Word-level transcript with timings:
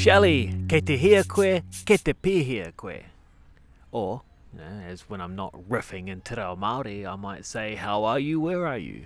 Shelley, 0.00 0.46
ke 0.66 0.80
te 0.80 0.96
hia 0.96 1.22
koe, 1.24 1.60
ke 1.84 1.98
te 2.02 2.72
koe. 2.74 3.00
Or, 3.92 4.22
as 4.88 5.02
when 5.10 5.20
I'm 5.20 5.36
not 5.36 5.52
riffing 5.68 6.08
in 6.08 6.22
Te 6.22 6.36
Reo 6.36 6.56
Māori, 6.56 7.06
I 7.06 7.16
might 7.16 7.44
say, 7.44 7.74
how 7.74 8.04
are 8.04 8.18
you, 8.18 8.40
where 8.40 8.66
are 8.66 8.78
you? 8.78 9.04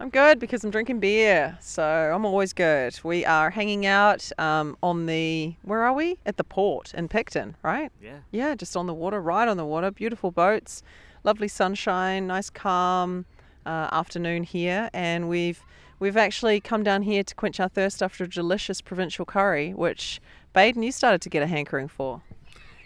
I'm 0.00 0.08
good 0.08 0.38
because 0.38 0.64
I'm 0.64 0.70
drinking 0.70 1.00
beer, 1.00 1.58
so 1.60 1.84
I'm 1.84 2.24
always 2.24 2.54
good. 2.54 2.98
We 3.04 3.26
are 3.26 3.50
hanging 3.50 3.84
out 3.84 4.32
um, 4.38 4.78
on 4.82 5.04
the 5.04 5.54
where 5.60 5.82
are 5.82 5.92
we? 5.92 6.16
At 6.24 6.38
the 6.38 6.44
port 6.44 6.94
in 6.94 7.06
Picton, 7.06 7.54
right? 7.62 7.92
Yeah. 8.02 8.20
Yeah, 8.30 8.54
just 8.54 8.78
on 8.78 8.86
the 8.86 8.94
water, 8.94 9.20
right 9.20 9.46
on 9.46 9.58
the 9.58 9.66
water. 9.66 9.90
Beautiful 9.90 10.30
boats, 10.30 10.82
lovely 11.24 11.48
sunshine, 11.48 12.26
nice 12.26 12.48
calm 12.48 13.26
uh, 13.66 13.90
afternoon 13.92 14.44
here, 14.44 14.88
and 14.94 15.28
we've 15.28 15.62
we've 15.98 16.16
actually 16.16 16.60
come 16.60 16.82
down 16.82 17.02
here 17.02 17.22
to 17.22 17.34
quench 17.34 17.60
our 17.60 17.68
thirst 17.68 18.02
after 18.02 18.24
a 18.24 18.28
delicious 18.28 18.80
provincial 18.80 19.24
curry, 19.24 19.72
which 19.72 20.20
Baden 20.52 20.82
you 20.82 20.92
started 20.92 21.20
to 21.22 21.28
get 21.28 21.42
a 21.42 21.46
hankering 21.46 21.88
for. 21.88 22.22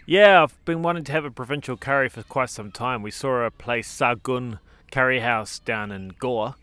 Yeah, 0.06 0.42
I've 0.42 0.64
been 0.64 0.82
wanting 0.82 1.04
to 1.04 1.12
have 1.12 1.24
a 1.24 1.30
provincial 1.30 1.76
curry 1.76 2.08
for 2.08 2.22
quite 2.22 2.50
some 2.50 2.72
time. 2.72 3.02
We 3.02 3.10
saw 3.10 3.44
a 3.44 3.50
place, 3.50 3.88
Sargun 3.90 4.58
Curry 4.90 5.20
House, 5.20 5.58
down 5.58 5.92
in 5.92 6.14
Gore. 6.18 6.54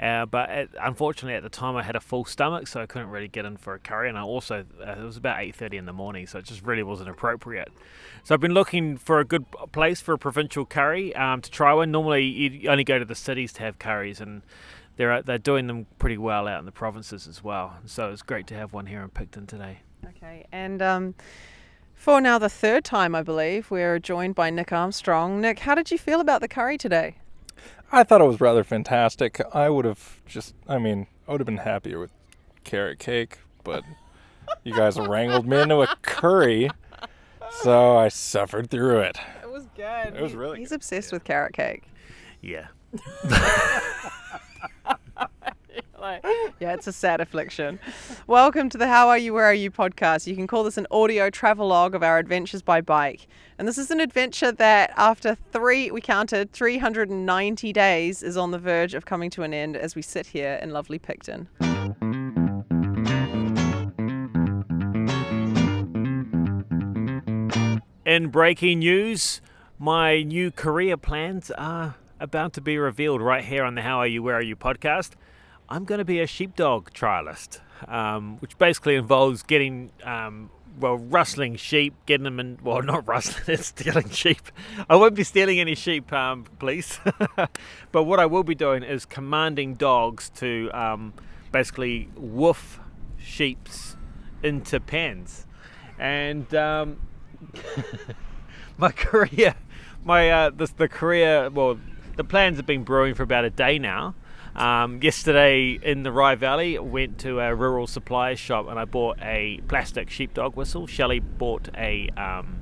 Uh, 0.00 0.26
but 0.26 0.48
at, 0.48 0.68
unfortunately, 0.80 1.34
at 1.34 1.42
the 1.42 1.48
time, 1.50 1.76
I 1.76 1.82
had 1.82 1.96
a 1.96 2.00
full 2.00 2.24
stomach, 2.24 2.66
so 2.66 2.80
I 2.80 2.86
couldn't 2.86 3.10
really 3.10 3.28
get 3.28 3.44
in 3.44 3.56
for 3.56 3.74
a 3.74 3.78
curry. 3.78 4.08
And 4.08 4.18
I 4.18 4.22
also, 4.22 4.64
uh, 4.80 4.90
it 4.92 5.04
was 5.04 5.16
about 5.16 5.40
eight 5.40 5.54
thirty 5.54 5.76
in 5.76 5.84
the 5.84 5.92
morning, 5.92 6.26
so 6.26 6.38
it 6.38 6.46
just 6.46 6.62
really 6.64 6.82
wasn't 6.82 7.10
appropriate. 7.10 7.70
So 8.24 8.34
I've 8.34 8.40
been 8.40 8.54
looking 8.54 8.96
for 8.96 9.20
a 9.20 9.24
good 9.24 9.44
place 9.72 10.00
for 10.00 10.14
a 10.14 10.18
provincial 10.18 10.64
curry 10.64 11.14
um, 11.14 11.40
to 11.42 11.50
try 11.50 11.72
one. 11.74 11.90
Normally, 11.90 12.24
you 12.24 12.68
only 12.70 12.84
go 12.84 12.98
to 12.98 13.04
the 13.04 13.14
cities 13.14 13.52
to 13.54 13.60
have 13.60 13.78
curries, 13.78 14.20
and 14.20 14.42
they're 14.96 15.22
they're 15.22 15.38
doing 15.38 15.66
them 15.66 15.86
pretty 15.98 16.18
well 16.18 16.46
out 16.48 16.60
in 16.60 16.66
the 16.66 16.72
provinces 16.72 17.26
as 17.26 17.42
well. 17.42 17.76
So 17.86 18.10
it's 18.10 18.22
great 18.22 18.46
to 18.48 18.54
have 18.54 18.72
one 18.72 18.86
here 18.86 19.02
in 19.02 19.08
Picton 19.10 19.46
today. 19.46 19.80
Okay, 20.08 20.46
and 20.52 20.82
um, 20.82 21.14
for 21.94 22.20
now 22.20 22.38
the 22.38 22.48
third 22.48 22.84
time, 22.84 23.14
I 23.14 23.22
believe, 23.22 23.70
we're 23.70 23.98
joined 23.98 24.34
by 24.34 24.50
Nick 24.50 24.72
Armstrong. 24.72 25.40
Nick, 25.40 25.60
how 25.60 25.74
did 25.74 25.90
you 25.90 25.98
feel 25.98 26.20
about 26.20 26.40
the 26.40 26.48
curry 26.48 26.76
today? 26.76 27.16
I 27.92 28.02
thought 28.02 28.20
it 28.20 28.24
was 28.26 28.40
rather 28.40 28.64
fantastic. 28.64 29.40
I 29.54 29.68
would 29.68 29.84
have 29.84 30.20
just, 30.26 30.54
I 30.66 30.78
mean, 30.78 31.06
I 31.28 31.32
would 31.32 31.40
have 31.40 31.46
been 31.46 31.58
happier 31.58 32.00
with 32.00 32.10
carrot 32.64 32.98
cake, 32.98 33.38
but 33.62 33.84
you 34.64 34.74
guys 34.74 34.98
wrangled 34.98 35.46
me 35.46 35.60
into 35.60 35.80
a 35.82 35.94
curry, 36.02 36.70
so 37.50 37.96
I 37.96 38.08
suffered 38.08 38.70
through 38.70 39.00
it. 39.00 39.18
It 39.42 39.50
was 39.50 39.66
good. 39.76 40.14
It 40.16 40.20
was 40.20 40.34
really 40.34 40.58
He's 40.58 40.70
good, 40.70 40.76
obsessed 40.76 41.12
with 41.12 41.22
carrot 41.22 41.52
cake. 41.52 41.84
Yeah. 42.40 42.66
Like, 46.02 46.24
yeah, 46.60 46.74
it's 46.74 46.88
a 46.88 46.92
sad 46.92 47.20
affliction. 47.20 47.78
Welcome 48.26 48.68
to 48.70 48.76
the 48.76 48.88
How 48.88 49.08
Are 49.08 49.16
You, 49.16 49.34
Where 49.34 49.44
Are 49.44 49.54
You 49.54 49.70
podcast. 49.70 50.26
You 50.26 50.34
can 50.34 50.48
call 50.48 50.64
this 50.64 50.76
an 50.76 50.88
audio 50.90 51.30
travelogue 51.30 51.94
of 51.94 52.02
our 52.02 52.18
adventures 52.18 52.60
by 52.60 52.80
bike. 52.80 53.28
And 53.56 53.68
this 53.68 53.78
is 53.78 53.88
an 53.92 54.00
adventure 54.00 54.50
that, 54.50 54.92
after 54.96 55.36
three, 55.52 55.92
we 55.92 56.00
counted 56.00 56.50
390 56.50 57.72
days, 57.72 58.24
is 58.24 58.36
on 58.36 58.50
the 58.50 58.58
verge 58.58 58.94
of 58.94 59.06
coming 59.06 59.30
to 59.30 59.44
an 59.44 59.54
end 59.54 59.76
as 59.76 59.94
we 59.94 60.02
sit 60.02 60.26
here 60.26 60.58
in 60.60 60.70
lovely 60.70 60.98
Picton. 60.98 61.46
In 68.04 68.26
breaking 68.26 68.80
news, 68.80 69.40
my 69.78 70.24
new 70.24 70.50
career 70.50 70.96
plans 70.96 71.52
are 71.52 71.94
about 72.18 72.52
to 72.54 72.60
be 72.60 72.76
revealed 72.76 73.22
right 73.22 73.44
here 73.44 73.62
on 73.62 73.76
the 73.76 73.82
How 73.82 73.98
Are 73.98 74.06
You, 74.08 74.24
Where 74.24 74.34
Are 74.34 74.42
You 74.42 74.56
podcast. 74.56 75.10
I'm 75.72 75.86
going 75.86 76.00
to 76.00 76.04
be 76.04 76.20
a 76.20 76.26
sheepdog 76.26 76.90
trialist, 76.92 77.60
um, 77.88 78.36
which 78.40 78.58
basically 78.58 78.94
involves 78.94 79.42
getting, 79.42 79.90
um, 80.04 80.50
well, 80.78 80.98
rustling 80.98 81.56
sheep, 81.56 81.94
getting 82.04 82.24
them 82.24 82.38
in, 82.38 82.58
well, 82.62 82.82
not 82.82 83.08
rustling, 83.08 83.44
it's 83.58 83.68
stealing 83.68 84.10
sheep. 84.10 84.52
I 84.90 84.96
won't 84.96 85.14
be 85.14 85.24
stealing 85.24 85.60
any 85.60 85.74
sheep, 85.74 86.12
um, 86.12 86.44
please. 86.58 87.00
but 87.90 88.02
what 88.02 88.20
I 88.20 88.26
will 88.26 88.42
be 88.42 88.54
doing 88.54 88.82
is 88.82 89.06
commanding 89.06 89.72
dogs 89.72 90.28
to 90.36 90.70
um, 90.74 91.14
basically 91.52 92.10
woof 92.16 92.78
sheeps 93.18 93.96
into 94.42 94.78
pens. 94.78 95.46
And 95.98 96.54
um, 96.54 97.00
my 98.76 98.90
career, 98.90 99.54
my 100.04 100.30
uh, 100.30 100.50
the, 100.50 100.70
the 100.76 100.88
career, 100.88 101.48
well, 101.48 101.80
the 102.16 102.24
plans 102.24 102.58
have 102.58 102.66
been 102.66 102.84
brewing 102.84 103.14
for 103.14 103.22
about 103.22 103.46
a 103.46 103.50
day 103.50 103.78
now. 103.78 104.14
Um, 104.54 105.02
yesterday 105.02 105.78
in 105.82 106.02
the 106.02 106.12
Rai 106.12 106.34
Valley, 106.34 106.78
went 106.78 107.18
to 107.20 107.40
a 107.40 107.54
rural 107.54 107.86
supplies 107.86 108.38
shop 108.38 108.68
and 108.68 108.78
I 108.78 108.84
bought 108.84 109.18
a 109.22 109.60
plastic 109.68 110.10
sheepdog 110.10 110.56
whistle. 110.56 110.86
Shelley 110.86 111.20
bought 111.20 111.68
a 111.76 112.10
um, 112.16 112.60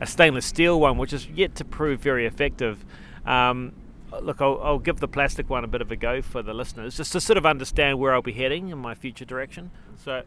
a 0.00 0.06
stainless 0.06 0.44
steel 0.44 0.78
one, 0.80 0.98
which 0.98 1.12
is 1.12 1.26
yet 1.28 1.54
to 1.56 1.64
prove 1.64 2.00
very 2.00 2.26
effective. 2.26 2.84
Um, 3.24 3.72
look, 4.20 4.40
I'll, 4.40 4.60
I'll 4.62 4.78
give 4.78 5.00
the 5.00 5.08
plastic 5.08 5.48
one 5.48 5.64
a 5.64 5.68
bit 5.68 5.80
of 5.80 5.90
a 5.90 5.96
go 5.96 6.20
for 6.20 6.42
the 6.42 6.52
listeners, 6.52 6.96
just 6.96 7.12
to 7.12 7.20
sort 7.20 7.38
of 7.38 7.46
understand 7.46 7.98
where 7.98 8.12
I'll 8.12 8.22
be 8.22 8.32
heading 8.32 8.68
in 8.68 8.78
my 8.78 8.94
future 8.94 9.24
direction. 9.24 9.70
So. 9.96 10.22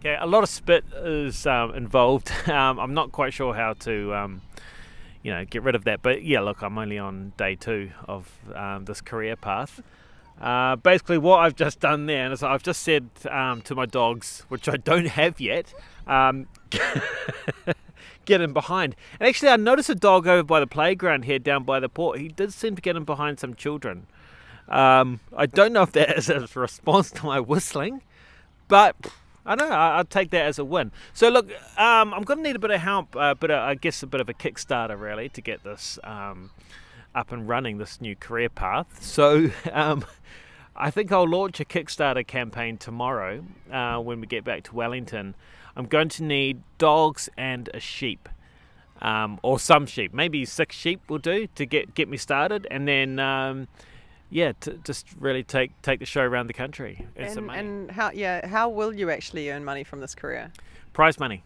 Okay, 0.00 0.16
a 0.18 0.26
lot 0.26 0.42
of 0.42 0.48
spit 0.48 0.82
is 0.94 1.46
um, 1.46 1.74
involved. 1.74 2.32
Um, 2.50 2.80
I'm 2.80 2.94
not 2.94 3.12
quite 3.12 3.34
sure 3.34 3.54
how 3.54 3.74
to, 3.74 4.14
um, 4.14 4.40
you 5.22 5.30
know, 5.30 5.44
get 5.44 5.62
rid 5.62 5.74
of 5.74 5.84
that. 5.84 6.00
But 6.00 6.24
yeah, 6.24 6.40
look, 6.40 6.62
I'm 6.62 6.78
only 6.78 6.98
on 6.98 7.34
day 7.36 7.54
two 7.54 7.90
of 8.08 8.30
um, 8.54 8.86
this 8.86 9.02
career 9.02 9.36
path. 9.36 9.82
Uh, 10.40 10.76
basically, 10.76 11.18
what 11.18 11.40
I've 11.40 11.54
just 11.54 11.80
done 11.80 12.06
there 12.06 12.32
is 12.32 12.42
I've 12.42 12.62
just 12.62 12.82
said 12.82 13.10
um, 13.30 13.60
to 13.62 13.74
my 13.74 13.84
dogs, 13.84 14.46
which 14.48 14.70
I 14.70 14.78
don't 14.78 15.06
have 15.06 15.38
yet, 15.38 15.74
um, 16.06 16.48
get 18.24 18.40
in 18.40 18.54
behind. 18.54 18.96
And 19.20 19.28
actually, 19.28 19.50
I 19.50 19.56
noticed 19.56 19.90
a 19.90 19.94
dog 19.94 20.26
over 20.26 20.42
by 20.42 20.60
the 20.60 20.66
playground 20.66 21.26
here, 21.26 21.38
down 21.38 21.64
by 21.64 21.78
the 21.78 21.90
port. 21.90 22.18
He 22.18 22.28
did 22.28 22.54
seem 22.54 22.74
to 22.74 22.82
get 22.82 22.96
in 22.96 23.04
behind 23.04 23.38
some 23.38 23.54
children. 23.54 24.06
I 24.66 25.46
don't 25.52 25.74
know 25.74 25.82
if 25.82 25.92
that 25.92 26.16
is 26.16 26.30
a 26.30 26.48
response 26.54 27.10
to 27.12 27.26
my 27.26 27.38
whistling, 27.38 28.02
but 28.66 28.96
I 29.46 29.54
know. 29.54 29.68
I- 29.68 29.96
I'll 29.98 30.04
take 30.04 30.30
that 30.30 30.44
as 30.46 30.58
a 30.58 30.64
win. 30.64 30.92
So 31.12 31.28
look, 31.28 31.50
um, 31.78 32.14
I'm 32.14 32.22
going 32.22 32.38
to 32.38 32.42
need 32.42 32.56
a 32.56 32.60
bit 32.60 32.70
of 32.70 32.80
help, 32.80 33.16
uh, 33.16 33.34
but 33.34 33.50
I 33.50 33.74
guess 33.74 34.02
a 34.02 34.06
bit 34.06 34.20
of 34.20 34.28
a 34.28 34.34
kickstarter 34.34 35.00
really 35.00 35.28
to 35.30 35.40
get 35.40 35.64
this 35.64 35.98
um, 36.04 36.50
up 37.14 37.32
and 37.32 37.48
running. 37.48 37.78
This 37.78 38.00
new 38.00 38.16
career 38.16 38.48
path. 38.48 39.02
So 39.02 39.50
um, 39.72 40.04
I 40.76 40.90
think 40.90 41.12
I'll 41.12 41.28
launch 41.28 41.60
a 41.60 41.64
Kickstarter 41.64 42.26
campaign 42.26 42.78
tomorrow 42.78 43.44
uh, 43.70 43.98
when 43.98 44.20
we 44.20 44.26
get 44.26 44.44
back 44.44 44.62
to 44.64 44.74
Wellington. 44.74 45.34
I'm 45.76 45.86
going 45.86 46.08
to 46.10 46.22
need 46.22 46.62
dogs 46.78 47.28
and 47.36 47.68
a 47.74 47.80
sheep. 47.80 48.28
Um, 49.02 49.40
or 49.42 49.58
some 49.58 49.86
sheep, 49.86 50.12
maybe 50.12 50.44
six 50.44 50.76
sheep 50.76 51.00
will 51.08 51.18
do 51.18 51.46
to 51.54 51.64
get 51.64 51.94
get 51.94 52.06
me 52.06 52.18
started, 52.18 52.66
and 52.70 52.86
then 52.86 53.18
um, 53.18 53.66
yeah, 54.30 54.52
to 54.60 54.74
just 54.84 55.06
really 55.18 55.42
take 55.42 55.80
take 55.82 55.98
the 55.98 56.06
show 56.06 56.22
around 56.22 56.46
the 56.46 56.54
country. 56.54 57.06
It's 57.16 57.36
and, 57.36 57.46
amazing. 57.46 57.66
and 57.66 57.90
how 57.90 58.10
yeah, 58.12 58.46
how 58.46 58.68
will 58.68 58.92
you 58.94 59.10
actually 59.10 59.50
earn 59.50 59.64
money 59.64 59.84
from 59.84 60.00
this 60.00 60.14
career? 60.14 60.52
Prize 60.92 61.18
money. 61.18 61.42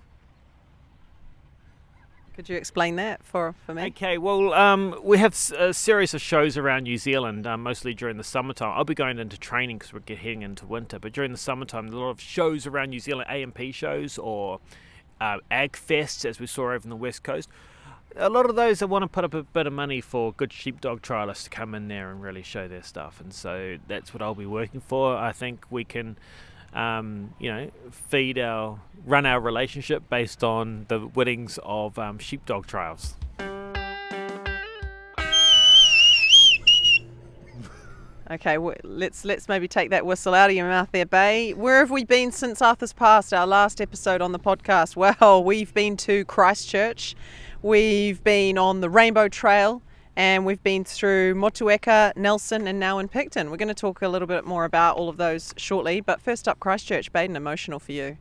Could 2.35 2.49
you 2.49 2.57
explain 2.57 2.97
that 2.97 3.23
for, 3.23 3.55
for 3.65 3.75
me? 3.75 3.85
Okay, 3.87 4.19
well, 4.19 4.53
um, 4.55 4.99
we 5.05 5.19
have 5.19 5.37
a 5.57 5.73
series 5.73 6.15
of 6.15 6.21
shows 6.21 6.59
around 6.59 6.83
New 6.83 6.99
Zealand, 6.99 7.47
uh, 7.47 7.57
mostly 7.57 7.95
during 7.95 8.17
the 8.17 8.25
summertime. 8.25 8.73
I'll 8.77 8.83
be 8.83 8.97
going 8.97 9.21
into 9.21 9.39
training 9.39 9.79
because 9.79 9.93
we're 9.93 10.01
getting 10.01 10.43
into 10.43 10.67
winter, 10.67 10.99
but 10.99 11.13
during 11.13 11.31
the 11.31 11.39
summertime, 11.39 11.87
there's 11.87 11.95
a 11.95 12.01
lot 12.01 12.11
of 12.11 12.21
shows 12.21 12.67
around 12.67 12.91
New 12.91 12.99
Zealand, 12.99 13.29
A&P 13.31 13.71
shows 13.71 14.19
or 14.19 14.59
uh, 15.21 15.39
Ag 15.49 15.75
Fests, 15.75 16.25
as 16.25 16.41
we 16.41 16.49
saw 16.49 16.73
over 16.73 16.83
in 16.83 16.91
the 16.91 16.97
west 16.97 17.23
coast. 17.23 17.49
A 18.17 18.31
lot 18.31 18.49
of 18.49 18.55
those 18.55 18.79
that 18.79 18.87
want 18.87 19.03
to 19.03 19.09
put 19.09 19.25
up 19.25 19.35
a 19.35 19.43
bit 19.43 19.67
of 19.67 19.73
money 19.73 20.01
for 20.01 20.33
good 20.33 20.53
sheepdog 20.53 21.03
trialists 21.03 21.45
to 21.45 21.51
come 21.51 21.75
in 21.75 21.89
there 21.89 22.11
and 22.11 22.23
really 22.23 22.43
show 22.43 22.69
their 22.69 22.83
stuff, 22.83 23.21
and 23.21 23.33
so 23.35 23.79
that's 23.89 24.15
what 24.15 24.23
I'll 24.23 24.37
be 24.37 24.47
working 24.47 24.81
for. 24.81 25.17
I 25.17 25.33
think 25.33 25.67
we 25.69 25.85
can 25.85 26.17
um, 26.75 27.35
you 27.39 27.53
know, 27.53 27.71
feed 27.91 28.39
our, 28.39 28.81
run 29.07 29.27
our 29.27 29.41
relationship 29.41 30.09
based 30.11 30.43
on 30.43 30.87
the 30.89 31.07
winnings 31.07 31.59
of 31.63 31.99
um, 31.99 32.19
sheepdog 32.19 32.67
trials. 32.67 33.15
Okay, 38.31 38.55
w- 38.55 38.77
let's 38.85 39.27
let's 39.27 39.49
maybe 39.49 39.69
take 39.69 39.91
that 39.91 40.07
whistle 40.07 40.33
out 40.33 40.49
of 40.49 40.57
your 40.57 40.67
mouth 40.67 40.89
there, 40.93 41.05
Bay. 41.05 41.53
Where 41.53 41.81
have 41.81 41.91
we 41.91 42.05
been 42.05 42.33
since 42.33 42.63
Arthur's 42.63 42.95
Pass? 42.95 43.35
our 43.35 43.47
last 43.47 43.83
episode 43.83 44.23
on 44.23 44.33
the 44.33 44.39
podcast? 44.39 44.97
Well, 45.05 45.45
we've 45.45 45.75
been 45.75 45.99
to 45.99 46.25
Christchurch, 46.25 47.15
we've 47.61 48.25
been 48.25 48.57
on 48.57 48.81
the 48.81 48.89
Rainbow 48.89 49.29
Trail, 49.29 49.83
and 50.17 50.47
we've 50.47 50.63
been 50.63 50.85
through 50.85 51.35
Motueka, 51.35 52.17
Nelson, 52.17 52.67
and 52.67 52.81
now 52.81 52.99
in 52.99 53.09
Picton. 53.09 53.51
We're 53.51 53.59
going 53.59 53.69
to 53.69 53.75
talk 53.75 54.01
a 54.01 54.09
little 54.09 54.29
bit 54.29 54.47
more 54.47 54.65
about 54.65 54.97
all 54.97 55.11
of 55.11 55.19
those 55.19 55.53
shortly, 55.59 56.01
but 56.01 56.23
first 56.23 56.49
up, 56.49 56.59
Christchurch, 56.61 57.13
Baden, 57.13 57.37
emotional 57.37 57.79
for 57.79 57.93
you. 57.93 58.17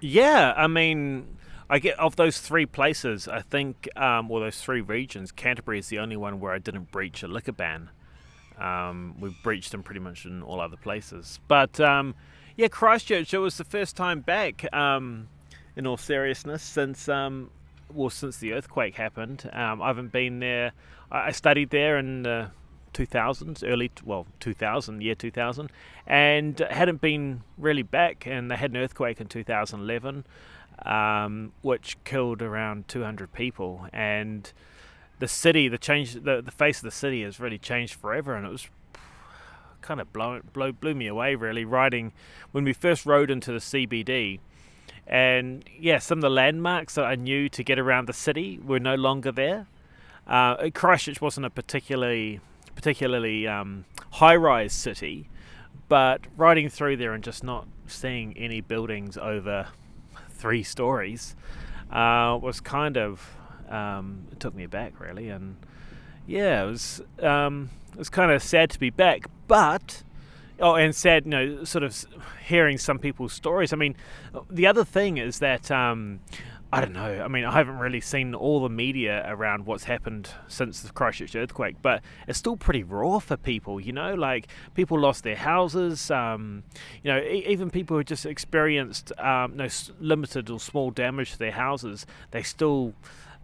Yeah, 0.00 0.54
I 0.56 0.68
mean, 0.68 1.36
I 1.68 1.78
get 1.80 1.98
of 1.98 2.16
those 2.16 2.40
three 2.40 2.64
places. 2.64 3.28
I 3.28 3.42
think, 3.42 3.88
um, 3.94 4.30
well, 4.30 4.40
those 4.40 4.62
three 4.62 4.80
regions, 4.80 5.32
Canterbury 5.32 5.80
is 5.80 5.88
the 5.88 5.98
only 5.98 6.16
one 6.16 6.40
where 6.40 6.52
I 6.54 6.58
didn't 6.58 6.90
breach 6.90 7.22
a 7.22 7.28
liquor 7.28 7.52
ban. 7.52 7.90
Um, 8.58 9.14
we've 9.20 9.40
breached 9.42 9.72
them 9.72 9.82
pretty 9.82 10.00
much 10.00 10.24
in 10.24 10.42
all 10.42 10.60
other 10.60 10.76
places. 10.76 11.40
But 11.48 11.78
um, 11.80 12.14
yeah, 12.56 12.68
Christchurch. 12.68 13.32
It 13.32 13.38
was 13.38 13.56
the 13.56 13.64
first 13.64 13.96
time 13.96 14.20
back. 14.20 14.66
Um, 14.74 15.28
in 15.78 15.86
all 15.86 15.96
seriousness, 15.96 16.62
since 16.62 17.08
um, 17.08 17.50
well, 17.94 18.10
since 18.10 18.38
the 18.38 18.52
earthquake 18.52 18.96
happened, 18.96 19.48
um, 19.52 19.80
I 19.80 19.86
haven't 19.86 20.12
been 20.12 20.40
there. 20.40 20.72
I, 21.10 21.30
studied 21.30 21.70
there 21.70 21.96
in 21.98 22.24
the 22.24 22.50
2000s, 22.92 23.62
early 23.66 23.90
well 24.04 24.26
2000, 24.40 25.02
year 25.02 25.14
2000, 25.14 25.70
and 26.06 26.58
hadn't 26.70 27.00
been 27.00 27.42
really 27.56 27.82
back. 27.82 28.26
And 28.26 28.50
they 28.50 28.56
had 28.56 28.72
an 28.72 28.76
earthquake 28.76 29.20
in 29.20 29.28
2011, 29.28 30.26
um, 30.84 31.52
which 31.62 31.96
killed 32.04 32.42
around 32.42 32.88
200 32.88 33.32
people, 33.32 33.86
and 33.92 34.52
the 35.18 35.28
city, 35.28 35.68
the 35.68 35.78
change, 35.78 36.14
the, 36.14 36.42
the 36.42 36.50
face 36.50 36.78
of 36.78 36.84
the 36.84 36.90
city 36.90 37.22
has 37.22 37.40
really 37.40 37.58
changed 37.58 37.94
forever, 37.94 38.34
and 38.34 38.46
it 38.46 38.50
was 38.50 38.68
kind 39.80 40.00
of 40.00 40.12
blow, 40.12 40.40
blow, 40.52 40.72
blew 40.72 40.94
me 40.94 41.06
away 41.06 41.34
really 41.34 41.64
riding 41.64 42.12
when 42.52 42.64
we 42.64 42.72
first 42.72 43.06
rode 43.06 43.30
into 43.30 43.52
the 43.52 43.58
CBD 43.58 44.40
and 45.08 45.64
yeah, 45.78 45.98
some 45.98 46.18
of 46.18 46.22
the 46.22 46.30
landmarks 46.30 46.94
that 46.96 47.06
I 47.06 47.14
knew 47.14 47.48
to 47.48 47.64
get 47.64 47.78
around 47.78 48.06
the 48.06 48.12
city 48.12 48.60
were 48.62 48.78
no 48.78 48.94
longer 48.94 49.32
there. 49.32 49.66
Uh, 50.26 50.68
Christchurch 50.74 51.22
wasn't 51.22 51.46
a 51.46 51.50
particularly 51.50 52.40
particularly 52.74 53.48
um, 53.48 53.86
high-rise 54.12 54.72
city, 54.72 55.28
but 55.88 56.20
riding 56.36 56.68
through 56.68 56.98
there 56.98 57.12
and 57.12 57.24
just 57.24 57.42
not 57.42 57.66
seeing 57.86 58.36
any 58.36 58.60
buildings 58.60 59.16
over 59.16 59.68
three 60.28 60.62
stories 60.62 61.34
uh, 61.90 62.38
was 62.40 62.60
kind 62.60 62.96
of 62.96 63.34
um, 63.70 64.26
it 64.32 64.40
took 64.40 64.54
me 64.54 64.66
back 64.66 64.98
really, 65.00 65.28
and 65.28 65.56
yeah, 66.26 66.62
it 66.62 66.66
was 66.66 67.02
um, 67.22 67.70
it 67.92 67.98
was 67.98 68.08
kind 68.08 68.30
of 68.30 68.42
sad 68.42 68.70
to 68.70 68.78
be 68.78 68.90
back, 68.90 69.26
but 69.46 70.02
oh, 70.60 70.74
and 70.74 70.94
sad, 70.94 71.24
you 71.24 71.30
know, 71.30 71.64
sort 71.64 71.84
of 71.84 72.04
hearing 72.44 72.78
some 72.78 72.98
people's 72.98 73.32
stories. 73.32 73.72
I 73.72 73.76
mean, 73.76 73.96
the 74.50 74.66
other 74.66 74.84
thing 74.84 75.18
is 75.18 75.38
that. 75.40 75.70
Um, 75.70 76.20
I 76.70 76.82
don't 76.82 76.92
know. 76.92 77.22
I 77.24 77.28
mean, 77.28 77.46
I 77.46 77.52
haven't 77.52 77.78
really 77.78 78.02
seen 78.02 78.34
all 78.34 78.60
the 78.60 78.68
media 78.68 79.24
around 79.26 79.64
what's 79.64 79.84
happened 79.84 80.28
since 80.48 80.82
the 80.82 80.92
Christchurch 80.92 81.34
earthquake, 81.34 81.76
but 81.80 82.02
it's 82.26 82.38
still 82.38 82.58
pretty 82.58 82.82
raw 82.82 83.20
for 83.20 83.38
people. 83.38 83.80
You 83.80 83.94
know, 83.94 84.12
like 84.12 84.48
people 84.74 85.00
lost 85.00 85.24
their 85.24 85.36
houses. 85.36 86.10
Um, 86.10 86.64
you 87.02 87.10
know, 87.10 87.20
e- 87.20 87.46
even 87.48 87.70
people 87.70 87.96
who 87.96 88.04
just 88.04 88.26
experienced 88.26 89.18
um, 89.18 89.56
no 89.56 89.68
limited 89.98 90.50
or 90.50 90.60
small 90.60 90.90
damage 90.90 91.32
to 91.32 91.38
their 91.38 91.52
houses, 91.52 92.04
they 92.32 92.42
still 92.42 92.92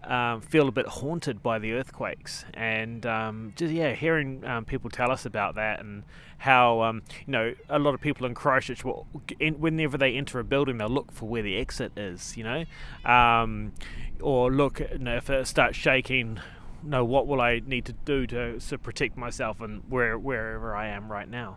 um, 0.06 0.40
feel 0.40 0.68
a 0.68 0.72
bit 0.72 0.86
haunted 0.86 1.42
by 1.42 1.58
the 1.58 1.72
earthquakes, 1.72 2.44
and 2.54 3.04
um, 3.06 3.52
just 3.56 3.72
yeah, 3.72 3.94
hearing 3.94 4.44
um, 4.44 4.64
people 4.64 4.90
tell 4.90 5.10
us 5.10 5.24
about 5.24 5.54
that 5.54 5.80
and 5.80 6.04
how 6.38 6.82
um, 6.82 7.02
you 7.26 7.32
know 7.32 7.54
a 7.68 7.78
lot 7.78 7.94
of 7.94 8.00
people 8.00 8.26
in 8.26 8.34
Christchurch 8.34 8.84
will, 8.84 9.06
in, 9.40 9.60
whenever 9.60 9.96
they 9.96 10.14
enter 10.14 10.38
a 10.38 10.44
building, 10.44 10.78
they'll 10.78 10.88
look 10.88 11.12
for 11.12 11.28
where 11.28 11.42
the 11.42 11.56
exit 11.56 11.96
is, 11.96 12.36
you 12.36 12.44
know, 12.44 12.64
um, 13.10 13.72
or 14.20 14.50
look 14.52 14.80
you 14.80 14.98
know, 14.98 15.16
if 15.16 15.30
it 15.30 15.46
starts 15.46 15.76
shaking. 15.76 16.40
No, 16.86 17.02
what 17.02 17.26
will 17.26 17.40
I 17.40 17.62
need 17.64 17.86
to 17.86 17.94
do 17.94 18.26
to, 18.26 18.60
to 18.60 18.76
protect 18.76 19.16
myself 19.16 19.62
and 19.62 19.82
where 19.88 20.18
wherever 20.18 20.76
I 20.76 20.88
am 20.88 21.10
right 21.10 21.28
now? 21.28 21.56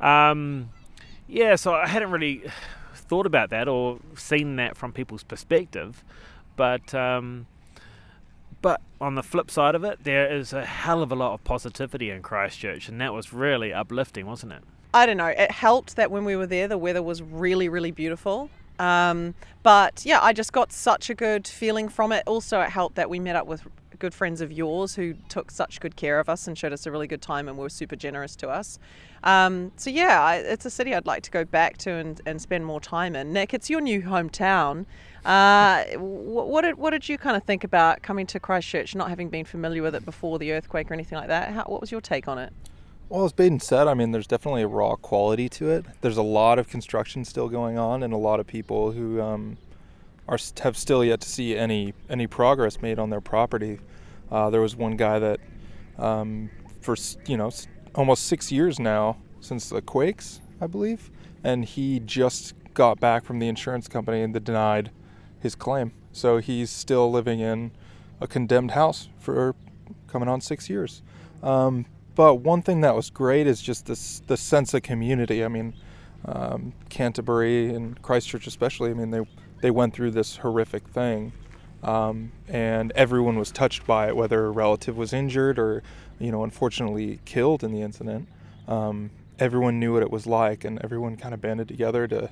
Um, 0.00 0.70
yeah, 1.26 1.56
so 1.56 1.74
I 1.74 1.88
hadn't 1.88 2.12
really 2.12 2.44
thought 2.94 3.26
about 3.26 3.50
that 3.50 3.66
or 3.66 3.98
seen 4.16 4.56
that 4.56 4.76
from 4.76 4.92
people's 4.92 5.22
perspective, 5.22 6.04
but 6.56 6.94
but 8.62 8.80
on 9.00 9.16
the 9.16 9.22
flip 9.22 9.50
side 9.50 9.74
of 9.74 9.84
it, 9.84 10.04
there 10.04 10.32
is 10.32 10.52
a 10.52 10.64
hell 10.64 11.02
of 11.02 11.12
a 11.12 11.14
lot 11.14 11.34
of 11.34 11.44
positivity 11.44 12.10
in 12.10 12.22
Christchurch, 12.22 12.88
and 12.88 13.00
that 13.00 13.12
was 13.12 13.32
really 13.32 13.72
uplifting, 13.72 14.26
wasn't 14.26 14.52
it? 14.52 14.62
I 14.94 15.06
don't 15.06 15.16
know. 15.16 15.26
It 15.26 15.50
helped 15.50 15.96
that 15.96 16.10
when 16.10 16.24
we 16.24 16.36
were 16.36 16.46
there, 16.46 16.68
the 16.68 16.78
weather 16.78 17.02
was 17.02 17.22
really, 17.22 17.68
really 17.68 17.90
beautiful. 17.90 18.48
Um, 18.78 19.34
but 19.62 20.04
yeah, 20.04 20.20
I 20.22 20.32
just 20.32 20.52
got 20.52 20.72
such 20.72 21.10
a 21.10 21.14
good 21.14 21.46
feeling 21.46 21.88
from 21.88 22.12
it. 22.12 22.22
Also, 22.26 22.60
it 22.60 22.70
helped 22.70 22.96
that 22.96 23.10
we 23.10 23.18
met 23.18 23.36
up 23.36 23.46
with 23.46 23.62
good 23.98 24.12
friends 24.12 24.40
of 24.40 24.50
yours 24.50 24.96
who 24.96 25.14
took 25.28 25.50
such 25.50 25.78
good 25.78 25.94
care 25.94 26.18
of 26.18 26.28
us 26.28 26.48
and 26.48 26.58
showed 26.58 26.72
us 26.72 26.86
a 26.86 26.90
really 26.90 27.06
good 27.06 27.22
time 27.22 27.48
and 27.48 27.56
were 27.56 27.68
super 27.68 27.94
generous 27.94 28.34
to 28.34 28.48
us. 28.48 28.80
Um, 29.22 29.70
so 29.76 29.90
yeah, 29.90 30.32
it's 30.34 30.66
a 30.66 30.70
city 30.70 30.92
I'd 30.92 31.06
like 31.06 31.22
to 31.22 31.30
go 31.30 31.44
back 31.44 31.78
to 31.78 31.92
and, 31.92 32.20
and 32.26 32.42
spend 32.42 32.66
more 32.66 32.80
time 32.80 33.14
in. 33.14 33.32
Nick, 33.32 33.54
it's 33.54 33.70
your 33.70 33.80
new 33.80 34.02
hometown. 34.02 34.86
Uh, 35.24 35.84
what 35.98 36.62
did 36.62 36.76
what 36.76 36.90
did 36.90 37.08
you 37.08 37.16
kind 37.16 37.36
of 37.36 37.44
think 37.44 37.62
about 37.62 38.02
coming 38.02 38.26
to 38.26 38.40
Christchurch, 38.40 38.94
not 38.96 39.08
having 39.08 39.28
been 39.28 39.44
familiar 39.44 39.82
with 39.82 39.94
it 39.94 40.04
before 40.04 40.38
the 40.38 40.52
earthquake 40.52 40.90
or 40.90 40.94
anything 40.94 41.16
like 41.16 41.28
that? 41.28 41.52
How, 41.52 41.64
what 41.64 41.80
was 41.80 41.92
your 41.92 42.00
take 42.00 42.26
on 42.26 42.38
it? 42.38 42.52
Well, 43.08 43.24
as 43.24 43.32
Baden 43.32 43.60
said, 43.60 43.88
I 43.88 43.94
mean, 43.94 44.10
there's 44.10 44.26
definitely 44.26 44.62
a 44.62 44.66
raw 44.66 44.96
quality 44.96 45.48
to 45.50 45.70
it. 45.70 45.84
There's 46.00 46.16
a 46.16 46.22
lot 46.22 46.58
of 46.58 46.68
construction 46.68 47.24
still 47.24 47.48
going 47.48 47.78
on, 47.78 48.02
and 48.02 48.12
a 48.12 48.16
lot 48.16 48.40
of 48.40 48.46
people 48.46 48.92
who 48.92 49.20
um, 49.20 49.58
are 50.28 50.38
have 50.62 50.76
still 50.76 51.04
yet 51.04 51.20
to 51.20 51.28
see 51.28 51.56
any 51.56 51.94
any 52.10 52.26
progress 52.26 52.82
made 52.82 52.98
on 52.98 53.10
their 53.10 53.20
property. 53.20 53.78
Uh, 54.30 54.50
there 54.50 54.60
was 54.60 54.74
one 54.74 54.96
guy 54.96 55.18
that, 55.18 55.40
um, 55.98 56.50
for 56.80 56.96
you 57.26 57.36
know, 57.36 57.50
almost 57.94 58.26
six 58.26 58.50
years 58.50 58.80
now 58.80 59.18
since 59.40 59.68
the 59.68 59.82
quakes, 59.82 60.40
I 60.60 60.66
believe, 60.66 61.10
and 61.44 61.64
he 61.64 62.00
just 62.00 62.54
got 62.74 62.98
back 62.98 63.24
from 63.24 63.38
the 63.38 63.48
insurance 63.48 63.86
company 63.86 64.22
and 64.22 64.34
they 64.34 64.40
denied 64.40 64.90
his 65.42 65.54
claim. 65.54 65.92
So 66.12 66.38
he's 66.38 66.70
still 66.70 67.10
living 67.10 67.40
in 67.40 67.72
a 68.20 68.26
condemned 68.26 68.70
house 68.70 69.08
for 69.18 69.54
coming 70.06 70.28
on 70.28 70.40
six 70.40 70.70
years. 70.70 71.02
Um, 71.42 71.86
but 72.14 72.36
one 72.36 72.62
thing 72.62 72.82
that 72.82 72.94
was 72.94 73.10
great 73.10 73.46
is 73.46 73.60
just 73.60 73.86
this 73.86 74.20
the 74.26 74.36
sense 74.36 74.74
of 74.74 74.82
community. 74.82 75.44
I 75.44 75.48
mean, 75.48 75.74
um, 76.26 76.72
Canterbury 76.88 77.74
and 77.74 78.00
Christchurch 78.02 78.46
especially. 78.46 78.90
I 78.90 78.94
mean, 78.94 79.10
they 79.10 79.26
they 79.60 79.70
went 79.70 79.94
through 79.94 80.12
this 80.12 80.36
horrific 80.36 80.86
thing, 80.88 81.32
um, 81.82 82.32
and 82.48 82.92
everyone 82.92 83.38
was 83.38 83.50
touched 83.50 83.86
by 83.86 84.08
it, 84.08 84.16
whether 84.16 84.46
a 84.46 84.50
relative 84.50 84.96
was 84.96 85.12
injured 85.12 85.58
or, 85.58 85.82
you 86.18 86.30
know, 86.30 86.44
unfortunately 86.44 87.20
killed 87.24 87.64
in 87.64 87.72
the 87.72 87.80
incident. 87.80 88.28
Um, 88.68 89.10
everyone 89.38 89.80
knew 89.80 89.94
what 89.94 90.02
it 90.02 90.10
was 90.10 90.26
like, 90.26 90.64
and 90.64 90.78
everyone 90.84 91.16
kind 91.16 91.32
of 91.34 91.40
banded 91.40 91.68
together 91.68 92.06
to 92.08 92.30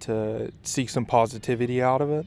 to 0.00 0.52
seek 0.62 0.90
some 0.90 1.04
positivity 1.04 1.82
out 1.82 2.00
of 2.00 2.10
it. 2.10 2.26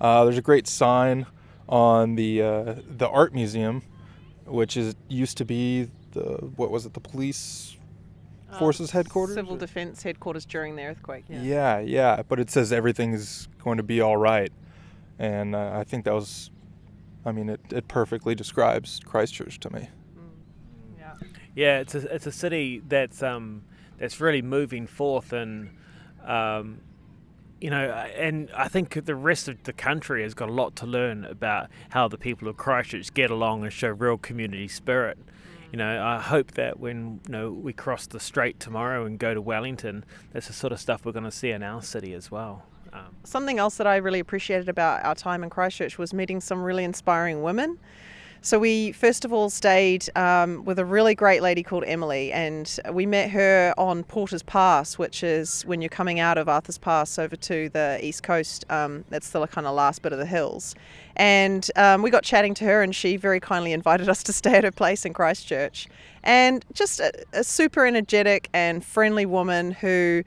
Uh, 0.00 0.24
there's 0.24 0.38
a 0.38 0.42
great 0.42 0.66
sign 0.66 1.26
on 1.68 2.14
the 2.14 2.42
uh, 2.42 2.74
the 2.88 3.08
art 3.08 3.34
museum, 3.34 3.82
which 4.46 4.76
is 4.76 4.94
used 5.08 5.36
to 5.38 5.44
be 5.44 5.90
the 6.12 6.22
what 6.56 6.70
was 6.70 6.86
it 6.86 6.94
the 6.94 7.00
police 7.00 7.76
uh, 8.50 8.58
forces 8.58 8.90
headquarters 8.90 9.34
civil 9.34 9.56
defense 9.56 10.02
headquarters 10.02 10.44
during 10.44 10.76
the 10.76 10.82
earthquake 10.82 11.24
yeah 11.28 11.40
yeah, 11.42 11.78
yeah 11.80 12.22
but 12.28 12.38
it 12.38 12.50
says 12.50 12.72
everything 12.72 13.12
is 13.12 13.48
going 13.62 13.76
to 13.76 13.82
be 13.82 14.00
all 14.00 14.16
right 14.16 14.52
and 15.18 15.56
uh, 15.56 15.72
i 15.74 15.82
think 15.82 16.04
that 16.04 16.14
was 16.14 16.50
i 17.24 17.32
mean 17.32 17.48
it, 17.48 17.60
it 17.70 17.88
perfectly 17.88 18.32
describes 18.34 19.00
christchurch 19.04 19.58
to 19.58 19.70
me 19.70 19.88
mm. 20.16 20.28
yeah 20.96 21.14
yeah 21.56 21.80
it's 21.80 21.96
a, 21.96 22.14
it's 22.14 22.26
a 22.26 22.32
city 22.32 22.80
that's 22.86 23.22
um 23.24 23.64
that's 23.98 24.20
really 24.20 24.42
moving 24.42 24.86
forth 24.86 25.32
and 25.32 25.70
um, 26.24 26.80
you 27.64 27.70
know, 27.70 27.88
and 27.88 28.50
I 28.54 28.68
think 28.68 29.06
the 29.06 29.14
rest 29.14 29.48
of 29.48 29.62
the 29.62 29.72
country 29.72 30.22
has 30.22 30.34
got 30.34 30.50
a 30.50 30.52
lot 30.52 30.76
to 30.76 30.86
learn 30.86 31.24
about 31.24 31.70
how 31.88 32.08
the 32.08 32.18
people 32.18 32.46
of 32.46 32.58
Christchurch 32.58 33.14
get 33.14 33.30
along 33.30 33.62
and 33.62 33.72
show 33.72 33.88
real 33.88 34.18
community 34.18 34.68
spirit. 34.68 35.16
You 35.72 35.78
know, 35.78 36.04
I 36.04 36.20
hope 36.20 36.52
that 36.52 36.78
when 36.78 37.20
you 37.26 37.32
know 37.32 37.50
we 37.50 37.72
cross 37.72 38.06
the 38.06 38.20
strait 38.20 38.60
tomorrow 38.60 39.06
and 39.06 39.18
go 39.18 39.32
to 39.32 39.40
Wellington, 39.40 40.04
that's 40.34 40.48
the 40.48 40.52
sort 40.52 40.74
of 40.74 40.78
stuff 40.78 41.06
we're 41.06 41.12
going 41.12 41.24
to 41.24 41.30
see 41.30 41.52
in 41.52 41.62
our 41.62 41.80
city 41.80 42.12
as 42.12 42.30
well. 42.30 42.64
Um, 42.92 43.16
Something 43.24 43.58
else 43.58 43.78
that 43.78 43.86
I 43.86 43.96
really 43.96 44.20
appreciated 44.20 44.68
about 44.68 45.02
our 45.02 45.14
time 45.14 45.42
in 45.42 45.48
Christchurch 45.48 45.96
was 45.96 46.12
meeting 46.12 46.42
some 46.42 46.62
really 46.62 46.84
inspiring 46.84 47.42
women. 47.42 47.78
So 48.44 48.58
we 48.58 48.92
first 48.92 49.24
of 49.24 49.32
all 49.32 49.48
stayed 49.48 50.14
um, 50.18 50.66
with 50.66 50.78
a 50.78 50.84
really 50.84 51.14
great 51.14 51.40
lady 51.40 51.62
called 51.62 51.82
Emily, 51.86 52.30
and 52.30 52.78
we 52.92 53.06
met 53.06 53.30
her 53.30 53.72
on 53.78 54.04
Porter's 54.04 54.42
Pass, 54.42 54.98
which 54.98 55.24
is 55.24 55.62
when 55.62 55.80
you're 55.80 55.88
coming 55.88 56.20
out 56.20 56.36
of 56.36 56.46
Arthur's 56.46 56.76
Pass 56.76 57.18
over 57.18 57.36
to 57.36 57.70
the 57.70 57.98
east 58.02 58.22
coast. 58.22 58.66
Um, 58.68 59.06
that's 59.08 59.30
the 59.30 59.46
kind 59.46 59.66
of 59.66 59.74
last 59.74 60.02
bit 60.02 60.12
of 60.12 60.18
the 60.18 60.26
hills, 60.26 60.74
and 61.16 61.70
um, 61.76 62.02
we 62.02 62.10
got 62.10 62.22
chatting 62.22 62.52
to 62.56 62.66
her, 62.66 62.82
and 62.82 62.94
she 62.94 63.16
very 63.16 63.40
kindly 63.40 63.72
invited 63.72 64.08
us 64.10 64.22
to 64.24 64.32
stay 64.34 64.56
at 64.56 64.64
her 64.64 64.70
place 64.70 65.06
in 65.06 65.14
Christchurch. 65.14 65.88
And 66.22 66.66
just 66.74 67.00
a, 67.00 67.12
a 67.32 67.44
super 67.44 67.86
energetic 67.86 68.50
and 68.52 68.84
friendly 68.84 69.24
woman 69.24 69.72
who 69.72 70.22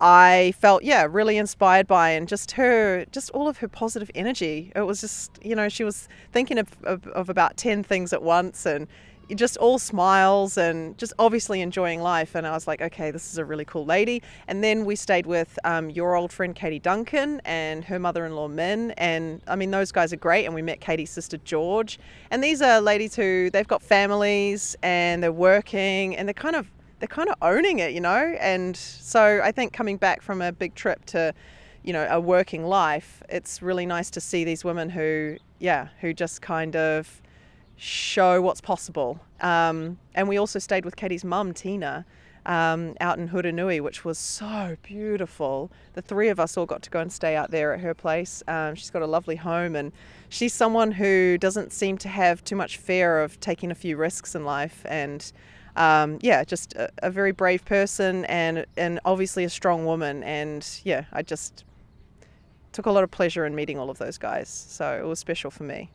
I 0.00 0.54
felt, 0.58 0.82
yeah, 0.82 1.06
really 1.08 1.36
inspired 1.36 1.86
by 1.86 2.10
and 2.10 2.26
just 2.26 2.52
her, 2.52 3.04
just 3.12 3.30
all 3.30 3.48
of 3.48 3.58
her 3.58 3.68
positive 3.68 4.10
energy. 4.14 4.72
It 4.74 4.82
was 4.82 5.00
just, 5.00 5.38
you 5.42 5.54
know, 5.54 5.68
she 5.68 5.84
was 5.84 6.08
thinking 6.32 6.58
of, 6.58 6.68
of, 6.84 7.06
of 7.08 7.28
about 7.28 7.56
10 7.56 7.82
things 7.82 8.12
at 8.12 8.22
once 8.22 8.64
and 8.64 8.88
just 9.36 9.56
all 9.58 9.78
smiles 9.78 10.56
and 10.56 10.96
just 10.98 11.12
obviously 11.18 11.60
enjoying 11.60 12.00
life. 12.00 12.34
And 12.34 12.46
I 12.46 12.52
was 12.52 12.66
like, 12.66 12.80
okay, 12.80 13.10
this 13.10 13.30
is 13.30 13.38
a 13.38 13.44
really 13.44 13.64
cool 13.64 13.84
lady. 13.84 14.22
And 14.48 14.62
then 14.64 14.84
we 14.84 14.96
stayed 14.96 15.26
with 15.26 15.58
um, 15.64 15.90
your 15.90 16.16
old 16.16 16.32
friend 16.32 16.54
Katie 16.54 16.78
Duncan 16.78 17.40
and 17.44 17.84
her 17.84 17.98
mother-in-law 17.98 18.48
Min. 18.48 18.92
And 18.92 19.42
I 19.46 19.56
mean, 19.56 19.70
those 19.70 19.92
guys 19.92 20.12
are 20.12 20.16
great. 20.16 20.46
And 20.46 20.54
we 20.54 20.62
met 20.62 20.80
Katie's 20.80 21.10
sister 21.10 21.36
George. 21.38 21.98
And 22.30 22.42
these 22.42 22.62
are 22.62 22.80
ladies 22.80 23.14
who 23.14 23.50
they've 23.50 23.68
got 23.68 23.82
families 23.82 24.76
and 24.82 25.22
they're 25.22 25.32
working 25.32 26.16
and 26.16 26.26
they're 26.26 26.34
kind 26.34 26.56
of 26.56 26.70
they're 27.00 27.08
kind 27.08 27.28
of 27.28 27.34
owning 27.42 27.80
it, 27.80 27.92
you 27.92 28.00
know. 28.00 28.36
And 28.40 28.76
so 28.76 29.40
I 29.42 29.50
think 29.50 29.72
coming 29.72 29.96
back 29.96 30.22
from 30.22 30.40
a 30.40 30.52
big 30.52 30.74
trip 30.74 31.04
to 31.06 31.34
you 31.82 31.92
know 31.92 32.06
a 32.10 32.20
working 32.20 32.64
life 32.64 33.22
it's 33.28 33.62
really 33.62 33.86
nice 33.86 34.10
to 34.10 34.20
see 34.20 34.44
these 34.44 34.64
women 34.64 34.90
who 34.90 35.36
yeah 35.58 35.88
who 36.00 36.12
just 36.12 36.42
kind 36.42 36.76
of 36.76 37.22
show 37.76 38.42
what's 38.42 38.60
possible 38.60 39.18
um, 39.40 39.98
and 40.14 40.28
we 40.28 40.36
also 40.36 40.58
stayed 40.58 40.84
with 40.84 40.94
katie's 40.94 41.24
mum 41.24 41.54
tina 41.54 42.04
um, 42.46 42.94
out 43.00 43.18
in 43.18 43.28
Hurunui, 43.28 43.80
which 43.80 44.04
was 44.04 44.18
so 44.18 44.76
beautiful. 44.82 45.70
The 45.92 46.02
three 46.02 46.28
of 46.28 46.40
us 46.40 46.56
all 46.56 46.66
got 46.66 46.82
to 46.82 46.90
go 46.90 47.00
and 47.00 47.12
stay 47.12 47.36
out 47.36 47.50
there 47.50 47.74
at 47.74 47.80
her 47.80 47.94
place. 47.94 48.42
Um, 48.48 48.74
she's 48.74 48.90
got 48.90 49.02
a 49.02 49.06
lovely 49.06 49.36
home, 49.36 49.76
and 49.76 49.92
she's 50.30 50.54
someone 50.54 50.92
who 50.92 51.36
doesn't 51.36 51.72
seem 51.72 51.98
to 51.98 52.08
have 52.08 52.42
too 52.42 52.56
much 52.56 52.78
fear 52.78 53.20
of 53.20 53.38
taking 53.40 53.70
a 53.70 53.74
few 53.74 53.98
risks 53.98 54.34
in 54.34 54.44
life. 54.44 54.86
And 54.88 55.30
um, 55.76 56.18
yeah, 56.22 56.42
just 56.44 56.72
a, 56.74 56.90
a, 57.02 57.10
very 57.10 57.32
brave 57.32 57.64
person, 57.64 58.24
and 58.24 58.64
and 58.76 58.98
obviously 59.04 59.44
a 59.44 59.50
strong 59.50 59.84
woman. 59.84 60.22
And 60.22 60.66
yeah, 60.84 61.04
I 61.12 61.22
just 61.22 61.64
took 62.72 62.86
a 62.86 62.90
lot 62.90 63.04
of 63.04 63.10
pleasure 63.10 63.44
in 63.44 63.54
meeting 63.54 63.78
all 63.78 63.90
of 63.90 63.98
those 63.98 64.18
guys. 64.18 64.48
So 64.48 64.98
it 65.00 65.06
was 65.06 65.18
special 65.18 65.50
for 65.50 65.64
me. 65.64 65.90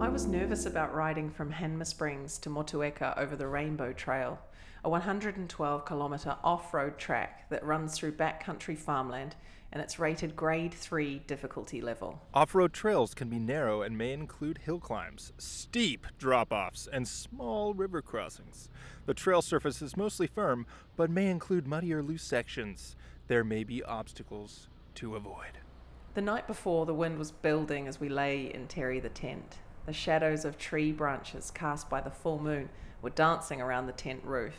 I 0.00 0.08
was 0.08 0.26
nervous 0.26 0.66
about 0.66 0.94
riding 0.94 1.30
from 1.30 1.52
Hanmer 1.52 1.86
Springs 1.86 2.38
to 2.38 2.50
Motueka 2.50 3.16
over 3.18 3.36
the 3.36 3.46
Rainbow 3.46 3.92
Trail, 3.92 4.38
a 4.84 4.88
112 4.88 5.86
kilometre 5.86 6.36
off 6.42 6.74
road 6.74 6.98
track 6.98 7.48
that 7.50 7.64
runs 7.64 7.96
through 7.96 8.12
backcountry 8.12 8.76
farmland 8.78 9.34
and 9.76 9.82
it's 9.82 9.98
rated 9.98 10.34
grade 10.34 10.72
3 10.72 11.18
difficulty 11.26 11.82
level. 11.82 12.22
Off 12.32 12.54
road 12.54 12.72
trails 12.72 13.12
can 13.12 13.28
be 13.28 13.38
narrow 13.38 13.82
and 13.82 13.98
may 13.98 14.14
include 14.14 14.56
hill 14.64 14.80
climbs, 14.80 15.34
steep 15.36 16.06
drop 16.18 16.50
offs, 16.50 16.88
and 16.90 17.06
small 17.06 17.74
river 17.74 18.00
crossings. 18.00 18.70
The 19.04 19.12
trail 19.12 19.42
surface 19.42 19.82
is 19.82 19.94
mostly 19.94 20.26
firm, 20.26 20.64
but 20.96 21.10
may 21.10 21.26
include 21.26 21.66
muddy 21.66 21.92
or 21.92 22.02
loose 22.02 22.22
sections. 22.22 22.96
There 23.26 23.44
may 23.44 23.64
be 23.64 23.84
obstacles 23.84 24.68
to 24.94 25.14
avoid. 25.14 25.58
The 26.14 26.22
night 26.22 26.46
before, 26.46 26.86
the 26.86 26.94
wind 26.94 27.18
was 27.18 27.30
building 27.30 27.86
as 27.86 28.00
we 28.00 28.08
lay 28.08 28.46
in 28.46 28.68
Terry 28.68 28.98
the 28.98 29.10
tent. 29.10 29.58
The 29.84 29.92
shadows 29.92 30.46
of 30.46 30.56
tree 30.56 30.90
branches 30.90 31.50
cast 31.50 31.90
by 31.90 32.00
the 32.00 32.08
full 32.08 32.40
moon 32.40 32.70
were 33.02 33.10
dancing 33.10 33.60
around 33.60 33.88
the 33.88 33.92
tent 33.92 34.24
roof. 34.24 34.54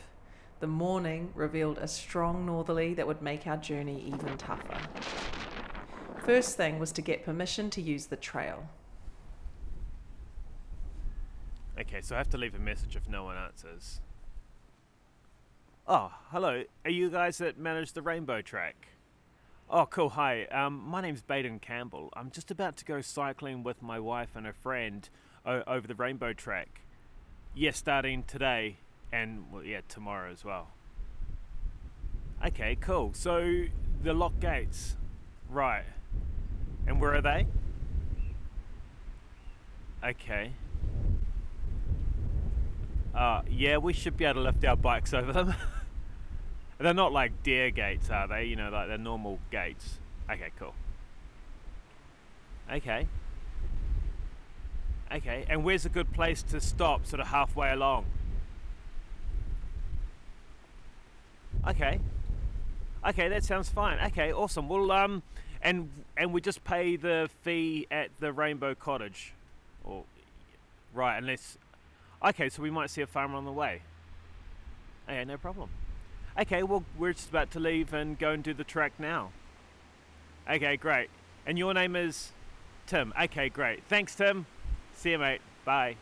The 0.60 0.68
morning 0.68 1.32
revealed 1.36 1.78
a 1.78 1.88
strong 1.88 2.46
northerly 2.46 2.96
that 2.96 3.06
would 3.06 3.22
make 3.22 3.46
our 3.46 3.58
journey 3.58 4.04
even 4.08 4.38
tougher. 4.38 4.80
First 6.26 6.58
thing 6.58 6.80
was 6.80 6.92
to 6.94 7.02
get 7.02 7.24
permission 7.24 7.70
to 7.72 7.82
use 7.82 8.08
the 8.08 8.16
trail. 8.16 8.68
Okay, 11.80 12.02
so 12.02 12.16
I 12.16 12.18
have 12.18 12.30
to 12.32 12.38
leave 12.38 12.56
a 12.56 12.60
message 12.60 12.96
if 12.96 13.08
no 13.08 13.24
one 13.24 13.38
answers. 13.38 14.02
Oh, 15.88 16.12
hello. 16.32 16.64
Are 16.84 16.92
you 16.92 17.12
guys 17.12 17.38
that 17.38 17.60
manage 17.60 17.94
the 17.94 18.02
rainbow 18.02 18.42
track? 18.42 18.88
Oh, 19.70 19.86
cool. 19.86 20.10
Hi. 20.10 20.46
Um, 20.46 20.84
my 20.86 21.02
name's 21.02 21.22
Baden 21.22 21.60
Campbell. 21.60 22.10
I'm 22.14 22.32
just 22.32 22.50
about 22.50 22.78
to 22.78 22.86
go 22.86 23.02
cycling 23.02 23.62
with 23.62 23.84
my 23.84 24.00
wife 24.00 24.36
and 24.36 24.48
a 24.48 24.54
friend 24.54 25.08
o- 25.46 25.64
over 25.68 25.88
the 25.88 25.96
rainbow 25.96 26.34
track. 26.34 26.82
Yeah, 27.54 27.72
starting 27.72 28.24
today 28.24 28.78
and 29.12 29.46
well, 29.52 29.64
yeah, 29.64 29.82
tomorrow 29.88 30.32
as 30.32 30.44
well. 30.44 30.70
Okay, 32.46 32.78
cool. 32.80 33.12
So 33.14 33.66
the 34.04 34.14
lock 34.14 34.40
gates, 34.40 34.96
right? 35.50 35.84
And 36.86 37.02
where 37.02 37.16
are 37.16 37.22
they? 37.22 37.48
Okay. 40.04 40.52
Uh, 43.16 43.42
yeah, 43.50 43.78
we 43.78 43.94
should 43.94 44.16
be 44.16 44.26
able 44.26 44.36
to 44.36 44.42
lift 44.42 44.64
our 44.64 44.76
bikes 44.76 45.14
over 45.14 45.34
them. 45.34 45.56
they're 46.78 46.94
not 46.94 47.12
like 47.12 47.42
deer 47.42 47.72
gates, 47.72 48.10
are 48.12 48.28
they? 48.28 48.46
You 48.46 48.56
know, 48.56 48.70
like 48.70 48.88
they're 48.88 48.98
normal 48.98 49.40
gates. 49.52 49.98
Okay, 50.30 50.52
cool. 50.60 50.76
Okay. 52.72 53.08
Okay, 55.12 55.46
and 55.50 55.64
where's 55.64 55.86
a 55.86 55.90
good 55.90 56.12
place 56.14 56.44
to 56.44 56.60
stop, 56.60 57.06
sort 57.06 57.22
of 57.22 57.28
halfway 57.28 57.72
along? 57.72 58.06
Okay. 61.68 62.00
Okay, 63.06 63.28
that 63.30 63.44
sounds 63.44 63.70
fine. 63.70 64.00
Okay, 64.08 64.32
awesome. 64.32 64.70
Well, 64.70 64.92
um, 64.92 65.22
and 65.62 65.90
and 66.16 66.34
we 66.34 66.42
just 66.42 66.64
pay 66.64 66.96
the 66.96 67.30
fee 67.42 67.88
at 67.92 68.10
the 68.20 68.32
Rainbow 68.32 68.74
Cottage, 68.74 69.34
or 69.84 70.04
right? 70.94 71.18
Unless, 71.18 71.58
okay, 72.26 72.50
so 72.50 72.62
we 72.62 72.72
might 72.72 72.90
see 72.90 73.02
a 73.02 73.08
farmer 73.08 73.36
on 73.36 73.46
the 73.46 73.52
way. 73.52 73.82
Okay, 75.08 75.24
no 75.26 75.38
problem. 75.38 75.70
Okay, 76.40 76.64
well, 76.64 76.84
we're 76.98 77.14
just 77.14 77.30
about 77.30 77.52
to 77.52 77.60
leave 77.60 77.94
and 77.94 78.18
go 78.18 78.32
and 78.32 78.44
do 78.44 78.54
the 78.54 78.64
track 78.64 78.94
now. 79.00 79.32
Okay, 80.50 80.78
great. 80.78 81.10
And 81.46 81.58
your 81.58 81.74
name 81.74 81.96
is 81.96 82.32
Tim. 82.86 83.14
Okay, 83.22 83.50
great. 83.50 83.84
Thanks, 83.86 84.16
Tim. 84.16 84.46
See 84.96 85.12
you, 85.12 85.20
mate. 85.20 85.42
Bye. 85.66 85.96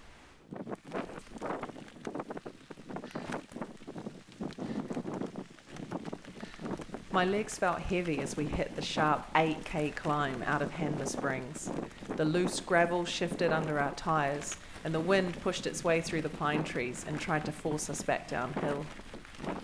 My 7.16 7.24
legs 7.24 7.58
felt 7.58 7.80
heavy 7.80 8.20
as 8.20 8.36
we 8.36 8.44
hit 8.44 8.76
the 8.76 8.82
sharp 8.82 9.26
8k 9.36 9.96
climb 9.96 10.44
out 10.44 10.62
of 10.62 10.72
Hanmer 10.72 11.08
Springs. 11.08 11.72
The 12.18 12.26
loose 12.26 12.60
gravel 12.60 13.06
shifted 13.06 13.54
under 13.54 13.80
our 13.80 13.94
tyres, 13.94 14.58
and 14.84 14.94
the 14.94 15.00
wind 15.00 15.40
pushed 15.40 15.66
its 15.66 15.82
way 15.82 16.02
through 16.02 16.24
the 16.24 16.30
pine 16.30 16.66
trees 16.66 17.06
and 17.08 17.18
tried 17.18 17.46
to 17.46 17.54
force 17.54 17.90
us 17.90 18.02
back 18.02 18.28
downhill. 18.28 18.86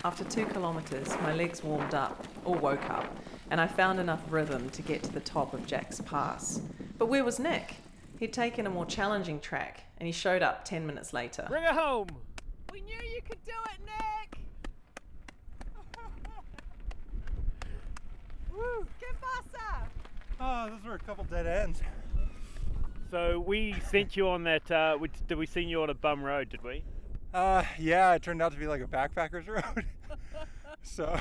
After 0.02 0.24
two 0.24 0.46
kilometres, 0.46 1.14
my 1.20 1.34
legs 1.34 1.62
warmed 1.62 1.92
up, 1.92 2.26
or 2.46 2.54
woke 2.54 2.88
up, 2.88 3.14
and 3.50 3.60
I 3.60 3.66
found 3.66 4.00
enough 4.00 4.22
rhythm 4.30 4.70
to 4.70 4.80
get 4.80 5.02
to 5.02 5.12
the 5.12 5.20
top 5.20 5.52
of 5.52 5.66
Jack's 5.66 6.00
Pass. 6.00 6.62
But 6.96 7.10
where 7.10 7.22
was 7.22 7.38
Nick? 7.38 7.74
He'd 8.18 8.32
taken 8.32 8.66
a 8.66 8.70
more 8.70 8.86
challenging 8.86 9.40
track, 9.40 9.82
and 9.98 10.06
he 10.06 10.12
showed 10.12 10.40
up 10.40 10.64
10 10.64 10.86
minutes 10.86 11.12
later. 11.12 11.44
Bring 11.50 11.64
it 11.64 11.72
home! 11.72 12.08
We 12.72 12.80
knew 12.80 12.96
you 13.14 13.20
could 13.20 13.44
do 13.44 13.52
it, 13.66 13.84
Nick! 13.84 14.21
Woo! 18.62 18.86
Get 19.00 19.10
faster! 19.20 19.88
Oh, 20.40 20.70
those 20.70 20.84
were 20.84 20.94
a 20.94 20.98
couple 20.98 21.24
dead 21.24 21.46
ends. 21.46 21.80
So 23.10 23.40
we 23.40 23.74
sent 23.90 24.16
you 24.16 24.28
on 24.28 24.44
that. 24.44 24.70
Uh, 24.70 24.96
we, 25.00 25.10
did 25.26 25.36
we 25.36 25.46
send 25.46 25.68
you 25.68 25.82
on 25.82 25.90
a 25.90 25.94
bum 25.94 26.22
road? 26.22 26.48
Did 26.48 26.62
we? 26.62 26.84
Uh, 27.34 27.64
yeah, 27.78 28.14
it 28.14 28.22
turned 28.22 28.40
out 28.40 28.52
to 28.52 28.58
be 28.58 28.66
like 28.66 28.80
a 28.80 28.86
backpackers 28.86 29.48
road. 29.76 29.84
so 30.82 31.18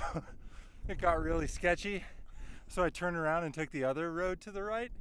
it 0.87 0.99
got 0.99 1.21
really 1.21 1.47
sketchy. 1.47 2.03
So 2.67 2.83
I 2.83 2.89
turned 2.89 3.17
around 3.17 3.43
and 3.43 3.53
took 3.53 3.71
the 3.71 3.83
other 3.83 4.11
road 4.11 4.39
to 4.41 4.51
the 4.51 4.63
right. 4.63 4.91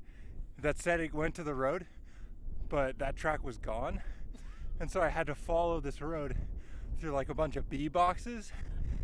That 0.61 0.79
said 0.81 1.01
it 1.01 1.15
went 1.15 1.35
to 1.37 1.43
the 1.43 1.55
road, 1.55 1.87
but 2.69 2.99
that 2.99 3.17
track 3.17 3.45
was 3.45 3.59
gone. 3.59 4.03
And 4.79 4.91
so 4.91 5.01
I 5.01 5.09
had 5.09 5.27
to 5.29 5.35
follow 5.35 5.81
this 5.81 6.01
road 6.01 6.37
through 6.99 7.13
like 7.13 7.29
a 7.29 7.35
bunch 7.35 7.57
of 7.57 7.71
bee 7.71 7.89
boxes, 7.89 8.53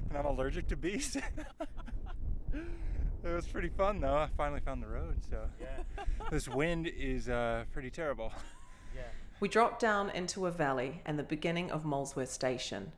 and 0.09 0.19
I'm 0.19 0.27
allergic 0.27 0.69
to 0.69 0.77
bees. 0.77 1.17
it 3.27 3.35
was 3.35 3.47
pretty 3.47 3.69
fun 3.69 4.01
though. 4.01 4.17
I 4.17 4.29
finally 4.37 4.61
found 4.61 4.83
the 4.83 4.89
road, 4.89 5.17
so 5.29 5.41
Yeah. 5.61 6.05
this 6.31 6.49
wind 6.49 6.87
is 6.87 7.29
uh, 7.29 7.65
pretty 7.73 7.91
terrible. 7.91 8.33
Yeah. 8.95 9.03
We 9.41 9.49
dropped 9.49 9.79
down 9.79 10.09
into 10.09 10.47
a 10.47 10.51
valley 10.51 11.03
and 11.05 11.19
the 11.19 11.23
beginning 11.23 11.71
of 11.71 11.85
Molesworth 11.85 12.31
Station. 12.31 12.93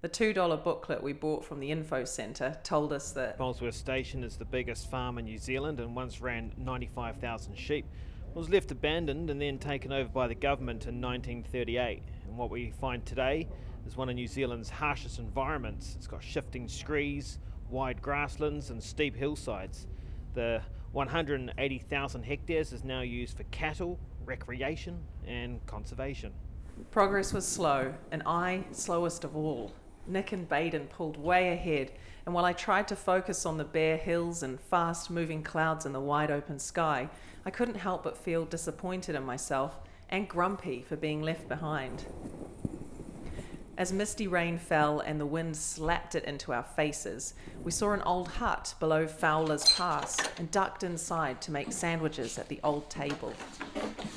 The 0.00 0.08
$2 0.08 0.64
booklet 0.64 1.02
we 1.02 1.12
bought 1.12 1.44
from 1.44 1.60
the 1.60 1.70
info 1.70 2.06
centre 2.06 2.58
told 2.64 2.90
us 2.90 3.12
that 3.12 3.38
Molesworth 3.38 3.74
Station 3.74 4.24
is 4.24 4.38
the 4.38 4.46
biggest 4.46 4.90
farm 4.90 5.18
in 5.18 5.26
New 5.26 5.36
Zealand 5.36 5.78
and 5.78 5.94
once 5.94 6.22
ran 6.22 6.52
95,000 6.56 7.54
sheep. 7.54 7.84
It 8.30 8.34
was 8.34 8.48
left 8.48 8.70
abandoned 8.70 9.28
and 9.28 9.42
then 9.42 9.58
taken 9.58 9.92
over 9.92 10.08
by 10.08 10.26
the 10.26 10.34
government 10.34 10.86
in 10.86 11.02
1938. 11.02 12.02
And 12.26 12.38
what 12.38 12.48
we 12.48 12.70
find 12.80 13.04
today 13.04 13.46
is 13.86 13.94
one 13.94 14.08
of 14.08 14.14
New 14.14 14.26
Zealand's 14.26 14.70
harshest 14.70 15.18
environments. 15.18 15.94
It's 15.96 16.06
got 16.06 16.22
shifting 16.22 16.66
screes, 16.66 17.38
wide 17.72 18.00
grasslands, 18.02 18.70
and 18.70 18.82
steep 18.82 19.16
hillsides. 19.16 19.86
The 20.34 20.62
180,000 20.92 22.22
hectares 22.22 22.72
is 22.72 22.84
now 22.84 23.00
used 23.00 23.36
for 23.36 23.44
cattle, 23.44 23.98
recreation, 24.24 25.00
and 25.26 25.64
conservation. 25.66 26.32
progress 26.90 27.32
was 27.32 27.46
slow, 27.46 27.94
and 28.10 28.22
I 28.26 28.64
slowest 28.72 29.24
of 29.24 29.34
all. 29.34 29.72
Nick 30.06 30.32
and 30.32 30.48
Baden 30.48 30.88
pulled 30.88 31.16
way 31.16 31.52
ahead, 31.52 31.92
and 32.26 32.34
while 32.34 32.44
I 32.44 32.52
tried 32.52 32.88
to 32.88 32.96
focus 32.96 33.46
on 33.46 33.56
the 33.56 33.64
bare 33.64 33.96
hills 33.96 34.42
and 34.42 34.60
fast 34.60 35.10
moving 35.10 35.42
clouds 35.42 35.86
in 35.86 35.92
the 35.92 36.00
wide 36.00 36.30
open 36.30 36.58
sky, 36.58 37.08
I 37.46 37.50
couldn't 37.50 37.76
help 37.76 38.04
but 38.04 38.16
feel 38.16 38.44
disappointed 38.44 39.14
in 39.14 39.24
myself 39.24 39.80
and 40.08 40.28
grumpy 40.28 40.84
for 40.86 40.96
being 40.96 41.22
left 41.22 41.48
behind. 41.48 42.04
As 43.78 43.90
misty 43.90 44.26
rain 44.26 44.58
fell 44.58 45.00
and 45.00 45.18
the 45.18 45.26
wind 45.26 45.56
slapped 45.56 46.14
it 46.14 46.24
into 46.24 46.52
our 46.52 46.62
faces, 46.62 47.32
we 47.64 47.70
saw 47.70 47.92
an 47.92 48.02
old 48.02 48.28
hut 48.28 48.74
below 48.78 49.06
Fowler's 49.06 49.72
Pass 49.72 50.18
and 50.38 50.50
ducked 50.50 50.82
inside 50.82 51.40
to 51.40 51.50
make 51.50 51.72
sandwiches 51.72 52.38
at 52.38 52.48
the 52.48 52.60
old 52.62 52.90
table. 52.90 53.32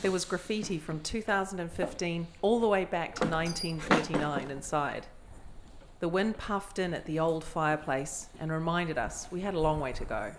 There 0.01 0.11
was 0.11 0.25
graffiti 0.25 0.77
from 0.77 0.99
2015 0.99 2.27
all 2.41 2.59
the 2.59 2.67
way 2.67 2.83
back 2.83 3.15
to 3.15 3.27
1939 3.27 4.51
inside. 4.51 5.07
The 6.01 6.09
wind 6.09 6.37
puffed 6.37 6.77
in 6.77 6.93
at 6.93 7.05
the 7.05 7.19
old 7.19 7.45
fireplace 7.45 8.27
and 8.41 8.51
reminded 8.51 8.97
us 8.97 9.27
we 9.31 9.39
had 9.39 9.53
a 9.53 9.59
long 9.59 9.79
way 9.79 9.93
to 9.93 10.03
go. 10.03 10.33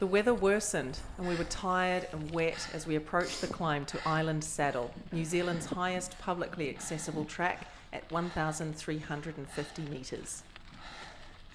The 0.00 0.06
weather 0.06 0.32
worsened 0.32 0.98
and 1.18 1.28
we 1.28 1.36
were 1.36 1.44
tired 1.44 2.08
and 2.10 2.30
wet 2.30 2.68
as 2.72 2.86
we 2.86 2.96
approached 2.96 3.42
the 3.42 3.46
climb 3.46 3.84
to 3.84 4.08
Island 4.08 4.42
Saddle, 4.42 4.94
New 5.12 5.26
Zealand's 5.26 5.66
highest 5.66 6.18
publicly 6.18 6.70
accessible 6.70 7.26
track 7.26 7.66
at 7.92 8.10
1,350 8.10 9.82
metres. 9.82 10.42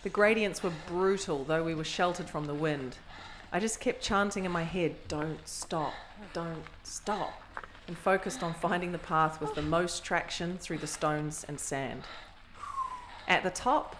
The 0.04 0.10
gradients 0.10 0.62
were 0.62 0.74
brutal, 0.88 1.44
though 1.44 1.64
we 1.64 1.74
were 1.74 1.84
sheltered 1.84 2.30
from 2.30 2.46
the 2.46 2.54
wind. 2.54 2.98
I 3.52 3.60
just 3.60 3.80
kept 3.80 4.04
chanting 4.04 4.46
in 4.46 4.52
my 4.52 4.62
head, 4.62 4.96
Don't 5.08 5.48
stop, 5.48 5.96
don't 6.32 6.66
stop, 6.84 7.42
and 7.88 7.98
focused 7.98 8.44
on 8.44 8.54
finding 8.54 8.92
the 8.92 9.00
path 9.00 9.42
with 9.42 9.56
the 9.56 9.64
most 9.64 10.04
traction 10.04 10.60
through 10.60 10.78
the 10.78 10.86
stones 10.86 11.46
and 11.48 11.60
sand. 11.60 12.04
At 13.28 13.42
the 13.42 13.50
top, 13.50 13.96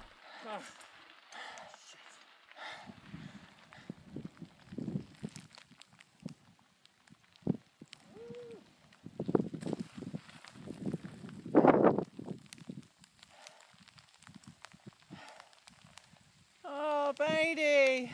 Oh, 16.88 17.12
Beatty! 17.18 18.12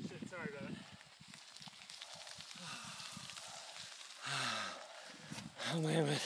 Shit, 0.00 0.30
sorry 0.30 0.48
about 0.56 0.70
it. 0.70 0.76
I'm 5.74 5.82
hammered. 5.84 6.20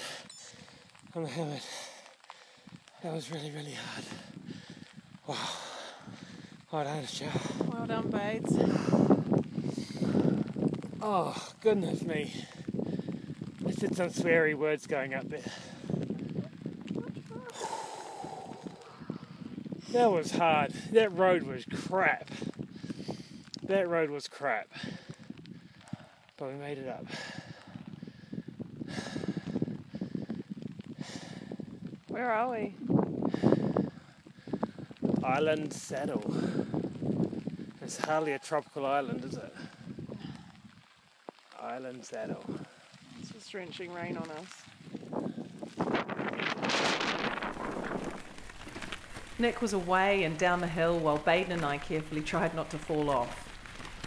I'm 1.15 1.25
hammered. 1.25 1.61
That 3.03 3.15
was 3.15 3.31
really, 3.31 3.51
really 3.51 3.73
hard. 3.73 4.05
Wow. 5.27 5.37
Well 6.71 6.85
done, 6.85 7.07
Joe. 7.07 7.27
well 7.73 7.87
done, 7.87 8.11
Bates. 8.11 8.57
Oh, 11.01 11.35
goodness 11.63 12.03
me. 12.03 12.45
I 13.67 13.73
said 13.73 13.97
some 13.97 14.11
sweary 14.11 14.55
words 14.55 14.87
going 14.87 15.13
up 15.13 15.29
there. 15.29 15.41
That 19.91 20.11
was 20.13 20.31
hard. 20.31 20.73
That 20.93 21.13
road 21.13 21.43
was 21.43 21.65
crap. 21.65 22.31
That 23.65 23.89
road 23.89 24.11
was 24.11 24.29
crap. 24.29 24.69
But 26.37 26.51
we 26.51 26.55
made 26.55 26.79
it 26.79 26.89
up. 26.89 27.07
Where 32.09 32.31
are 32.31 32.51
we? 32.51 32.75
Island 35.25 35.73
Saddle. 35.73 36.23
It's 37.83 37.99
hardly 38.05 38.33
a 38.33 38.39
tropical 38.39 38.87
island, 38.87 39.25
is 39.25 39.35
it? 39.35 39.55
Island 41.61 42.05
Saddle. 42.05 42.45
Drenching 43.57 43.95
rain 43.95 44.19
on 44.19 44.31
us. 44.33 44.65
Nick 49.39 49.63
was 49.63 49.73
away 49.73 50.25
and 50.25 50.37
down 50.37 50.61
the 50.61 50.67
hill 50.67 50.99
while 50.99 51.17
Baden 51.17 51.53
and 51.53 51.65
I 51.65 51.79
carefully 51.79 52.21
tried 52.21 52.55
not 52.55 52.69
to 52.69 52.79
fall 52.79 53.09
off. 53.09 53.49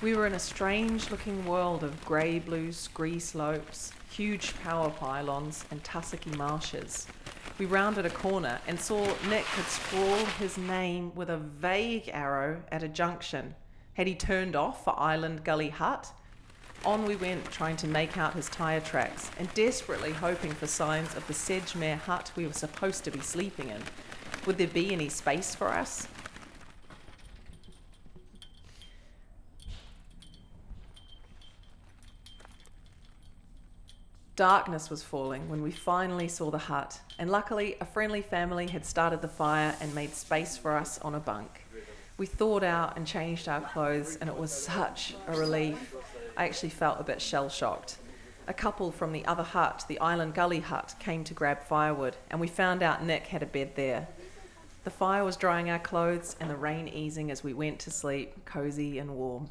We 0.03 0.15
were 0.15 0.27
in 0.27 0.35
a 0.35 0.39
strange 0.39 1.09
looking 1.09 1.47
world 1.47 1.83
of 1.83 2.05
grey 2.05 2.37
blue 2.37 2.71
scree 2.71 3.17
slopes, 3.17 3.91
huge 4.11 4.53
power 4.59 4.91
pylons, 4.91 5.65
and 5.71 5.83
tussocky 5.83 6.37
marshes. 6.37 7.07
We 7.57 7.65
rounded 7.65 8.05
a 8.05 8.11
corner 8.11 8.59
and 8.67 8.79
saw 8.79 9.03
Nick 9.29 9.45
had 9.45 9.65
scrawled 9.65 10.27
his 10.37 10.59
name 10.59 11.11
with 11.15 11.31
a 11.31 11.37
vague 11.37 12.07
arrow 12.13 12.61
at 12.71 12.83
a 12.83 12.87
junction. 12.87 13.55
Had 13.95 14.05
he 14.05 14.13
turned 14.13 14.55
off 14.55 14.83
for 14.83 14.93
Island 14.99 15.43
Gully 15.43 15.69
Hut? 15.69 16.11
On 16.85 17.05
we 17.05 17.17
went, 17.17 17.43
trying 17.51 17.75
to 17.77 17.87
make 17.87 18.17
out 18.17 18.33
his 18.33 18.47
tyre 18.49 18.79
tracks 18.79 19.29
and 19.37 19.53
desperately 19.53 20.11
hoping 20.11 20.51
for 20.51 20.65
signs 20.65 21.13
of 21.15 21.27
the 21.27 21.33
Sedgemere 21.33 21.97
hut 21.97 22.31
we 22.35 22.47
were 22.47 22.53
supposed 22.53 23.03
to 23.03 23.11
be 23.11 23.19
sleeping 23.19 23.69
in. 23.69 23.81
Would 24.45 24.57
there 24.57 24.67
be 24.67 24.93
any 24.93 25.09
space 25.09 25.53
for 25.53 25.67
us? 25.67 26.07
Darkness 34.37 34.89
was 34.89 35.03
falling 35.03 35.49
when 35.49 35.61
we 35.61 35.71
finally 35.71 36.29
saw 36.29 36.49
the 36.49 36.57
hut, 36.57 37.01
and 37.19 37.29
luckily, 37.29 37.75
a 37.81 37.85
friendly 37.85 38.21
family 38.21 38.67
had 38.67 38.85
started 38.85 39.21
the 39.21 39.27
fire 39.27 39.75
and 39.81 39.93
made 39.93 40.15
space 40.15 40.55
for 40.55 40.77
us 40.77 40.97
on 40.99 41.13
a 41.13 41.19
bunk. 41.19 41.65
We 42.17 42.25
thawed 42.25 42.63
out 42.63 42.95
and 42.95 43.05
changed 43.05 43.49
our 43.49 43.59
clothes, 43.59 44.15
and 44.15 44.29
it 44.29 44.37
was 44.37 44.51
such 44.51 45.13
a 45.27 45.37
relief. 45.37 45.93
I 46.39 46.45
actually 46.45 46.69
felt 46.69 47.01
a 47.01 47.03
bit 47.03 47.21
shell 47.21 47.49
shocked. 47.49 47.97
A 48.47 48.53
couple 48.53 48.93
from 48.93 49.11
the 49.11 49.25
other 49.25 49.43
hut, 49.43 49.83
the 49.89 49.99
Island 49.99 50.33
Gully 50.33 50.61
hut, 50.61 50.95
came 50.97 51.25
to 51.25 51.33
grab 51.33 51.61
firewood, 51.61 52.15
and 52.31 52.39
we 52.39 52.47
found 52.47 52.81
out 52.81 53.03
Nick 53.03 53.27
had 53.27 53.43
a 53.43 53.45
bed 53.45 53.75
there. 53.75 54.07
The 54.85 54.89
fire 54.89 55.25
was 55.25 55.35
drying 55.35 55.69
our 55.69 55.79
clothes, 55.79 56.37
and 56.39 56.49
the 56.49 56.55
rain 56.55 56.87
easing 56.87 57.29
as 57.29 57.43
we 57.43 57.53
went 57.53 57.77
to 57.79 57.91
sleep, 57.91 58.45
cozy 58.45 58.99
and 58.99 59.15
warm. 59.15 59.49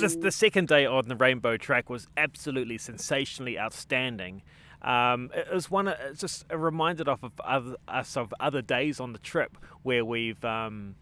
the, 0.00 0.16
the 0.20 0.32
second 0.32 0.66
day 0.66 0.86
on 0.86 1.06
the 1.06 1.14
Rainbow 1.14 1.56
Track 1.56 1.88
was 1.88 2.08
absolutely 2.16 2.78
sensationally 2.78 3.56
outstanding. 3.56 4.42
Um, 4.82 5.30
it 5.34 5.52
was 5.52 5.70
one. 5.70 5.88
It 5.88 6.18
just 6.18 6.44
reminded 6.50 7.08
of, 7.08 7.22
of 7.22 7.40
other, 7.40 7.76
us 7.86 8.16
of 8.16 8.32
other 8.40 8.62
days 8.62 9.00
on 9.00 9.12
the 9.12 9.18
trip 9.18 9.56
where 9.82 10.04
we've, 10.04 10.42
um, 10.44 10.94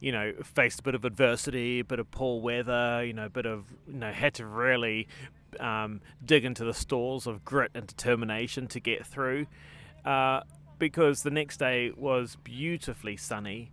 you 0.00 0.12
know, 0.12 0.32
faced 0.42 0.80
a 0.80 0.82
bit 0.82 0.94
of 0.94 1.04
adversity, 1.04 1.80
a 1.80 1.84
bit 1.84 1.98
of 1.98 2.10
poor 2.10 2.40
weather, 2.40 3.04
you 3.04 3.12
know, 3.12 3.26
a 3.26 3.30
bit 3.30 3.46
of, 3.46 3.66
you 3.86 3.98
know, 3.98 4.12
had 4.12 4.34
to 4.34 4.46
really 4.46 5.08
um, 5.60 6.00
dig 6.24 6.44
into 6.44 6.64
the 6.64 6.74
stalls 6.74 7.26
of 7.26 7.44
grit 7.44 7.70
and 7.74 7.86
determination 7.86 8.66
to 8.68 8.80
get 8.80 9.04
through. 9.04 9.46
Uh, 10.04 10.40
because 10.78 11.22
the 11.22 11.30
next 11.30 11.56
day 11.56 11.90
was 11.96 12.36
beautifully 12.44 13.16
sunny, 13.16 13.72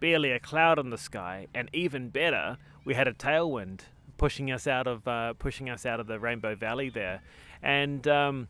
barely 0.00 0.30
a 0.30 0.38
cloud 0.38 0.78
in 0.78 0.90
the 0.90 0.98
sky, 0.98 1.46
and 1.54 1.70
even 1.72 2.08
better, 2.10 2.58
we 2.84 2.94
had 2.94 3.08
a 3.08 3.12
tailwind 3.12 3.80
pushing 4.16 4.50
us 4.50 4.66
out 4.66 4.86
of 4.86 5.06
uh, 5.08 5.34
pushing 5.34 5.68
us 5.68 5.84
out 5.86 6.00
of 6.00 6.06
the 6.06 6.18
Rainbow 6.18 6.54
Valley 6.54 6.88
there, 6.88 7.22
and 7.62 8.06
um, 8.08 8.48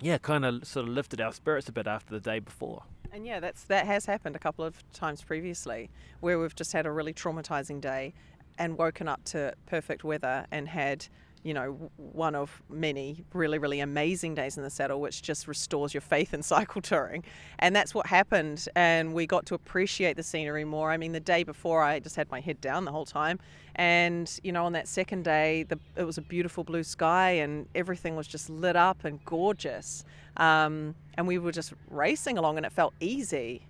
yeah, 0.00 0.18
kind 0.18 0.44
of 0.44 0.66
sort 0.66 0.88
of 0.88 0.94
lifted 0.94 1.20
our 1.20 1.32
spirits 1.32 1.68
a 1.68 1.72
bit 1.72 1.86
after 1.86 2.12
the 2.14 2.20
day 2.20 2.38
before. 2.38 2.82
And 3.12 3.26
yeah, 3.26 3.40
that's 3.40 3.64
that 3.64 3.86
has 3.86 4.06
happened 4.06 4.36
a 4.36 4.38
couple 4.38 4.64
of 4.64 4.82
times 4.92 5.22
previously, 5.22 5.90
where 6.20 6.38
we've 6.38 6.54
just 6.54 6.72
had 6.72 6.86
a 6.86 6.90
really 6.90 7.14
traumatizing 7.14 7.80
day, 7.80 8.14
and 8.58 8.76
woken 8.76 9.08
up 9.08 9.24
to 9.24 9.54
perfect 9.66 10.04
weather 10.04 10.46
and 10.50 10.68
had, 10.68 11.06
you 11.46 11.54
know, 11.54 11.90
one 11.96 12.34
of 12.34 12.60
many 12.68 13.24
really 13.32 13.58
really 13.58 13.78
amazing 13.78 14.34
days 14.34 14.56
in 14.56 14.64
the 14.64 14.70
saddle, 14.70 15.00
which 15.00 15.22
just 15.22 15.46
restores 15.46 15.94
your 15.94 16.00
faith 16.00 16.34
in 16.34 16.42
cycle 16.54 16.82
touring, 16.82 17.22
and 17.60 17.74
that's 17.74 17.94
what 17.94 18.06
happened. 18.06 18.68
And 18.74 19.14
we 19.14 19.28
got 19.28 19.46
to 19.46 19.54
appreciate 19.54 20.16
the 20.16 20.24
scenery 20.24 20.64
more. 20.64 20.90
I 20.90 20.96
mean, 20.96 21.12
the 21.12 21.20
day 21.20 21.44
before 21.44 21.84
I 21.84 22.00
just 22.00 22.16
had 22.16 22.28
my 22.32 22.40
head 22.40 22.60
down 22.60 22.84
the 22.84 22.90
whole 22.90 23.06
time, 23.06 23.38
and 23.76 24.28
you 24.42 24.50
know, 24.50 24.64
on 24.64 24.72
that 24.72 24.88
second 24.88 25.22
day, 25.24 25.62
the, 25.62 25.78
it 25.94 26.02
was 26.02 26.18
a 26.18 26.22
beautiful 26.22 26.64
blue 26.64 26.82
sky 26.82 27.30
and 27.30 27.68
everything 27.76 28.16
was 28.16 28.26
just 28.26 28.50
lit 28.50 28.74
up 28.74 29.04
and 29.04 29.24
gorgeous. 29.24 30.04
Um, 30.38 30.96
and 31.14 31.28
we 31.28 31.38
were 31.38 31.52
just 31.52 31.72
racing 31.90 32.38
along, 32.38 32.56
and 32.56 32.66
it 32.66 32.72
felt 32.72 32.92
easy. 32.98 33.62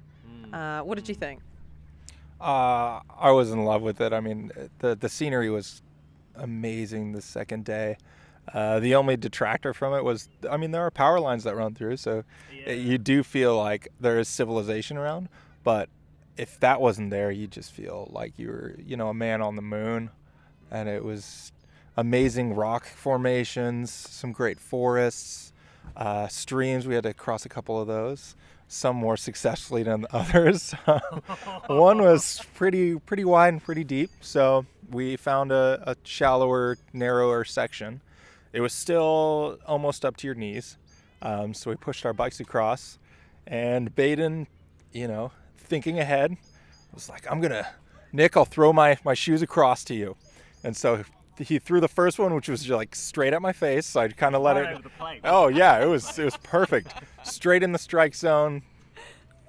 Uh, 0.53 0.81
what 0.81 0.97
did 0.97 1.09
you 1.09 1.15
think? 1.15 1.41
Uh, 2.41 3.01
I 3.19 3.31
was 3.31 3.51
in 3.51 3.65
love 3.65 3.83
with 3.83 4.01
it. 4.01 4.13
I 4.15 4.21
mean, 4.21 4.51
the 4.79 4.95
the 4.95 5.09
scenery 5.09 5.51
was 5.51 5.83
amazing 6.39 7.13
the 7.13 7.23
second 7.23 7.65
day. 7.65 7.97
Uh, 8.53 8.79
the 8.79 8.95
only 8.95 9.17
detractor 9.17 9.75
from 9.75 9.93
it 9.95 10.05
was, 10.05 10.29
I 10.49 10.57
mean, 10.57 10.71
there 10.71 10.83
are 10.87 10.91
power 10.91 11.19
lines 11.19 11.43
that 11.45 11.57
run 11.57 11.75
through, 11.75 11.97
so 11.97 12.23
Yeah. 12.53 12.73
you 12.75 12.97
do 12.99 13.23
feel 13.25 13.57
like 13.57 13.89
there 13.99 14.19
is 14.21 14.29
civilization 14.29 14.97
around. 14.97 15.29
But 15.65 15.89
if 16.37 16.61
that 16.61 16.81
wasn't 16.81 17.11
there, 17.11 17.31
you 17.33 17.49
just 17.49 17.73
feel 17.73 18.09
like 18.13 18.39
you 18.39 18.49
were, 18.49 18.77
you 18.79 18.97
know, 18.97 19.09
a 19.09 19.15
man 19.15 19.43
on 19.43 19.57
the 19.57 19.63
moon. 19.63 20.11
And 20.71 20.89
it 20.89 21.03
was 21.05 21.51
amazing 21.97 22.55
rock 22.55 22.87
formations, 22.87 23.91
some 23.91 24.31
great 24.33 24.61
forests. 24.61 25.53
Uh, 25.97 26.29
streams, 26.29 26.87
we 26.87 26.95
had 26.95 27.05
to 27.05 27.15
cross 27.15 27.45
a 27.47 27.49
couple 27.49 27.81
of 27.81 27.89
those. 27.89 28.37
Some 28.69 28.97
more 28.97 29.17
successfully 29.17 29.83
than 29.85 30.07
others. 30.13 30.73
One 31.69 32.03
was 32.03 32.43
pretty 32.55 32.97
pretty 32.99 33.25
wide 33.25 33.55
and 33.55 33.63
pretty 33.63 33.85
deep, 33.85 34.11
so 34.21 34.67
we 34.91 35.17
found 35.17 35.53
a, 35.53 35.83
a 35.87 35.97
shallower, 36.05 36.79
narrower 36.93 37.45
section. 37.45 38.01
It 38.53 38.61
was 38.61 38.73
still 38.73 39.59
almost 39.67 40.05
up 40.05 40.17
to 40.19 40.27
your 40.27 40.35
knees, 40.35 40.79
um, 41.23 41.53
so 41.55 41.71
we 41.71 41.77
pushed 41.77 42.07
our 42.07 42.13
bikes 42.13 42.41
across. 42.41 42.99
And 43.47 43.95
Baden, 43.95 44.47
you 44.93 45.09
know, 45.09 45.33
thinking 45.59 45.99
ahead, 45.99 46.37
was 46.95 47.09
like, 47.09 47.31
"I'm 47.31 47.41
gonna, 47.41 47.67
Nick, 48.13 48.37
I'll 48.37 48.45
throw 48.45 48.73
my 48.73 48.99
my 49.05 49.15
shoes 49.15 49.43
across 49.43 49.85
to 49.85 49.95
you." 49.95 50.17
And 50.65 50.77
so 50.77 51.05
he 51.39 51.59
threw 51.59 51.81
the 51.81 51.89
first 51.89 52.19
one, 52.19 52.35
which 52.35 52.49
was 52.49 52.69
like 52.69 52.95
straight 52.95 53.33
at 53.33 53.43
my 53.43 53.53
face. 53.53 53.87
So 53.87 54.01
I 54.01 54.09
kind 54.09 54.35
of 54.35 54.43
let 54.43 54.57
it. 54.57 54.67
over 54.67 54.83
the 54.83 54.89
plate. 54.91 55.21
Oh 55.25 55.49
yeah, 55.49 55.83
it 55.83 55.87
was 55.87 56.19
it 56.19 56.25
was 56.25 56.37
perfect, 56.39 56.95
straight 57.25 57.63
in 57.63 57.73
the 57.73 57.79
strike 57.79 58.15
zone, 58.15 58.63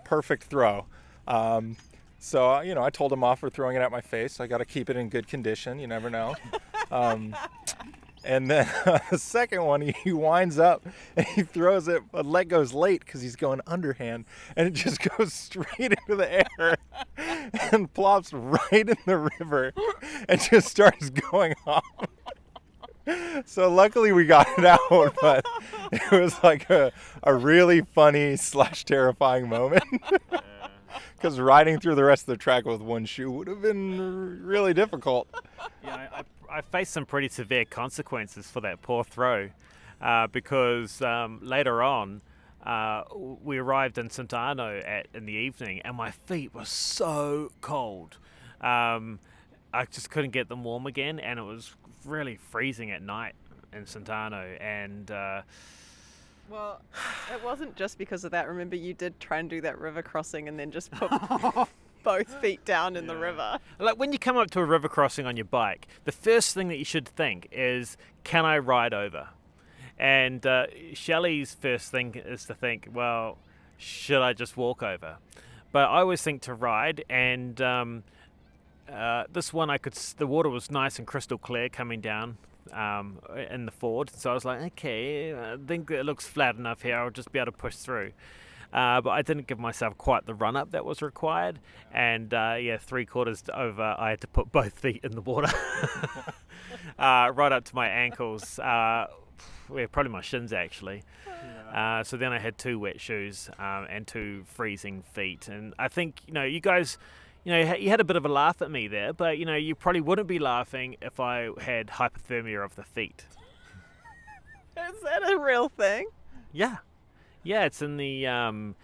perfect 0.04 0.44
throw. 0.44 0.86
Um, 1.28 1.78
so 2.20 2.56
uh, 2.56 2.62
you 2.62 2.76
know, 2.76 2.84
I 2.84 2.90
told 2.90 3.12
him 3.12 3.24
off 3.24 3.40
for 3.40 3.50
throwing 3.50 3.76
it 3.76 3.82
at 3.82 3.92
my 3.92 4.02
face. 4.02 4.40
I 4.40 4.48
got 4.48 4.58
to 4.60 4.66
keep 4.66 4.90
it 4.90 4.96
in 4.96 5.10
good 5.10 5.28
condition. 5.28 5.80
You 5.80 5.88
never 5.88 6.10
know. 6.10 6.36
Um, 6.92 7.36
and 8.24 8.50
then 8.52 8.68
the 9.12 9.18
second 9.18 9.64
one, 9.64 9.82
he, 9.82 9.96
he 10.04 10.14
winds 10.14 10.60
up 10.60 10.86
and 11.16 11.26
he 11.36 11.44
throws 11.44 11.88
it. 11.88 12.04
But 12.12 12.26
leg 12.26 12.50
goes 12.50 12.74
late 12.74 13.04
because 13.06 13.22
he's 13.22 13.36
going 13.36 13.62
underhand, 13.66 14.26
and 14.56 14.68
it 14.68 14.74
just 14.74 15.00
goes 15.18 15.34
straight 15.34 15.94
into 15.94 16.16
the 16.16 16.46
air 16.60 16.78
and 17.72 17.92
plops 17.94 18.34
right 18.34 18.90
in 18.90 18.98
the 19.06 19.18
river, 19.40 19.74
and 20.28 20.42
just 20.42 20.68
starts 20.68 21.10
going 21.10 21.56
off. 21.66 21.84
So 23.46 23.72
luckily 23.74 24.12
we 24.12 24.26
got 24.26 24.48
it 24.58 24.66
out, 24.66 25.16
but 25.22 25.46
it 25.94 26.12
was 26.12 26.44
like 26.44 26.70
a, 26.70 26.92
a 27.24 27.34
really 27.34 27.82
funny 27.82 28.36
slash 28.36 28.84
terrifying 28.84 29.48
moment. 29.48 29.84
Because 31.16 31.40
riding 31.40 31.80
through 31.80 31.96
the 31.96 32.04
rest 32.04 32.24
of 32.24 32.28
the 32.28 32.38
track 32.38 32.66
with 32.66 32.82
one 32.82 33.06
shoe 33.06 33.32
would 33.32 33.48
have 33.48 33.62
been 33.62 34.46
really 34.46 34.74
difficult. 34.74 35.28
Yeah, 35.84 35.96
I, 35.96 36.20
I, 36.20 36.58
I 36.58 36.62
faced 36.62 36.94
some 36.94 37.06
pretty 37.06 37.30
severe 37.30 37.66
consequences 37.66 38.50
for 38.50 38.62
that 38.62 38.82
poor 38.82 39.04
throw 39.04 39.50
uh, 40.02 40.28
because 40.28 41.02
um, 41.02 41.40
later 41.42 41.82
on 41.82 42.22
uh, 42.64 43.04
we 43.44 43.58
arrived 43.58 43.98
in 43.98 44.10
St. 44.10 44.32
Arnaud 44.34 44.78
at, 44.86 45.08
in 45.14 45.26
the 45.26 45.34
evening 45.34 45.82
and 45.82 45.96
my 45.96 46.12
feet 46.12 46.54
were 46.54 46.66
so 46.66 47.52
cold. 47.62 48.18
Um, 48.62 49.20
I 49.74 49.86
just 49.86 50.10
couldn't 50.10 50.32
get 50.32 50.50
them 50.50 50.64
warm 50.64 50.86
again 50.86 51.20
and 51.20 51.40
it 51.40 51.44
was 51.44 51.74
really 52.06 52.36
freezing 52.36 52.92
at 52.92 53.02
night 53.02 53.34
in 53.74 53.86
St. 53.86 54.10
Arnaud 54.10 54.58
and 54.60 55.10
uh, 55.10 55.42
Well, 56.50 56.82
it 57.34 57.44
wasn't 57.44 57.76
just 57.76 57.98
because 57.98 58.24
of 58.24 58.32
that. 58.32 58.48
Remember, 58.48 58.76
you 58.76 58.94
did 58.94 59.20
try 59.20 59.40
and 59.40 59.50
do 59.50 59.62
that 59.62 59.80
river 59.80 60.02
crossing 60.02 60.48
and 60.48 60.58
then 60.58 60.72
just 60.72 60.92
put 60.92 61.12
both 62.04 62.34
feet 62.42 62.64
down 62.64 62.96
in 62.96 63.08
the 63.08 63.18
river. 63.18 63.60
Like 63.80 63.98
when 63.98 64.14
you 64.14 64.20
come 64.20 64.38
up 64.38 64.50
to 64.52 64.62
a 64.62 64.66
river 64.66 64.88
crossing 64.88 65.26
on 65.26 65.36
your 65.36 65.46
bike, 65.46 65.88
the 66.06 66.12
first 66.12 66.54
thing 66.54 66.70
that 66.70 66.78
you 66.78 66.86
should 66.86 67.08
think 67.08 67.50
is, 67.52 67.98
can 68.24 68.46
I 68.46 68.60
ride 68.60 68.94
over? 68.94 69.30
And 70.00 70.46
uh, 70.46 70.68
Shelley's 70.94 71.54
first 71.54 71.92
thing 71.92 72.16
is 72.16 72.46
to 72.46 72.54
think, 72.54 72.88
well, 72.94 73.38
should 73.78 74.22
I 74.22 74.34
just 74.34 74.56
walk 74.56 74.84
over? 74.84 75.18
But 75.72 75.90
I 75.90 76.00
always 76.00 76.22
think 76.22 76.44
to 76.44 76.54
ride, 76.54 77.04
and 77.10 77.60
um, 77.62 78.04
uh, 78.92 79.26
this 79.32 79.52
one 79.52 79.70
I 79.70 79.78
could. 79.78 79.94
The 79.94 80.26
water 80.26 80.50
was 80.50 80.72
nice 80.72 80.98
and 80.98 81.06
crystal 81.06 81.38
clear 81.38 81.68
coming 81.68 82.00
down 82.00 82.38
um, 82.74 83.20
in 83.50 83.66
the 83.66 83.72
ford, 83.72 84.12
so 84.16 84.32
I 84.32 84.34
was 84.34 84.46
like, 84.46 84.62
okay, 84.62 85.34
I 85.34 85.58
think 85.58 85.92
it 85.92 86.06
looks 86.06 86.26
flat 86.26 86.56
enough 86.56 86.82
here. 86.82 86.98
I'll 86.98 87.10
just 87.10 87.32
be 87.32 87.40
able 87.40 87.52
to 87.52 87.58
push 87.58 87.76
through. 87.76 88.12
Uh, 88.74 89.00
but 89.00 89.12
I 89.12 89.22
didn't 89.22 89.48
give 89.48 89.60
myself 89.60 89.98
quite 89.98 90.26
the 90.26 90.34
run 90.34 90.56
up 90.58 90.72
that 90.72 90.84
was 90.84 91.02
required, 91.02 91.60
and 91.94 92.34
uh, 92.34 92.58
yeah, 92.60 92.78
three 92.78 93.06
quarters 93.06 93.44
over, 93.54 93.96
I 93.98 94.10
had 94.10 94.22
to 94.22 94.28
put 94.28 94.52
both 94.52 94.74
feet 94.80 95.02
in 95.04 95.14
the 95.14 95.22
water, 95.22 95.52
uh, 97.00 97.32
right 97.34 97.52
up 97.52 97.64
to 97.66 97.76
my 97.76 97.88
ankles. 97.88 98.60
Uh, 98.60 99.08
yeah, 99.74 99.86
probably 99.92 100.12
my 100.12 100.22
shins 100.22 100.52
actually. 100.54 101.04
Uh, 101.74 102.04
so 102.04 102.18
then 102.18 102.32
I 102.32 102.40
had 102.40 102.58
two 102.58 102.80
wet 102.80 103.00
shoes 103.00 103.50
um, 103.60 103.88
and 103.90 104.08
two 104.08 104.44
freezing 104.46 105.02
feet, 105.02 105.48
and 105.48 105.74
I 105.78 105.88
think 105.88 106.22
you 106.26 106.34
know 106.34 106.44
you 106.44 106.60
guys, 106.60 106.98
you 107.48 107.54
know, 107.54 107.76
you 107.76 107.90
had 107.90 108.02
a 108.02 108.04
bit 108.04 108.18
of 108.18 108.26
a 108.26 108.28
laugh 108.28 108.62
at 108.62 108.70
me 108.70 108.90
there, 108.90 109.14
but 109.14 109.38
you 109.38 109.46
know 109.46 109.56
you 109.56 109.74
probably 109.74 110.02
wouldn't 110.02 110.28
be 110.28 110.38
laughing 110.38 110.98
if 111.02 111.18
I 111.22 111.48
had 111.62 111.88
hypothermia 111.88 112.62
of 112.66 112.76
the 112.76 112.84
feet. 112.84 113.24
Is 114.76 115.02
that 115.04 115.32
a 115.32 115.38
real 115.40 115.70
thing? 115.70 116.08
Yeah, 116.52 116.78
yeah, 117.44 117.64
it's 117.64 117.82
in 117.82 117.96
the 117.96 118.28
um, 118.28 118.76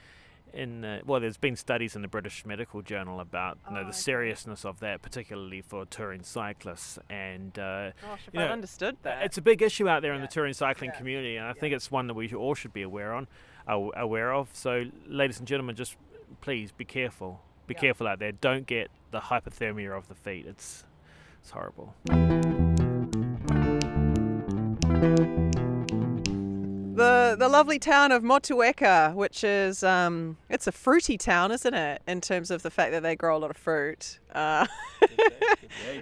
in 0.54 0.80
the, 0.80 1.02
well, 1.06 1.20
there's 1.20 1.36
been 1.36 1.58
studies 1.58 1.96
in 1.98 2.02
the 2.04 2.08
British 2.08 2.46
Medical 2.46 2.82
Journal 2.82 3.20
about 3.20 3.58
you 3.68 3.74
know 3.74 3.82
Oh, 3.82 3.84
the 3.84 3.90
okay. 3.90 3.98
seriousness 3.98 4.64
of 4.64 4.80
that, 4.80 5.02
particularly 5.02 5.60
for 5.62 5.86
touring 5.86 6.24
cyclists, 6.24 6.98
and 7.10 7.60
uh, 7.60 7.92
Gosh, 8.02 8.22
if 8.32 8.40
I 8.40 8.44
understood 8.46 8.96
that. 9.04 9.24
it's 9.24 9.38
a 9.38 9.42
big 9.42 9.62
issue 9.62 9.90
out 9.90 10.02
there 10.04 10.14
in 10.14 10.22
the 10.22 10.28
touring 10.28 10.54
cycling 10.54 10.92
Yeah. 10.94 10.98
community, 11.00 11.36
and 11.36 11.46
I 11.48 11.52
think 11.54 11.76
it's 11.76 11.92
one 11.92 12.08
that 12.08 12.14
we 12.14 12.34
all 12.34 12.56
should 12.56 12.72
be 12.74 12.82
aware 12.84 13.14
on, 13.14 13.28
aware 13.68 14.34
of. 14.34 14.50
So, 14.54 14.86
ladies 15.06 15.40
and 15.40 15.48
gentlemen, 15.50 15.76
just 15.76 15.98
please 16.40 16.72
be 16.72 16.86
careful. 16.86 17.42
Be 17.68 17.74
Yeah. 17.74 17.80
careful 17.80 18.08
out 18.08 18.20
there. 18.20 18.32
Don't 18.32 18.66
get 18.68 18.90
the 19.12 19.20
hypothermia 19.20 19.96
of 19.98 20.08
the 20.08 20.16
feet. 20.16 20.46
It's 20.48 20.84
it's 21.42 21.52
horrible. 21.52 21.94
The 26.96 27.36
the 27.40 27.50
lovely 27.50 27.80
town 27.80 28.12
of 28.12 28.22
Motueka, 28.22 29.16
which 29.16 29.44
is 29.44 29.84
um, 29.84 30.38
it's 30.50 30.68
a 30.68 30.72
fruity 30.72 31.18
town, 31.18 31.52
isn't 31.52 31.74
it? 31.74 32.02
In 32.08 32.22
terms 32.22 32.52
of 32.52 32.62
the 32.62 32.70
fact 32.70 32.92
that 32.92 33.02
they 33.02 33.16
grow 33.16 33.36
a 33.36 33.40
lot 33.40 33.50
of 33.50 33.58
fruit. 33.58 34.20
Uh, 34.34 34.68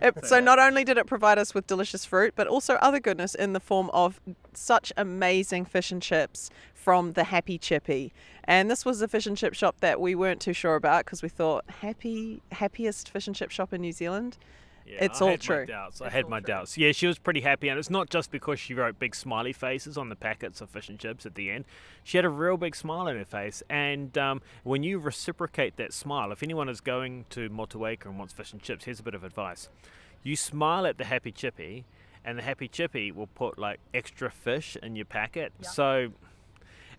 it- 0.01 0.25
so 0.25 0.39
not 0.41 0.59
only 0.59 0.83
did 0.83 0.97
it 0.97 1.07
provide 1.07 1.37
us 1.37 1.53
with 1.53 1.65
delicious 1.65 2.03
fruit, 2.03 2.33
but 2.35 2.45
also 2.47 2.73
other 2.75 2.99
goodness 2.99 3.35
in 3.35 3.53
the 3.53 3.59
form 3.61 3.89
of 3.93 4.19
such 4.53 4.91
amazing 4.97 5.63
fish 5.63 5.91
and 5.91 6.01
chips 6.01 6.49
from 6.73 7.13
the 7.13 7.23
Happy 7.25 7.57
Chippy. 7.57 8.11
And 8.51 8.69
this 8.69 8.83
was 8.83 9.01
a 9.01 9.07
fish 9.07 9.27
and 9.27 9.37
chip 9.37 9.53
shop 9.53 9.77
that 9.79 10.01
we 10.01 10.13
weren't 10.13 10.41
too 10.41 10.51
sure 10.51 10.75
about 10.75 11.05
because 11.05 11.23
we 11.23 11.29
thought 11.29 11.63
happy 11.69 12.41
happiest 12.51 13.07
fish 13.07 13.25
and 13.25 13.33
chip 13.33 13.49
shop 13.49 13.71
in 13.71 13.79
New 13.79 13.93
Zealand. 13.93 14.37
Yeah, 14.85 15.05
It's 15.05 15.21
I 15.21 15.23
all 15.25 15.31
had 15.31 15.39
true. 15.39 15.59
My 15.59 15.65
doubts. 15.65 16.01
I 16.01 16.05
It's 16.07 16.13
had 16.15 16.27
my 16.27 16.39
true. 16.41 16.47
doubts. 16.47 16.77
Yeah, 16.77 16.91
she 16.91 17.07
was 17.07 17.17
pretty 17.17 17.39
happy, 17.39 17.69
and 17.69 17.79
it's 17.79 17.89
not 17.89 18.09
just 18.09 18.29
because 18.29 18.59
she 18.59 18.73
wrote 18.73 18.99
big 18.99 19.15
smiley 19.15 19.53
faces 19.53 19.97
on 19.97 20.09
the 20.09 20.17
packets 20.17 20.59
of 20.59 20.69
fish 20.69 20.89
and 20.89 20.99
chips 20.99 21.25
at 21.25 21.35
the 21.35 21.49
end. 21.49 21.63
She 22.03 22.17
had 22.17 22.25
a 22.25 22.29
real 22.29 22.57
big 22.57 22.75
smile 22.75 23.07
on 23.07 23.15
her 23.15 23.23
face, 23.23 23.63
and 23.69 24.17
um, 24.17 24.41
when 24.63 24.83
you 24.83 24.99
reciprocate 24.99 25.77
that 25.77 25.93
smile, 25.93 26.33
if 26.33 26.43
anyone 26.43 26.67
is 26.67 26.81
going 26.81 27.23
to 27.29 27.49
Motueka 27.49 28.07
and 28.07 28.19
wants 28.19 28.33
fish 28.33 28.51
and 28.51 28.61
chips, 28.61 28.83
here's 28.83 28.99
a 28.99 29.03
bit 29.03 29.15
of 29.15 29.23
advice: 29.23 29.69
you 30.23 30.35
smile 30.35 30.85
at 30.85 30.97
the 30.97 31.05
happy 31.05 31.31
chippy, 31.31 31.85
and 32.25 32.37
the 32.37 32.43
happy 32.43 32.67
chippy 32.67 33.13
will 33.13 33.27
put 33.27 33.57
like 33.57 33.79
extra 33.93 34.29
fish 34.29 34.75
in 34.83 34.97
your 34.97 35.05
packet. 35.05 35.53
So 35.61 36.09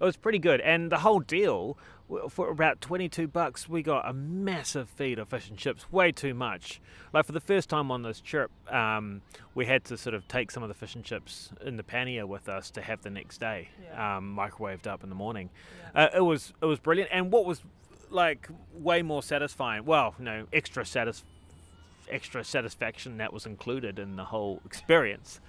it 0.03 0.05
was 0.05 0.17
pretty 0.17 0.41
good, 0.41 0.61
and 0.61 0.91
the 0.91 0.99
whole 0.99 1.21
deal 1.21 1.79
for 2.29 2.51
about 2.51 2.81
twenty-two 2.81 3.29
bucks, 3.29 3.69
we 3.69 3.83
got 3.83 4.07
a 4.07 4.13
massive 4.13 4.89
feed 4.89 5.19
of 5.19 5.29
fish 5.29 5.49
and 5.49 5.57
chips, 5.57 5.91
way 5.91 6.13
too 6.13 6.35
much. 6.35 6.81
Like 7.15 7.25
for 7.25 7.33
the 7.33 7.41
first 7.41 7.71
time 7.71 7.91
on 7.91 8.03
this 8.03 8.21
trip, 8.21 8.51
um, 8.71 9.23
we 9.55 9.65
had 9.65 9.85
to 9.85 9.97
sort 9.97 10.15
of 10.15 10.27
take 10.29 10.51
some 10.51 10.63
of 10.63 10.69
the 10.69 10.75
fish 10.75 10.95
and 10.95 11.05
chips 11.05 11.51
in 11.65 11.77
the 11.77 11.85
pannier 11.85 12.27
with 12.27 12.49
us 12.49 12.71
to 12.73 12.83
have 12.83 13.03
the 13.03 13.11
next 13.11 13.39
day, 13.39 13.69
um, 13.95 14.37
microwaved 14.37 14.87
up 14.87 15.03
in 15.03 15.09
the 15.09 15.15
morning. 15.15 15.49
Uh, 15.95 16.09
it 16.15 16.21
was 16.21 16.53
it 16.61 16.67
was 16.67 16.81
brilliant, 16.81 17.11
and 17.13 17.33
what 17.33 17.47
was 17.47 17.63
like 18.11 18.49
way 18.75 19.01
more 19.03 19.23
satisfying, 19.23 19.85
well, 19.87 20.15
no, 20.19 20.47
extra 20.53 20.85
satis- 20.85 21.25
extra 22.11 22.45
satisfaction 22.45 23.17
that 23.19 23.33
was 23.33 23.47
included 23.47 23.99
in 23.99 24.17
the 24.17 24.25
whole 24.25 24.61
experience 24.67 25.41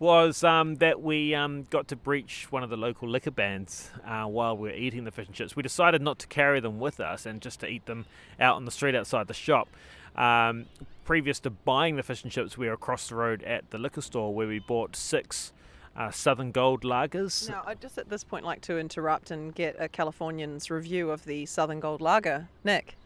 was 0.00 0.42
um, 0.42 0.76
that 0.76 1.02
we 1.02 1.34
um, 1.34 1.64
got 1.68 1.86
to 1.88 1.94
breach 1.94 2.46
one 2.50 2.64
of 2.64 2.70
the 2.70 2.76
local 2.76 3.06
liquor 3.06 3.30
bans 3.30 3.90
uh, 4.06 4.24
while 4.24 4.56
we 4.56 4.70
were 4.70 4.74
eating 4.74 5.04
the 5.04 5.10
fish 5.10 5.26
and 5.26 5.36
chips. 5.36 5.54
We 5.54 5.62
decided 5.62 6.00
not 6.00 6.18
to 6.20 6.26
carry 6.26 6.58
them 6.58 6.80
with 6.80 7.00
us 7.00 7.26
and 7.26 7.40
just 7.40 7.60
to 7.60 7.68
eat 7.68 7.84
them 7.84 8.06
out 8.40 8.56
on 8.56 8.64
the 8.64 8.70
street 8.70 8.94
outside 8.94 9.28
the 9.28 9.34
shop. 9.34 9.68
Um, 10.16 10.66
previous 11.04 11.38
to 11.40 11.50
buying 11.50 11.96
the 11.96 12.02
fish 12.02 12.22
and 12.22 12.32
chips, 12.32 12.56
we 12.56 12.66
were 12.66 12.72
across 12.72 13.10
the 13.10 13.14
road 13.14 13.42
at 13.42 13.70
the 13.70 13.78
liquor 13.78 14.00
store 14.00 14.34
where 14.34 14.48
we 14.48 14.58
bought 14.58 14.96
six 14.96 15.52
uh, 15.94 16.10
Southern 16.10 16.50
Gold 16.50 16.82
lagers. 16.82 17.50
Now, 17.50 17.62
I'd 17.66 17.82
just 17.82 17.98
at 17.98 18.08
this 18.08 18.24
point 18.24 18.44
like 18.44 18.62
to 18.62 18.78
interrupt 18.78 19.30
and 19.30 19.54
get 19.54 19.76
a 19.78 19.86
Californian's 19.86 20.70
review 20.70 21.10
of 21.10 21.26
the 21.26 21.44
Southern 21.44 21.78
Gold 21.78 22.00
Lager. 22.00 22.48
Nick. 22.64 22.96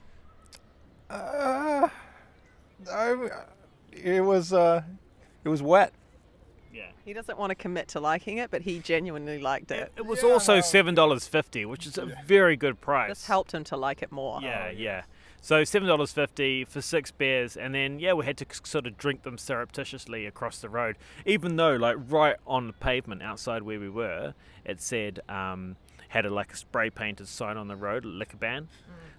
Uh, 1.10 1.88
I, 2.90 3.28
it 3.92 4.20
was 4.20 4.52
uh, 4.52 4.82
it 5.42 5.48
was 5.48 5.60
wet. 5.60 5.92
Yeah. 6.74 6.86
He 7.04 7.12
doesn't 7.12 7.38
want 7.38 7.50
to 7.50 7.54
commit 7.54 7.88
to 7.88 8.00
liking 8.00 8.38
it, 8.38 8.50
but 8.50 8.62
he 8.62 8.80
genuinely 8.80 9.38
liked 9.38 9.70
it. 9.70 9.92
It 9.96 10.06
was 10.06 10.24
also 10.24 10.60
seven 10.60 10.94
dollars 10.94 11.26
fifty, 11.28 11.64
which 11.64 11.86
is 11.86 11.96
a 11.98 12.06
very 12.26 12.56
good 12.56 12.80
price. 12.80 13.10
This 13.10 13.26
helped 13.26 13.52
him 13.54 13.64
to 13.64 13.76
like 13.76 14.02
it 14.02 14.10
more. 14.10 14.40
Yeah, 14.42 14.70
yeah. 14.70 15.02
So 15.40 15.62
seven 15.62 15.86
dollars 15.86 16.10
fifty 16.12 16.64
for 16.64 16.80
six 16.80 17.10
beers, 17.10 17.56
and 17.56 17.74
then 17.74 17.98
yeah, 17.98 18.14
we 18.14 18.24
had 18.24 18.36
to 18.38 18.46
c- 18.50 18.62
sort 18.64 18.86
of 18.86 18.96
drink 18.96 19.22
them 19.22 19.36
surreptitiously 19.38 20.26
across 20.26 20.58
the 20.58 20.68
road, 20.68 20.96
even 21.26 21.56
though 21.56 21.76
like 21.76 21.96
right 22.08 22.36
on 22.46 22.66
the 22.66 22.72
pavement 22.72 23.22
outside 23.22 23.62
where 23.62 23.78
we 23.78 23.88
were, 23.90 24.34
it 24.64 24.80
said 24.80 25.20
um, 25.28 25.76
had 26.08 26.24
a 26.26 26.30
like 26.30 26.52
a 26.52 26.56
spray 26.56 26.90
painted 26.90 27.28
sign 27.28 27.56
on 27.56 27.68
the 27.68 27.76
road, 27.76 28.04
liquor 28.04 28.38
ban. 28.38 28.68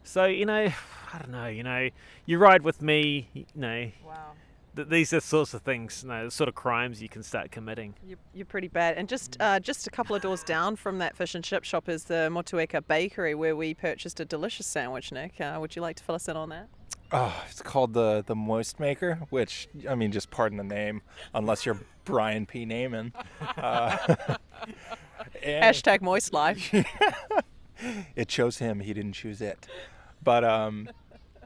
So 0.03 0.25
you 0.25 0.45
know, 0.45 0.65
I 1.13 1.17
don't 1.19 1.31
know, 1.31 1.47
you 1.47 1.63
know, 1.63 1.89
you 2.25 2.37
ride 2.37 2.63
with 2.63 2.81
me, 2.81 3.29
you 3.33 3.45
know, 3.55 3.91
Wow. 4.05 4.31
Th- 4.75 4.87
these 4.87 5.13
are 5.13 5.19
sorts 5.19 5.53
of 5.53 5.61
things, 5.61 6.01
you 6.03 6.09
know, 6.09 6.25
the 6.25 6.31
sort 6.31 6.47
of 6.47 6.55
crimes 6.55 7.01
you 7.01 7.09
can 7.09 7.23
start 7.23 7.51
committing. 7.51 7.95
You're, 8.05 8.17
you're 8.33 8.45
pretty 8.45 8.67
bad. 8.67 8.97
And 8.97 9.07
just 9.07 9.37
uh, 9.39 9.59
just 9.59 9.87
a 9.87 9.89
couple 9.89 10.15
of 10.15 10.21
doors 10.21 10.43
down 10.43 10.75
from 10.75 10.99
that 10.99 11.15
fish 11.15 11.35
and 11.35 11.43
chip 11.43 11.63
shop 11.63 11.89
is 11.89 12.05
the 12.05 12.29
Motueka 12.31 12.85
Bakery 12.87 13.35
where 13.35 13.55
we 13.55 13.73
purchased 13.73 14.19
a 14.19 14.25
delicious 14.25 14.67
sandwich, 14.67 15.11
Nick. 15.11 15.39
Uh, 15.39 15.57
would 15.59 15.75
you 15.75 15.81
like 15.81 15.95
to 15.97 16.03
fill 16.03 16.15
us 16.15 16.27
in 16.27 16.37
on 16.37 16.49
that? 16.49 16.67
Oh, 17.11 17.43
it's 17.49 17.61
called 17.61 17.93
the 17.93 18.23
the 18.25 18.35
Moist 18.35 18.79
Maker, 18.79 19.19
which 19.29 19.67
I 19.87 19.95
mean, 19.95 20.11
just 20.11 20.31
pardon 20.31 20.57
the 20.57 20.63
name, 20.63 21.01
unless 21.33 21.65
you're 21.65 21.79
Brian 22.03 22.45
P. 22.45 22.65
Naaman. 22.65 23.13
Uh, 23.57 23.97
and 25.43 25.63
Hashtag 25.63 26.01
moist 26.01 26.33
life. 26.33 26.73
it 28.15 28.27
chose 28.27 28.57
him; 28.57 28.79
he 28.79 28.93
didn't 28.93 29.13
choose 29.13 29.39
it. 29.39 29.67
But 30.23 30.43
um, 30.43 30.89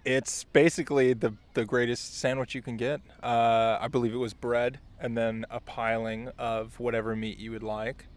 it's 0.09 0.43
basically 0.45 1.13
the 1.13 1.33
the 1.53 1.63
greatest 1.65 2.17
sandwich 2.19 2.55
you 2.55 2.61
can 2.63 2.77
get. 2.77 2.99
Uh, 3.21 3.77
I 3.79 3.87
believe 3.87 4.13
it 4.13 4.17
was 4.17 4.33
bread, 4.33 4.79
and 4.99 5.15
then 5.15 5.45
a 5.51 5.59
piling 5.59 6.29
of 6.37 6.79
whatever 6.79 7.15
meat 7.15 7.37
you 7.37 7.51
would 7.51 7.61
like, 7.63 8.07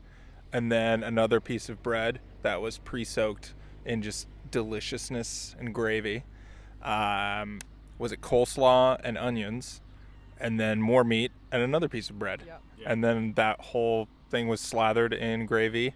and 0.53 0.73
then 0.73 1.03
another 1.03 1.39
piece 1.41 1.69
of 1.69 1.83
bread 1.83 2.21
that 2.41 2.63
was 2.63 2.79
pre-soaked 2.79 3.53
in 3.85 4.01
just 4.01 4.27
deliciousness 4.51 5.55
and 5.59 5.75
gravy. 5.75 6.25
Um, 6.83 7.61
was 7.99 8.11
it 8.11 8.23
coleslaw 8.23 8.99
and 9.05 9.19
onions, 9.19 9.83
and 10.41 10.59
then 10.59 10.81
more 10.81 11.05
meat 11.05 11.31
and 11.53 11.63
another 11.63 11.89
piece 11.91 12.09
of 12.09 12.19
bread, 12.19 12.43
and 12.87 13.05
then 13.05 13.35
that 13.35 13.61
whole 13.61 14.09
thing 14.31 14.49
was 14.49 14.61
slathered 14.63 15.13
in 15.13 15.45
gravy, 15.45 15.95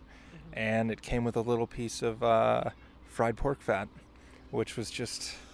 and 0.53 0.91
it 0.91 1.01
came 1.01 1.25
with 1.25 1.37
a 1.37 1.41
little 1.41 1.67
piece 1.67 2.03
of 2.03 2.23
uh, 2.23 2.65
fried 3.09 3.37
pork 3.39 3.63
fat, 3.63 3.89
which 4.51 4.77
was 4.77 4.91
just 4.91 5.33
And- 5.33 5.46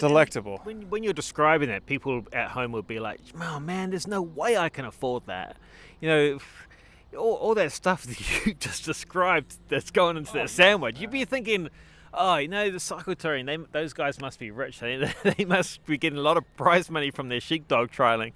delectable. 0.00 0.60
when, 0.64 0.88
when 0.88 1.02
you're 1.02 1.12
describing 1.12 1.68
that, 1.68 1.86
people 1.86 2.24
at 2.32 2.50
home 2.50 2.72
would 2.72 2.86
be 2.86 2.98
like, 2.98 3.20
"Oh 3.40 3.60
man, 3.60 3.90
there's 3.90 4.06
no 4.06 4.22
way 4.22 4.56
I 4.56 4.68
can 4.68 4.84
afford 4.84 5.26
that." 5.26 5.56
You 6.00 6.08
know, 6.08 6.38
all, 7.18 7.34
all 7.34 7.54
that 7.54 7.72
stuff 7.72 8.02
that 8.06 8.46
you 8.46 8.54
just 8.54 8.84
described 8.84 9.56
that's 9.68 9.90
going 9.90 10.16
into 10.16 10.32
that 10.34 10.44
oh, 10.44 10.46
sandwich. 10.46 11.00
You'd 11.00 11.10
be 11.10 11.24
thinking, 11.24 11.68
"Oh, 12.12 12.36
you 12.36 12.48
know, 12.48 12.70
the 12.70 12.78
cyclotouring, 12.78 13.46
they 13.46 13.56
those 13.72 13.92
guys 13.92 14.20
must 14.20 14.38
be 14.38 14.50
rich. 14.50 14.78
They, 14.80 15.12
they 15.36 15.44
must 15.44 15.84
be 15.86 15.98
getting 15.98 16.18
a 16.18 16.22
lot 16.22 16.36
of 16.36 16.44
prize 16.56 16.90
money 16.90 17.10
from 17.10 17.28
their 17.28 17.40
sheepdog 17.40 17.90
trialing." 17.90 18.32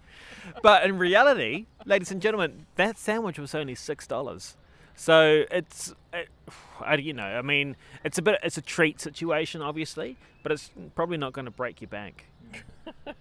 But 0.62 0.85
in 0.85 0.99
reality, 0.99 1.66
ladies 1.85 2.11
and 2.11 2.20
gentlemen, 2.20 2.66
that 2.77 2.99
sandwich 2.99 3.38
was 3.38 3.55
only 3.55 3.75
six 3.75 4.07
dollars. 4.07 4.57
So 5.01 5.47
it's, 5.51 5.95
it, 6.13 6.29
I, 6.79 6.97
you 6.97 7.15
know, 7.15 7.23
I 7.25 7.41
mean, 7.41 7.75
it's 8.05 8.19
a 8.19 8.23
bit, 8.23 8.39
it's 8.43 8.59
a 8.59 8.61
treat 8.61 9.01
situation, 9.01 9.63
obviously, 9.63 10.19
but 10.43 10.53
it's 10.53 10.71
probably 10.95 11.17
not 11.17 11.33
going 11.33 11.47
to 11.47 11.51
break 11.51 11.81
your 11.81 11.89
bank. 11.89 12.27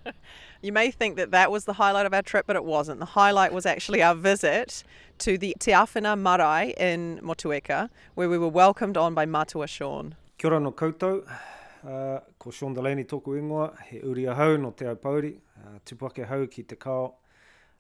You 0.62 0.74
may 0.74 0.92
think 0.92 1.16
that 1.16 1.32
that 1.32 1.52
was 1.52 1.64
the 1.64 1.72
highlight 1.72 2.06
of 2.06 2.14
our 2.14 2.22
trip, 2.22 2.46
but 2.46 2.58
it 2.58 2.66
wasn't. 2.66 3.00
The 3.00 3.06
highlight 3.06 3.54
was 3.54 3.66
actually 3.66 4.04
our 4.04 4.14
visit 4.14 4.84
to 5.20 5.38
the 5.38 5.56
Te 5.58 5.72
Awhina 5.72 6.20
Marae 6.20 6.74
in 6.78 7.22
Motueka, 7.24 7.90
where 8.16 8.28
we 8.28 8.38
were 8.38 8.50
welcomed 8.50 8.98
on 8.98 9.14
by 9.14 9.26
Matua 9.26 9.68
Sean. 9.68 10.16
Kia 10.38 10.52
ora 10.52 10.60
no 10.60 10.74
koutou, 10.74 11.26
uh, 11.88 12.20
ko 12.38 12.52
Sean 12.52 12.74
Delaney 12.74 13.06
tōku 13.06 13.40
ingoa, 13.40 13.82
he 13.84 14.00
uri 14.00 14.24
ahau 14.24 14.60
no 14.60 14.72
te 14.72 14.84
aupauri, 14.84 15.38
uh, 15.64 15.80
tupake 15.86 16.28
hau 16.28 16.46
ki 16.48 16.64
te 16.64 16.76
kao, 16.76 17.16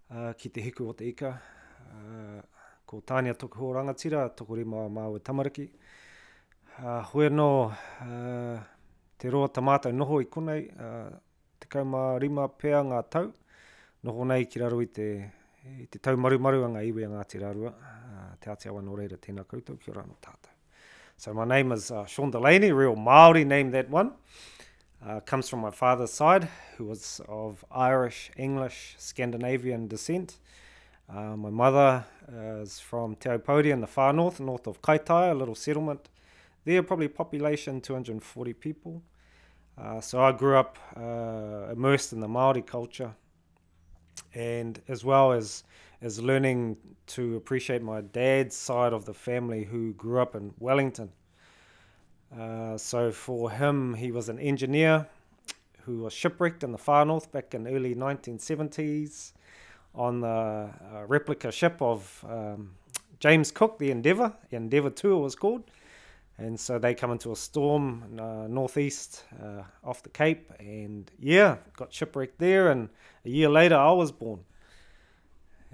uh, 0.09 0.31
ki 0.31 0.47
te 0.47 0.61
hiku 0.61 0.87
o 0.87 0.93
te 0.93 1.09
ika, 1.09 1.37
uh, 1.91 2.41
ko 2.89 3.03
Tānia 3.05 3.35
tōku 3.37 3.61
ho 3.61 3.71
rangatira, 3.75 4.23
tōku 4.33 4.57
rima 4.57 4.87
māua 4.89 5.21
tamariki. 5.21 5.67
Uh, 6.79 7.01
hoi 7.11 7.27
no 7.29 7.49
uh, 7.69 8.57
te 9.19 9.29
roa 9.29 9.49
tamātou 9.53 9.93
noho 9.93 10.21
i 10.23 10.29
kunei, 10.31 10.63
uh, 10.73 11.11
te 11.59 11.69
kauma 11.69 12.17
rima 12.21 12.47
pēa 12.49 12.79
ngā 12.87 13.01
tau, 13.13 13.27
noho 14.07 14.25
nei 14.25 14.47
ki 14.49 14.63
raro 14.63 14.79
i 14.81 14.87
te, 14.95 15.09
i 15.75 15.85
te 15.91 16.01
tau 16.01 16.17
maru 16.17 16.39
maru 16.41 16.63
anga 16.65 16.81
iwi 16.87 17.05
a 17.05 17.11
Ngāti 17.11 17.43
Rarua, 17.43 17.73
uh, 17.75 18.29
te 18.41 18.49
Aotearoa 18.49 18.81
no 18.85 18.95
reira 18.97 19.19
tēnā 19.21 19.43
koutou, 19.45 19.77
kia 19.77 19.93
ora 19.93 20.07
tātou. 20.23 20.55
So 21.19 21.33
my 21.33 21.45
name 21.45 21.73
is 21.73 21.91
uh, 21.91 22.05
Sean 22.05 22.31
Delaney, 22.31 22.71
real 22.71 22.95
Maori 22.95 23.43
name 23.43 23.71
that 23.71 23.89
one. 23.89 24.13
Uh, 25.05 25.19
comes 25.19 25.47
from 25.47 25.59
my 25.59 25.71
father's 25.71 26.11
side, 26.11 26.47
who 26.77 26.85
was 26.85 27.21
of 27.27 27.63
Irish, 27.71 28.31
English, 28.37 28.95
Scandinavian 28.97 29.87
descent. 29.87 30.37
Uh, 31.11 31.35
my 31.35 31.49
mother 31.49 32.05
uh, 32.31 32.61
is 32.61 32.79
from 32.79 33.15
Te 33.15 33.31
in 33.71 33.81
the 33.81 33.87
far 33.87 34.13
north, 34.13 34.39
north 34.39 34.67
of 34.67 34.79
Kaitaia, 34.83 35.31
a 35.31 35.33
little 35.33 35.55
settlement. 35.55 36.07
There, 36.65 36.83
probably 36.83 37.07
population 37.07 37.81
240 37.81 38.53
people. 38.53 39.01
Uh, 39.75 40.01
so 40.01 40.21
I 40.21 40.31
grew 40.31 40.55
up 40.55 40.77
uh, 40.95 41.71
immersed 41.71 42.13
in 42.13 42.19
the 42.19 42.27
Maori 42.27 42.61
culture, 42.61 43.15
and 44.35 44.79
as 44.87 45.03
well 45.03 45.31
as 45.31 45.63
as 46.01 46.21
learning 46.21 46.77
to 47.07 47.35
appreciate 47.35 47.81
my 47.81 48.01
dad's 48.01 48.55
side 48.55 48.93
of 48.93 49.05
the 49.05 49.13
family 49.13 49.63
who 49.63 49.93
grew 49.93 50.19
up 50.19 50.35
in 50.35 50.53
Wellington. 50.59 51.11
Uh, 52.37 52.77
so 52.77 53.11
for 53.11 53.49
him, 53.49 53.95
he 53.95 54.11
was 54.11 54.29
an 54.29 54.37
engineer 54.39 55.07
who 55.81 56.03
was 56.03 56.13
shipwrecked 56.13 56.63
in 56.63 56.71
the 56.71 56.77
far 56.77 57.03
north 57.03 57.31
back 57.31 57.53
in 57.55 57.67
early 57.67 57.95
1970s 57.95 59.33
on 59.95 60.21
the 60.21 60.27
uh, 60.27 60.69
replica 61.07 61.51
ship 61.51 61.77
of 61.81 62.25
um, 62.29 62.71
James 63.19 63.51
Cook, 63.51 63.79
the 63.79 63.91
Endeavour. 63.91 64.33
Endeavour 64.51 64.89
2 64.89 65.13
it 65.13 65.19
was 65.19 65.35
called. 65.35 65.63
And 66.37 66.57
so 66.57 66.79
they 66.79 66.93
come 66.93 67.11
into 67.11 67.31
a 67.31 67.35
storm 67.35 68.03
uh, 68.17 68.47
northeast 68.47 69.25
uh, 69.43 69.63
off 69.83 70.01
the 70.03 70.09
Cape, 70.09 70.53
and 70.57 71.11
yeah, 71.19 71.57
got 71.75 71.93
shipwrecked 71.93 72.39
there. 72.39 72.71
And 72.71 72.87
a 73.25 73.29
year 73.29 73.49
later, 73.49 73.75
I 73.75 73.91
was 73.91 74.11
born 74.11 74.39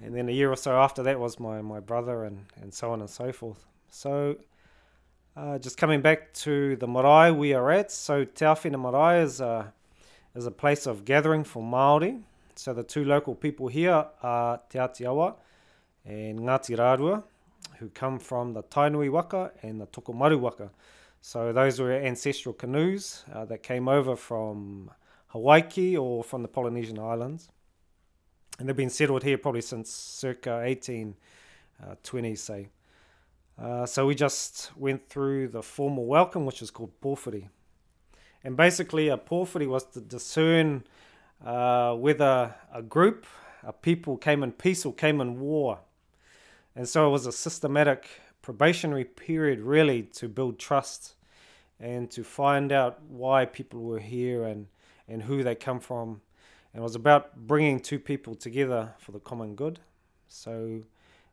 and 0.02 0.14
then 0.14 0.28
a 0.28 0.32
year 0.32 0.50
or 0.50 0.56
so 0.56 0.76
after 0.76 1.02
that 1.04 1.18
was 1.18 1.40
my, 1.40 1.62
my 1.62 1.80
brother 1.80 2.24
and, 2.24 2.44
and 2.60 2.72
so 2.72 2.90
on 2.90 3.00
and 3.00 3.08
so 3.08 3.32
forth. 3.32 3.64
So 3.90 4.36
uh, 5.36 5.58
just 5.58 5.78
coming 5.78 6.02
back 6.02 6.32
to 6.34 6.76
the 6.76 6.86
marae 6.86 7.30
we 7.30 7.54
are 7.54 7.70
at, 7.70 7.90
so 7.90 8.24
Te 8.24 8.44
Awhina 8.44 8.80
Marae 8.80 9.22
is 9.22 9.40
a, 9.40 9.72
is 10.34 10.46
a 10.46 10.50
place 10.50 10.86
of 10.86 11.04
gathering 11.04 11.44
for 11.44 11.62
Māori. 11.62 12.22
So 12.56 12.72
the 12.72 12.82
two 12.82 13.04
local 13.04 13.34
people 13.34 13.68
here 13.68 14.06
are 14.22 14.60
Te 14.68 14.78
Atiawa 14.78 15.34
and 16.04 16.40
Ngati 16.40 16.76
Rārua, 16.76 17.22
who 17.78 17.88
come 17.90 18.18
from 18.18 18.52
the 18.52 18.62
Tainui 18.62 19.10
Waka 19.10 19.52
and 19.62 19.80
the 19.80 19.86
Tokomaru 19.86 20.40
Waka. 20.40 20.70
So 21.20 21.52
those 21.52 21.80
were 21.80 21.92
ancestral 21.92 22.54
canoes 22.54 23.24
uh, 23.32 23.44
that 23.46 23.62
came 23.62 23.88
over 23.88 24.16
from 24.16 24.90
Hawaii 25.28 25.96
or 25.96 26.24
from 26.24 26.42
the 26.42 26.48
Polynesian 26.48 26.98
islands 26.98 27.50
and 28.58 28.68
they've 28.68 28.76
been 28.76 28.90
settled 28.90 29.22
here 29.22 29.38
probably 29.38 29.60
since 29.60 29.90
circa 29.90 30.58
1820, 30.64 32.34
say. 32.34 32.68
Uh, 33.60 33.86
so 33.86 34.06
we 34.06 34.14
just 34.14 34.70
went 34.76 35.08
through 35.08 35.48
the 35.48 35.62
formal 35.62 36.06
welcome, 36.06 36.46
which 36.46 36.62
is 36.62 36.70
called 36.70 36.98
porphyry. 37.00 37.48
And 38.44 38.56
basically, 38.56 39.08
a 39.08 39.16
porphyry 39.16 39.66
was 39.66 39.84
to 39.84 40.00
discern 40.00 40.84
uh, 41.44 41.94
whether 41.94 42.54
a 42.72 42.82
group, 42.82 43.26
a 43.62 43.72
people 43.72 44.16
came 44.16 44.42
in 44.42 44.52
peace 44.52 44.84
or 44.84 44.92
came 44.92 45.20
in 45.20 45.40
war. 45.40 45.80
And 46.74 46.88
so 46.88 47.06
it 47.06 47.10
was 47.10 47.26
a 47.26 47.32
systematic 47.32 48.06
probationary 48.42 49.04
period, 49.04 49.60
really, 49.60 50.02
to 50.02 50.28
build 50.28 50.58
trust 50.58 51.14
and 51.80 52.10
to 52.10 52.22
find 52.24 52.72
out 52.72 53.02
why 53.02 53.44
people 53.44 53.82
were 53.82 54.00
here 54.00 54.44
and, 54.44 54.66
and 55.08 55.22
who 55.22 55.42
they 55.42 55.54
come 55.54 55.80
from 55.80 56.20
and 56.76 56.82
it 56.82 56.84
was 56.84 56.94
about 56.94 57.34
bringing 57.34 57.80
two 57.80 57.98
people 57.98 58.34
together 58.34 58.92
for 58.98 59.12
the 59.12 59.18
common 59.18 59.54
good. 59.54 59.80
So 60.28 60.82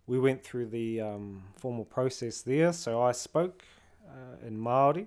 we 0.07 0.17
went 0.17 0.41
through 0.41 0.67
the 0.67 1.01
um, 1.01 1.43
formal 1.57 1.83
process 1.83 2.39
there. 2.39 2.71
So 2.71 3.01
I 3.01 3.11
spoke 3.11 3.61
uh, 4.07 4.47
in 4.47 4.57
Maori, 4.57 5.05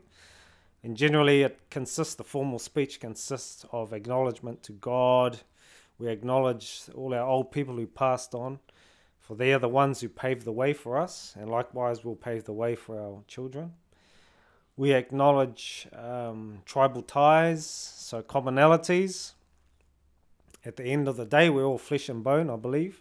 and 0.83 0.97
generally 0.97 1.43
it 1.43 1.59
consists. 1.71 2.15
The 2.15 2.25
formal 2.25 2.59
speech 2.59 3.01
consists 3.01 3.65
of 3.73 3.93
acknowledgement 3.93 4.63
to 4.65 4.73
God. 4.73 5.39
We 5.99 6.09
acknowledge 6.09 6.83
all 6.95 7.15
our 7.15 7.27
old 7.27 7.51
people 7.51 7.77
who 7.77 7.87
passed 7.87 8.35
on, 8.35 8.59
for 9.19 9.35
they 9.35 9.53
are 9.53 9.59
the 9.59 9.69
ones 9.69 10.01
who 10.01 10.09
paved 10.09 10.45
the 10.45 10.53
way 10.53 10.73
for 10.73 10.99
us, 10.99 11.35
and 11.39 11.51
likewise 11.51 12.05
will 12.05 12.17
pave 12.17 12.45
the 12.45 12.53
way 12.53 12.75
for 12.75 13.01
our 13.01 13.23
children. 13.27 13.73
We 14.77 14.93
acknowledge 14.93 15.89
um, 15.93 16.61
tribal 16.67 17.03
ties, 17.03 17.67
so 17.67 18.23
commonalities 18.23 19.33
at 20.67 20.75
the 20.75 20.85
end 20.85 21.07
of 21.07 21.17
the 21.17 21.25
day, 21.25 21.49
we're 21.49 21.65
all 21.65 21.79
flesh 21.79 22.09
and 22.09 22.25
bone, 22.25 22.51
I 22.51 22.57
believe. 22.57 23.01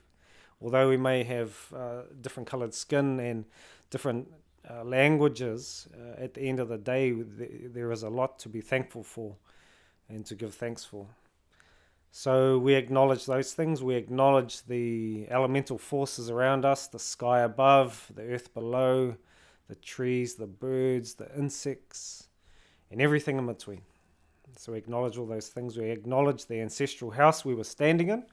Although 0.62 0.88
we 0.88 0.98
may 0.98 1.24
have 1.24 1.74
uh, 1.76 2.04
different 2.22 2.48
coloured 2.48 2.76
skin 2.76 3.20
and 3.20 3.46
different 3.90 4.32
uh, 4.70 4.84
languages, 4.84 5.88
uh, 5.94 6.22
at 6.24 6.34
the 6.34 6.42
end 6.42 6.60
of 6.60 6.70
the 6.70 6.78
day, 6.78 7.12
th- 7.12 7.72
there 7.74 7.92
is 7.92 8.04
a 8.04 8.10
lot 8.10 8.40
to 8.40 8.50
be 8.50 8.62
thankful 8.62 9.04
for. 9.04 9.36
and 10.10 10.26
to 10.26 10.36
give 10.36 10.54
thanks 10.54 10.86
for. 10.86 11.08
So 12.12 12.58
we 12.58 12.76
acknowledge 12.76 13.26
those 13.26 13.54
things. 13.54 13.84
We 13.84 13.96
acknowledge 13.96 14.64
the 14.64 15.28
elemental 15.30 15.78
forces 15.78 16.30
around 16.30 16.64
us, 16.64 16.88
the 16.88 17.00
sky 17.00 17.42
above, 17.42 18.12
the 18.16 18.24
earth 18.24 18.54
below, 18.54 19.16
the 19.68 19.76
trees, 19.76 20.36
the 20.36 20.48
birds, 20.48 21.16
the 21.16 21.30
insects, 21.36 22.30
and 22.92 23.02
everything 23.02 23.38
in 23.38 23.48
between. 23.48 23.82
So 24.58 24.72
we 24.72 24.78
acknowledge 24.78 25.18
all 25.18 25.26
those 25.26 25.50
things. 25.50 25.78
We 25.78 25.90
acknowledge 25.90 26.46
the 26.46 26.62
ancestral 26.62 27.12
house 27.12 27.44
we 27.44 27.56
were 27.56 27.66
standing 27.66 28.10
in. 28.10 28.24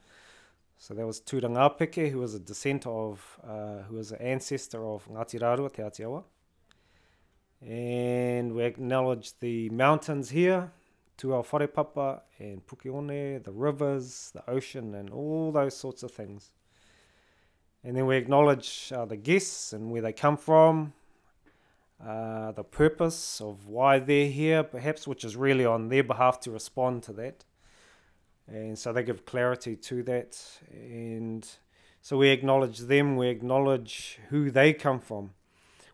So 0.77 0.93
that 0.93 1.05
was 1.05 1.21
Tūrangapeke, 1.21 2.11
who 2.11 2.19
was 2.19 2.33
a 2.33 2.39
descent 2.39 2.85
of, 2.85 3.39
uh, 3.43 3.83
who 3.83 3.95
was 3.95 4.11
an 4.11 4.21
ancestor 4.21 4.85
of 4.85 5.07
Ngāti 5.07 5.39
Rārua, 5.39 5.71
Te 5.71 5.81
Atiawa. 5.81 6.23
And 7.61 8.53
we 8.53 8.63
acknowledge 8.63 9.39
the 9.39 9.69
mountains 9.69 10.29
here, 10.31 10.71
Tuao 11.17 11.45
Wharepapa 11.45 12.21
and 12.39 12.65
Pukeone, 12.67 13.41
the 13.41 13.51
rivers, 13.51 14.31
the 14.33 14.49
ocean, 14.49 14.93
and 14.95 15.09
all 15.09 15.51
those 15.51 15.77
sorts 15.77 16.03
of 16.03 16.11
things. 16.11 16.51
And 17.83 17.95
then 17.95 18.05
we 18.05 18.17
acknowledge 18.17 18.91
uh, 18.93 19.05
the 19.05 19.17
guests 19.17 19.71
and 19.73 19.91
where 19.91 20.01
they 20.01 20.13
come 20.13 20.35
from, 20.35 20.93
uh, 22.05 22.51
the 22.51 22.63
purpose 22.63 23.39
of 23.39 23.67
why 23.67 23.99
they're 23.99 24.29
here, 24.29 24.63
perhaps, 24.63 25.07
which 25.07 25.23
is 25.23 25.37
really 25.37 25.65
on 25.65 25.87
their 25.87 26.03
behalf 26.03 26.39
to 26.41 26.51
respond 26.51 27.03
to 27.03 27.13
that. 27.13 27.45
And 28.47 28.77
so 28.77 28.91
they 28.91 29.03
give 29.03 29.25
clarity 29.25 29.75
to 29.75 30.03
that. 30.03 30.39
And 30.71 31.47
so 32.01 32.17
we 32.17 32.29
acknowledge 32.29 32.79
them, 32.79 33.15
we 33.15 33.29
acknowledge 33.29 34.19
who 34.29 34.51
they 34.51 34.73
come 34.73 34.99
from. 34.99 35.31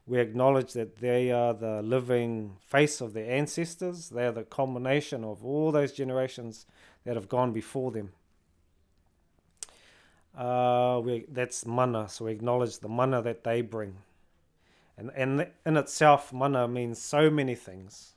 We 0.08 0.20
acknowledge 0.20 0.74
that 0.74 0.98
they 0.98 1.32
are 1.32 1.54
the 1.54 1.84
living 1.84 2.58
face 2.66 3.00
of 3.00 3.14
their 3.14 3.30
ancestors. 3.30 4.10
They 4.10 4.26
are 4.26 4.32
the 4.32 4.44
combination 4.44 5.24
of 5.24 5.46
all 5.46 5.72
those 5.72 5.94
generations 5.94 6.66
that 7.06 7.16
have 7.16 7.30
gone 7.30 7.54
before 7.54 7.92
them. 7.92 8.14
Uh, 10.36 11.00
we, 11.04 11.26
that's 11.30 11.66
mana, 11.66 12.10
so 12.10 12.26
we 12.26 12.32
acknowledge 12.32 12.80
the 12.80 12.90
mana 12.90 13.22
that 13.22 13.44
they 13.44 13.62
bring. 13.62 13.98
And, 14.98 15.12
and 15.16 15.48
in 15.66 15.78
itself, 15.78 16.34
mana 16.34 16.68
means 16.68 17.00
so 17.00 17.30
many 17.30 17.56
things. 17.56 18.14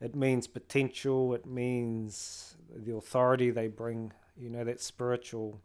It 0.00 0.14
means 0.14 0.46
potential, 0.46 1.32
it 1.32 1.46
means 1.46 2.56
the 2.74 2.94
authority 2.94 3.50
they 3.50 3.68
bring, 3.68 4.12
you 4.36 4.50
know, 4.50 4.64
that 4.64 4.80
spiritual 4.80 5.60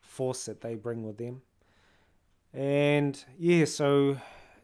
force 0.00 0.44
that 0.46 0.60
they 0.60 0.74
bring 0.74 1.04
with 1.04 1.18
them. 1.18 1.42
And 2.54 3.22
yeah, 3.38 3.64
so 3.64 4.18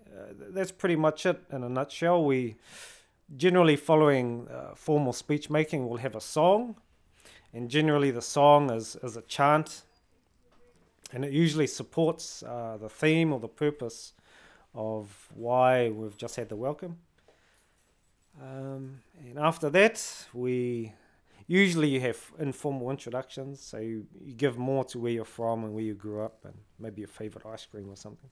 uh, 0.06 0.32
that's 0.50 0.72
pretty 0.72 0.96
much 0.96 1.26
it 1.26 1.42
in 1.50 1.64
a 1.64 1.68
nutshell. 1.68 2.24
We 2.24 2.56
generally, 3.36 3.76
following 3.76 4.48
uh, 4.48 4.74
formal 4.74 5.12
speech 5.12 5.50
making, 5.50 5.88
will 5.88 5.96
have 5.96 6.14
a 6.14 6.20
song, 6.20 6.76
and 7.52 7.70
generally, 7.70 8.10
the 8.10 8.22
song 8.22 8.70
is, 8.70 8.96
is 9.02 9.16
a 9.16 9.22
chant, 9.22 9.82
and 11.12 11.24
it 11.24 11.32
usually 11.32 11.66
supports 11.66 12.42
uh, 12.42 12.76
the 12.78 12.88
theme 12.88 13.32
or 13.32 13.40
the 13.40 13.48
purpose 13.48 14.12
of 14.74 15.28
why 15.34 15.88
we've 15.88 16.16
just 16.16 16.36
had 16.36 16.50
the 16.50 16.56
welcome. 16.56 16.98
Um, 18.40 19.00
and 19.20 19.38
after 19.38 19.70
that, 19.70 20.26
we 20.32 20.92
usually 21.48 21.88
you 21.88 22.00
have 22.00 22.18
informal 22.38 22.90
introductions, 22.90 23.60
so 23.60 23.78
you, 23.78 24.06
you 24.24 24.34
give 24.34 24.56
more 24.58 24.84
to 24.84 24.98
where 25.00 25.10
you're 25.10 25.24
from 25.24 25.64
and 25.64 25.74
where 25.74 25.82
you 25.82 25.94
grew 25.94 26.22
up, 26.22 26.44
and 26.44 26.54
maybe 26.78 27.00
your 27.00 27.08
favorite 27.08 27.44
ice 27.46 27.66
cream 27.66 27.88
or 27.90 27.96
something. 27.96 28.30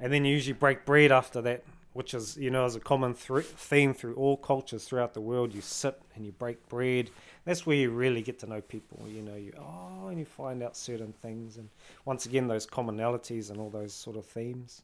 and 0.00 0.12
then 0.12 0.24
you 0.24 0.32
usually 0.32 0.54
break 0.54 0.84
bread 0.84 1.12
after 1.12 1.40
that, 1.42 1.62
which 1.92 2.14
is 2.14 2.36
you 2.36 2.50
know 2.50 2.64
is 2.64 2.74
a 2.74 2.80
common 2.80 3.14
th- 3.14 3.44
theme 3.44 3.94
through 3.94 4.14
all 4.14 4.36
cultures 4.36 4.84
throughout 4.84 5.14
the 5.14 5.20
world. 5.20 5.54
You 5.54 5.60
sit 5.60 6.00
and 6.16 6.24
you 6.24 6.32
break 6.32 6.66
bread. 6.68 7.10
That's 7.44 7.66
where 7.66 7.76
you 7.76 7.90
really 7.90 8.22
get 8.22 8.38
to 8.40 8.46
know 8.46 8.62
people. 8.62 9.00
You 9.06 9.22
know, 9.22 9.36
you 9.36 9.52
oh, 9.58 10.08
and 10.08 10.18
you 10.18 10.24
find 10.24 10.62
out 10.62 10.76
certain 10.76 11.12
things, 11.12 11.58
and 11.58 11.68
once 12.06 12.24
again 12.26 12.48
those 12.48 12.66
commonalities 12.66 13.50
and 13.50 13.60
all 13.60 13.70
those 13.70 13.92
sort 13.92 14.16
of 14.16 14.24
themes. 14.24 14.82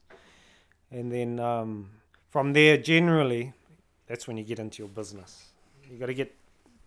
And 0.91 1.11
then 1.11 1.39
um, 1.39 1.89
from 2.29 2.53
there, 2.53 2.77
generally, 2.77 3.53
that's 4.05 4.27
when 4.27 4.37
you 4.37 4.43
get 4.43 4.59
into 4.59 4.83
your 4.83 4.89
business. 4.89 5.47
You 5.89 5.97
got 5.97 6.07
to 6.07 6.13
get 6.13 6.35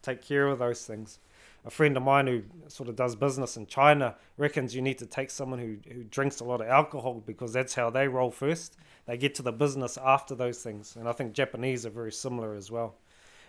take 0.02 0.22
care 0.22 0.46
of 0.46 0.58
those 0.58 0.84
things. 0.84 1.18
A 1.64 1.70
friend 1.70 1.96
of 1.96 2.02
mine 2.02 2.26
who 2.26 2.42
sort 2.68 2.88
of 2.88 2.96
does 2.96 3.16
business 3.16 3.56
in 3.56 3.66
China 3.66 4.14
reckons 4.36 4.74
you 4.74 4.80
need 4.80 4.98
to 4.98 5.06
take 5.06 5.30
someone 5.30 5.58
who, 5.58 5.76
who 5.92 6.04
drinks 6.04 6.40
a 6.40 6.44
lot 6.44 6.60
of 6.60 6.68
alcohol 6.68 7.22
because 7.26 7.52
that's 7.52 7.74
how 7.74 7.90
they 7.90 8.08
roll 8.08 8.30
first. 8.30 8.76
They 9.06 9.16
get 9.16 9.34
to 9.36 9.42
the 9.42 9.52
business 9.52 9.98
after 10.02 10.34
those 10.34 10.62
things. 10.62 10.96
And 10.96 11.08
I 11.08 11.12
think 11.12 11.32
Japanese 11.32 11.84
are 11.84 11.90
very 11.90 12.12
similar 12.12 12.54
as 12.54 12.70
well. 12.70 12.94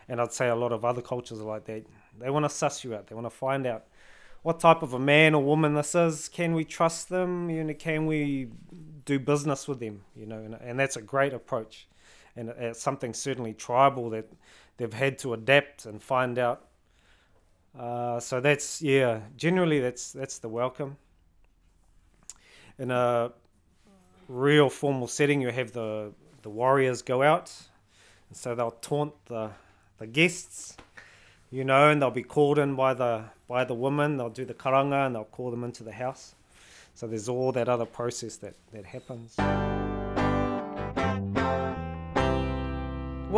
And 0.07 0.19
I'd 0.19 0.33
say 0.33 0.49
a 0.49 0.55
lot 0.55 0.71
of 0.71 0.83
other 0.83 1.01
cultures 1.01 1.39
are 1.39 1.43
like 1.43 1.65
that. 1.65 1.85
They 2.19 2.29
want 2.29 2.45
to 2.45 2.49
suss 2.49 2.83
you 2.83 2.95
out. 2.95 3.07
They 3.07 3.15
want 3.15 3.27
to 3.27 3.31
find 3.31 3.67
out 3.67 3.85
what 4.41 4.59
type 4.59 4.81
of 4.81 4.93
a 4.93 4.99
man 4.99 5.35
or 5.35 5.43
woman 5.43 5.73
this 5.73 5.95
is. 5.95 6.27
Can 6.29 6.53
we 6.53 6.63
trust 6.63 7.09
them? 7.09 7.49
You 7.49 7.63
know, 7.63 7.73
can 7.73 8.05
we 8.05 8.49
do 9.05 9.19
business 9.19 9.67
with 9.67 9.79
them? 9.79 10.01
You 10.15 10.25
know, 10.25 10.39
and, 10.39 10.55
and 10.55 10.79
that's 10.79 10.95
a 10.95 11.01
great 11.01 11.33
approach, 11.33 11.87
and 12.35 12.49
it's 12.49 12.81
something 12.81 13.13
certainly 13.13 13.53
tribal 13.53 14.09
that 14.11 14.31
they've 14.79 14.91
had 14.91 15.19
to 15.19 15.33
adapt 15.33 15.85
and 15.85 16.01
find 16.01 16.39
out. 16.39 16.65
Uh, 17.77 18.19
so 18.19 18.41
that's 18.41 18.81
yeah, 18.81 19.19
generally 19.37 19.79
that's 19.79 20.11
that's 20.11 20.39
the 20.39 20.49
welcome. 20.49 20.97
In 22.79 22.89
a 22.89 23.31
real 24.27 24.69
formal 24.71 25.07
setting, 25.07 25.41
you 25.41 25.49
have 25.49 25.73
the 25.73 26.11
the 26.41 26.49
warriors 26.49 27.03
go 27.03 27.21
out, 27.21 27.53
and 28.29 28.35
so 28.35 28.55
they'll 28.55 28.71
taunt 28.81 29.13
the 29.25 29.51
the 29.99 30.07
guests 30.07 30.75
you 31.51 31.63
know, 31.63 31.89
and 31.89 32.01
they'll 32.01 32.11
be 32.11 32.23
called 32.23 32.59
in 32.59 32.75
by 32.75 32.93
the 32.93 33.25
by 33.47 33.63
the 33.63 33.73
woman. 33.73 34.17
They'll 34.17 34.29
do 34.29 34.45
the 34.45 34.53
karanga 34.53 35.05
and 35.05 35.15
they'll 35.15 35.25
call 35.25 35.51
them 35.51 35.63
into 35.63 35.83
the 35.83 35.91
house. 35.91 36.35
So 36.93 37.07
there's 37.07 37.29
all 37.29 37.51
that 37.53 37.69
other 37.69 37.85
process 37.85 38.37
that 38.37 38.55
that 38.71 38.85
happens. 38.85 39.35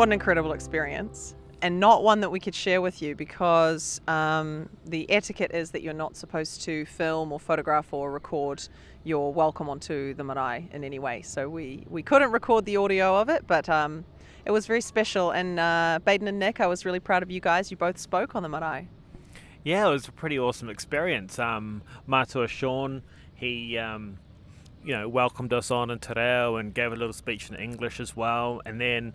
What 0.01 0.07
an 0.07 0.13
incredible 0.13 0.53
experience. 0.53 1.35
And 1.61 1.79
not 1.79 2.03
one 2.03 2.21
that 2.21 2.31
we 2.31 2.39
could 2.39 2.55
share 2.55 2.81
with 2.81 3.03
you 3.03 3.15
because 3.15 4.01
um, 4.07 4.67
the 4.83 5.07
etiquette 5.11 5.51
is 5.53 5.69
that 5.69 5.83
you're 5.83 5.93
not 5.93 6.15
supposed 6.15 6.63
to 6.63 6.85
film 6.85 7.31
or 7.31 7.39
photograph 7.39 7.93
or 7.93 8.09
record 8.11 8.67
your 9.03 9.31
welcome 9.31 9.69
onto 9.69 10.15
the 10.15 10.23
marae 10.23 10.67
in 10.73 10.83
any 10.83 10.97
way. 10.97 11.21
So 11.21 11.47
we, 11.47 11.85
we 11.87 12.01
couldn't 12.01 12.31
record 12.31 12.65
the 12.65 12.77
audio 12.77 13.15
of 13.15 13.29
it, 13.29 13.45
but 13.45 13.69
um, 13.69 14.03
it 14.43 14.49
was 14.49 14.65
very 14.65 14.81
special. 14.81 15.29
And 15.29 15.59
uh, 15.59 15.99
Baden 16.03 16.27
and 16.27 16.39
Nick, 16.39 16.59
I 16.59 16.65
was 16.65 16.83
really 16.83 16.99
proud 16.99 17.21
of 17.21 17.29
you 17.29 17.39
guys. 17.39 17.69
You 17.69 17.77
both 17.77 17.99
spoke 17.99 18.33
on 18.33 18.41
the 18.41 18.49
marae. 18.49 18.87
Yeah, 19.63 19.87
it 19.87 19.91
was 19.91 20.07
a 20.07 20.11
pretty 20.11 20.39
awesome 20.39 20.67
experience. 20.67 21.37
Um, 21.37 21.83
Matua 22.07 22.47
Sean, 22.47 23.03
he, 23.35 23.77
um, 23.77 24.17
you 24.83 24.93
know, 24.93 25.07
welcomed 25.07 25.53
us 25.53 25.69
on 25.69 25.91
in 25.91 25.99
Te 25.99 26.13
Reo 26.15 26.55
and 26.55 26.73
gave 26.73 26.91
a 26.91 26.95
little 26.95 27.13
speech 27.13 27.51
in 27.51 27.55
English 27.55 27.99
as 27.99 28.15
well. 28.15 28.63
And 28.65 28.81
then 28.81 29.13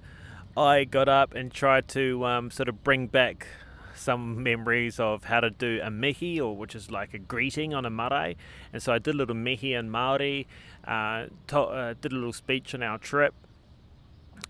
I 0.56 0.84
got 0.84 1.08
up 1.08 1.34
and 1.34 1.52
tried 1.52 1.88
to 1.88 2.24
um, 2.24 2.50
sort 2.50 2.68
of 2.68 2.82
bring 2.82 3.08
back 3.08 3.46
some 3.94 4.42
memories 4.42 5.00
of 5.00 5.24
how 5.24 5.40
to 5.40 5.50
do 5.50 5.80
a 5.82 5.90
mihi, 5.90 6.40
or 6.40 6.56
which 6.56 6.74
is 6.74 6.90
like 6.90 7.14
a 7.14 7.18
greeting 7.18 7.74
on 7.74 7.84
a 7.84 7.90
marae. 7.90 8.36
And 8.72 8.82
so 8.82 8.92
I 8.92 8.98
did 8.98 9.14
a 9.14 9.18
little 9.18 9.34
mihi 9.34 9.74
in 9.74 9.90
Maori, 9.90 10.46
uh, 10.86 11.26
to, 11.48 11.60
uh, 11.60 11.94
did 12.00 12.12
a 12.12 12.14
little 12.14 12.32
speech 12.32 12.74
on 12.74 12.82
our 12.82 12.98
trip, 12.98 13.34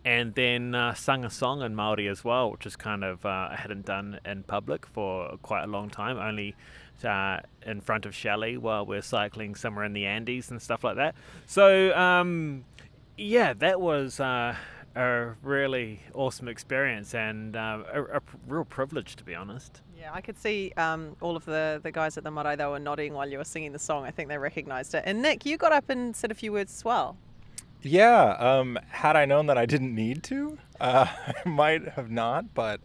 and 0.05 0.35
then 0.35 0.75
uh, 0.75 0.95
sung 0.95 1.25
a 1.25 1.31
song 1.31 1.62
in 1.62 1.75
Maori 1.75 2.09
as 2.09 2.25
well, 2.25 2.51
which 2.51 2.66
is 2.66 2.77
kind 2.77 3.03
of 3.03 3.25
uh, 3.25 3.49
I 3.53 3.57
hadn't 3.57 3.87
done 3.87 4.21
in 4.25 4.42
public 4.42 4.87
for 4.87 5.37
quite 5.42 5.64
a 5.64 5.69
long 5.69 5.90
time, 5.90 6.19
only 6.19 6.55
uh, 7.05 7.40
in 7.64 7.81
front 7.81 8.07
of 8.07 8.14
Shelley 8.14 8.57
while 8.57 8.87
we're 8.87 9.03
cycling 9.03 9.55
somewhere 9.55 9.85
in 9.85 9.92
the 9.92 10.07
Andes 10.07 10.51
and 10.51 10.61
stuff 10.61 10.85
like 10.85 10.97
that. 10.97 11.14
So 11.47 11.97
um, 11.97 12.64
yeah, 13.16 13.53
that 13.55 13.81
was 13.81 14.21
uh, 14.21 14.57
a 14.96 15.35
really 15.42 16.00
awesome 16.14 16.48
experience 16.48 17.14
and 17.14 17.54
uh, 17.54 17.82
a, 17.92 18.02
a 18.02 18.20
real 18.48 18.64
privilege 18.64 19.14
to 19.16 19.24
be 19.24 19.35
honest. 19.35 19.82
Yeah, 19.98 20.11
I 20.12 20.20
could 20.20 20.38
see 20.38 20.72
um, 20.76 21.16
all 21.20 21.37
of 21.37 21.44
the, 21.44 21.80
the 21.82 21.92
guys 21.92 22.16
at 22.16 22.24
the 22.24 22.30
marae, 22.30 22.56
they 22.56 22.66
were 22.66 22.78
nodding 22.78 23.12
while 23.12 23.28
you 23.28 23.38
were 23.38 23.44
singing 23.44 23.72
the 23.72 23.78
song. 23.78 24.04
I 24.04 24.11
think 24.11 24.28
they 24.28 24.38
recognised 24.38 24.94
it. 24.94 25.02
And 25.06 25.22
Nick, 25.22 25.44
you 25.44 25.56
got 25.56 25.72
up 25.72 25.90
and 25.90 26.16
said 26.16 26.30
a 26.30 26.35
few 26.35 26.52
words 26.52 26.72
as 26.74 26.85
well. 26.85 27.16
Yeah, 27.82 28.37
um, 28.38 28.78
had 28.88 29.16
I 29.16 29.26
known 29.26 29.46
that 29.46 29.59
I 29.59 29.66
didn't 29.66 29.94
need 29.94 30.22
to, 30.24 30.59
uh, 30.80 31.07
I 31.44 31.49
might 31.49 31.88
have 31.90 32.11
not. 32.11 32.55
But 32.55 32.80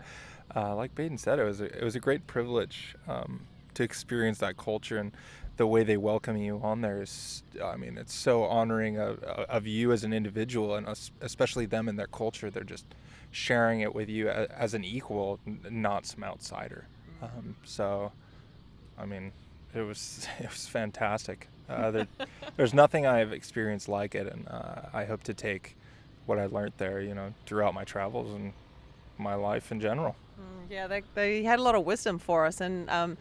uh, 0.56 0.76
like 0.76 0.94
Baden 0.96 1.18
said, 1.18 1.40
it 1.40 1.44
was 1.44 1.62
a, 1.62 1.66
it 1.66 1.84
was 1.84 1.96
a 1.96 2.00
great 2.00 2.28
privilege 2.28 2.96
um, 3.08 3.42
to 3.74 3.84
experience 3.84 4.40
that 4.40 4.58
culture 4.58 4.98
and 4.98 5.12
the 5.62 5.68
way 5.68 5.84
they 5.84 5.96
welcome 5.96 6.38
you 6.38 6.60
on 6.64 6.82
there 6.82 7.04
is, 7.04 7.44
I 7.64 7.76
mean, 7.76 7.96
it's 7.96 8.16
so 8.16 8.46
honoring 8.46 8.98
of, 8.98 9.22
of 9.22 9.68
you 9.68 9.92
as 9.92 10.04
an 10.04 10.12
individual 10.12 10.74
and 10.74 10.88
especially 11.22 11.68
them 11.68 11.88
and 11.88 12.00
their 12.00 12.08
culture. 12.08 12.50
They're 12.50 12.64
just 12.64 12.84
sharing 13.30 13.82
it 13.82 13.94
with 13.94 14.10
you 14.10 14.28
as 14.28 14.74
an 14.74 14.84
equal, 14.84 15.40
not 15.46 16.08
some 16.08 16.24
outsider. 16.24 16.88
Um, 17.22 17.56
so, 17.64 18.12
I 18.98 19.06
mean, 19.06 19.34
it 19.76 19.82
was 19.82 20.28
it 20.40 20.50
was 20.50 20.66
fantastic. 20.66 21.48
Uh, 21.70 21.92
there, 21.92 22.08
there's 22.58 22.74
nothing 22.74 23.06
I've 23.06 23.32
experienced 23.32 23.88
like 23.88 24.16
it, 24.16 24.34
and 24.34 24.48
uh, 24.48 24.90
I 24.92 25.06
hope 25.06 25.22
to 25.26 25.34
take 25.36 25.78
what 26.26 26.40
I 26.40 26.48
learned 26.48 26.74
there, 26.80 27.02
you 27.02 27.14
know, 27.14 27.36
throughout 27.46 27.76
my 27.76 27.84
travels 27.84 28.34
and 28.34 28.54
my 29.20 29.36
life 29.36 29.72
in 29.72 29.80
general. 29.80 30.16
Yeah, 30.70 30.88
they, 30.88 31.04
they 31.16 31.44
had 31.44 31.60
a 31.60 31.62
lot 31.62 31.76
of 31.76 31.86
wisdom 31.86 32.18
for 32.18 32.46
us, 32.46 32.62
and 32.62 32.90
um, 32.90 33.18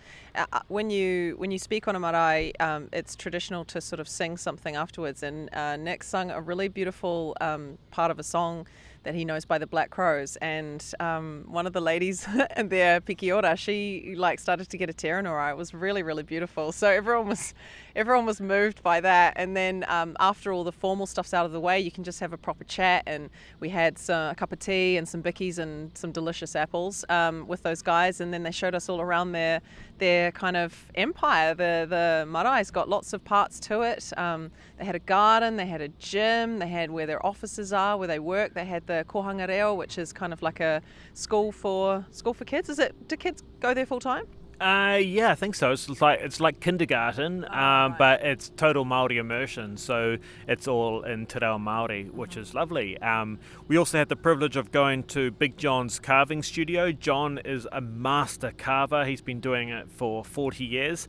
when 0.69 0.89
you 0.89 1.35
when 1.37 1.51
you 1.51 1.59
speak 1.59 1.89
on 1.89 1.97
a 1.97 2.01
marae, 2.01 2.53
um, 2.61 2.89
it's 2.93 3.17
traditional 3.17 3.65
to 3.67 3.81
sort 3.81 3.99
of 3.99 4.09
sing 4.09 4.37
something 4.37 4.77
afterwards. 4.77 5.23
And 5.25 5.53
uh, 5.53 5.77
Nick 5.77 6.05
sung 6.05 6.31
a 6.31 6.41
really 6.41 6.69
beautiful 6.69 7.37
um, 7.41 7.79
part 7.91 8.13
of 8.13 8.21
a 8.21 8.23
song 8.23 8.67
that 9.03 9.15
he 9.15 9.25
knows 9.25 9.45
by 9.45 9.59
the 9.59 9.67
Black 9.67 9.91
Crowes, 9.91 10.37
and 10.37 10.85
um, 11.01 11.45
one 11.49 11.67
of 11.67 11.73
the 11.73 11.81
ladies 11.81 12.27
there, 12.65 13.01
Pikiora, 13.01 13.57
she 13.57 14.15
like 14.17 14.41
started 14.41 14.69
to 14.69 14.77
get 14.77 14.91
a 14.91 14.93
tear 14.93 15.19
in 15.19 15.25
her 15.25 15.39
eye. 15.39 15.51
It 15.51 15.57
was 15.57 15.73
really 15.75 16.03
really 16.03 16.23
beautiful. 16.23 16.73
So 16.73 16.89
everyone 16.89 17.29
was 17.29 17.55
everyone 17.95 18.27
was 18.27 18.41
moved 18.41 18.83
by 18.83 19.01
that. 19.01 19.35
And 19.37 19.57
then 19.57 19.85
um, 19.89 20.17
after 20.21 20.53
all 20.53 20.65
the 20.65 20.73
formal 20.73 21.07
stuff's 21.07 21.35
out 21.35 21.47
of 21.47 21.53
the 21.53 21.61
way, 21.61 21.81
you 21.81 21.91
can 21.91 22.05
just 22.05 22.21
have 22.21 22.33
a 22.33 22.37
proper 22.39 22.65
chat. 22.65 23.03
And 23.07 23.31
we 23.61 23.69
had 23.69 23.99
some, 23.99 24.31
a 24.31 24.35
cup 24.35 24.53
of 24.53 24.59
tea 24.59 24.97
and 24.97 25.09
some 25.09 25.23
bickies 25.23 25.59
and 25.59 25.97
some 25.97 26.13
delicious 26.13 26.57
apples 26.57 27.05
um, 27.09 27.47
with 27.47 27.63
those 27.63 27.83
guys. 27.83 28.21
And 28.21 28.33
then 28.33 28.43
they 28.43 28.51
showed 28.51 28.75
us 28.75 28.89
all 28.89 29.01
around 29.01 29.33
their 29.33 29.61
their 30.01 30.33
kind 30.33 30.57
of 30.57 30.91
empire. 30.97 31.55
The 31.55 31.87
the 31.89 32.27
marae's 32.29 32.73
got 32.73 32.89
lots 32.89 33.13
of 33.13 33.25
parts 33.25 33.61
to 33.61 33.83
it. 33.83 34.13
Um, 34.17 34.51
they 34.79 34.85
had 34.85 34.97
a 34.97 34.99
garden, 34.99 35.57
they 35.57 35.67
had 35.67 35.81
a 35.81 35.89
gym, 35.89 36.59
they 36.59 36.67
had 36.67 36.91
where 36.91 37.07
their 37.07 37.25
offices 37.25 37.73
are, 37.73 37.97
where 37.97 38.09
they 38.09 38.19
work. 38.19 38.55
They 38.55 38.65
had 38.65 38.87
the 38.89 39.05
kohanga 39.09 39.47
reo, 39.47 39.75
which 39.75 39.97
is 39.99 40.13
kind 40.13 40.33
of 40.33 40.43
like 40.43 40.59
a 40.59 40.83
school 41.15 41.53
for 41.53 42.05
school 42.11 42.35
for 42.35 42.45
kids. 42.45 42.69
Is 42.69 42.81
it? 42.81 43.09
Do 43.09 43.17
kids 43.17 43.45
go 43.61 43.73
there 43.73 43.87
full 43.87 44.01
time? 44.01 44.27
Uh, 44.61 45.01
yeah, 45.03 45.31
I 45.31 45.35
think 45.37 45.55
so. 45.55 45.73
It's 45.73 45.89
like 46.03 46.21
it's 46.21 46.39
like 46.39 46.61
kindergarten, 46.61 47.45
um, 47.45 47.51
right. 47.51 47.95
but 47.99 48.23
it's 48.23 48.51
total 48.51 48.85
Maori 48.85 49.17
immersion. 49.17 49.79
So 49.79 50.19
it's 50.47 50.69
all 50.69 51.03
in 51.03 51.25
Te 51.25 51.39
Reo 51.41 51.59
Maori, 51.59 52.11
which 52.11 52.37
is 52.37 52.53
lovely. 52.53 53.01
Um, 53.01 53.39
we 53.69 53.79
also 53.79 53.97
had 53.97 54.11
the 54.11 54.17
privilege 54.17 54.57
of 54.57 54.71
going 54.71 55.05
to 55.05 55.31
Big 55.31 55.57
John's 55.57 55.99
carving 55.99 56.43
studio. 56.43 56.93
John 56.93 57.39
is 57.43 57.67
a 57.73 57.81
master 57.81 58.53
carver. 58.57 59.07
He's 59.07 59.23
been 59.23 59.41
doing 59.41 59.71
it 59.71 59.91
for 59.91 60.27
40 60.27 60.63
years. 60.63 61.09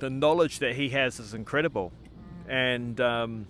The 0.00 0.10
knowledge 0.10 0.58
that 0.58 0.74
he 0.74 0.88
has 0.88 1.20
is 1.20 1.34
incredible, 1.34 1.92
and. 2.48 3.00
Um, 3.00 3.46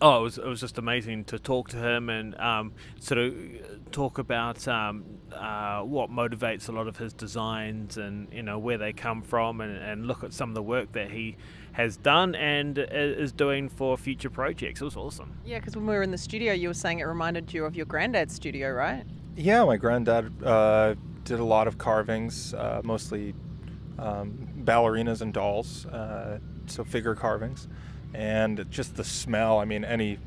Oh, 0.00 0.20
it 0.20 0.22
was, 0.22 0.38
it 0.38 0.46
was 0.46 0.60
just 0.60 0.78
amazing 0.78 1.24
to 1.24 1.40
talk 1.40 1.70
to 1.70 1.76
him 1.76 2.08
and 2.08 2.38
um, 2.40 2.72
sort 3.00 3.18
of 3.18 3.34
talk 3.92 4.18
about 4.18 4.66
um, 4.68 5.04
uh, 5.32 5.80
what 5.80 6.10
motivates 6.10 6.68
a 6.68 6.72
lot 6.72 6.86
of 6.86 6.96
his 6.96 7.12
designs 7.12 7.96
and 7.96 8.32
you 8.32 8.42
know 8.42 8.58
where 8.58 8.78
they 8.78 8.92
come 8.92 9.22
from 9.22 9.60
and, 9.60 9.76
and 9.76 10.06
look 10.06 10.24
at 10.24 10.32
some 10.32 10.50
of 10.50 10.54
the 10.54 10.62
work 10.62 10.92
that 10.92 11.10
he 11.10 11.36
has 11.72 11.96
done 11.96 12.34
and 12.34 12.78
is 12.78 13.32
doing 13.32 13.68
for 13.68 13.96
future 13.96 14.30
projects. 14.30 14.80
It 14.80 14.84
was 14.84 14.96
awesome. 14.96 15.38
Yeah, 15.44 15.58
because 15.58 15.76
when 15.76 15.86
we 15.86 15.94
were 15.94 16.02
in 16.02 16.10
the 16.10 16.18
studio, 16.18 16.52
you 16.52 16.68
were 16.68 16.74
saying 16.74 16.98
it 16.98 17.04
reminded 17.04 17.52
you 17.52 17.64
of 17.64 17.76
your 17.76 17.86
granddad's 17.86 18.34
studio, 18.34 18.70
right? 18.72 19.04
Yeah, 19.36 19.64
my 19.64 19.76
granddad 19.76 20.42
uh, 20.44 20.94
did 21.24 21.38
a 21.38 21.44
lot 21.44 21.68
of 21.68 21.78
carvings, 21.78 22.54
uh, 22.54 22.80
mostly 22.82 23.34
um, 23.98 24.48
ballerinas 24.64 25.20
and 25.20 25.32
dolls, 25.32 25.86
uh, 25.86 26.38
so 26.66 26.84
figure 26.84 27.14
carvings, 27.14 27.68
and 28.14 28.68
just 28.70 28.96
the 28.96 29.04
smell. 29.04 29.58
I 29.58 29.64
mean, 29.64 29.84
any 29.84 30.18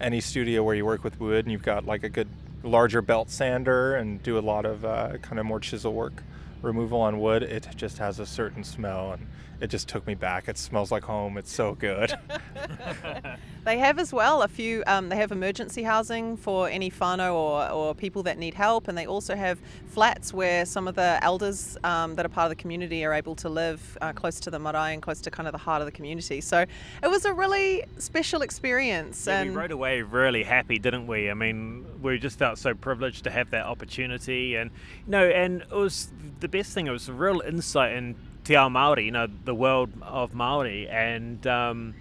any 0.00 0.20
studio 0.20 0.62
where 0.62 0.74
you 0.74 0.84
work 0.84 1.04
with 1.04 1.18
wood 1.20 1.44
and 1.44 1.52
you've 1.52 1.62
got 1.62 1.86
like 1.86 2.02
a 2.02 2.08
good 2.08 2.28
larger 2.62 3.02
belt 3.02 3.30
sander 3.30 3.96
and 3.96 4.22
do 4.22 4.38
a 4.38 4.40
lot 4.40 4.64
of 4.64 4.84
uh, 4.84 5.18
kind 5.18 5.38
of 5.38 5.46
more 5.46 5.60
chisel 5.60 5.92
work 5.92 6.22
removal 6.62 7.00
on 7.00 7.20
wood, 7.20 7.42
it 7.42 7.66
just 7.76 7.98
has 7.98 8.18
a 8.18 8.26
certain 8.26 8.64
smell 8.64 9.12
and 9.12 9.26
it 9.60 9.68
just 9.68 9.88
took 9.88 10.06
me 10.06 10.14
back. 10.14 10.48
It 10.48 10.58
smells 10.58 10.90
like 10.90 11.04
home. 11.04 11.36
It's 11.36 11.52
so 11.52 11.74
good. 11.74 12.14
They 13.64 13.78
have 13.78 14.00
as 14.00 14.12
well 14.12 14.42
a 14.42 14.48
few. 14.48 14.82
Um, 14.88 15.08
they 15.08 15.16
have 15.16 15.30
emergency 15.30 15.84
housing 15.84 16.36
for 16.36 16.68
any 16.68 16.90
whānau 16.90 17.32
or, 17.32 17.70
or 17.70 17.94
people 17.94 18.24
that 18.24 18.36
need 18.36 18.54
help, 18.54 18.88
and 18.88 18.98
they 18.98 19.06
also 19.06 19.36
have 19.36 19.60
flats 19.86 20.34
where 20.34 20.66
some 20.66 20.88
of 20.88 20.96
the 20.96 21.18
elders 21.22 21.76
um, 21.84 22.16
that 22.16 22.26
are 22.26 22.28
part 22.28 22.46
of 22.46 22.50
the 22.50 22.60
community 22.60 23.04
are 23.04 23.12
able 23.12 23.36
to 23.36 23.48
live 23.48 23.96
uh, 24.00 24.12
close 24.12 24.40
to 24.40 24.50
the 24.50 24.58
marae 24.58 24.94
and 24.94 25.00
close 25.00 25.20
to 25.20 25.30
kind 25.30 25.46
of 25.46 25.52
the 25.52 25.58
heart 25.58 25.80
of 25.80 25.86
the 25.86 25.92
community. 25.92 26.40
So 26.40 26.64
it 27.02 27.08
was 27.08 27.24
a 27.24 27.32
really 27.32 27.84
special 27.98 28.42
experience. 28.42 29.28
Yeah, 29.28 29.44
we 29.44 29.50
rode 29.50 29.70
away 29.70 30.02
really 30.02 30.42
happy, 30.42 30.80
didn't 30.80 31.06
we? 31.06 31.30
I 31.30 31.34
mean, 31.34 31.86
we 32.02 32.18
just 32.18 32.40
felt 32.40 32.58
so 32.58 32.74
privileged 32.74 33.22
to 33.24 33.30
have 33.30 33.50
that 33.50 33.66
opportunity, 33.66 34.56
and 34.56 34.72
you 35.06 35.12
know, 35.12 35.24
and 35.24 35.62
it 35.62 35.70
was 35.70 36.10
the 36.40 36.48
best 36.52 36.72
thing. 36.72 36.86
It 36.86 36.90
was 36.90 37.08
a 37.08 37.12
real 37.12 37.40
insight 37.40 37.96
in 37.96 38.14
Te 38.44 38.54
Ao 38.54 38.68
Maori, 38.68 39.06
you 39.06 39.10
know, 39.10 39.26
the 39.44 39.54
world 39.54 39.90
of 40.02 40.34
Maori, 40.34 40.88
and 40.88 41.44
um, 41.46 41.94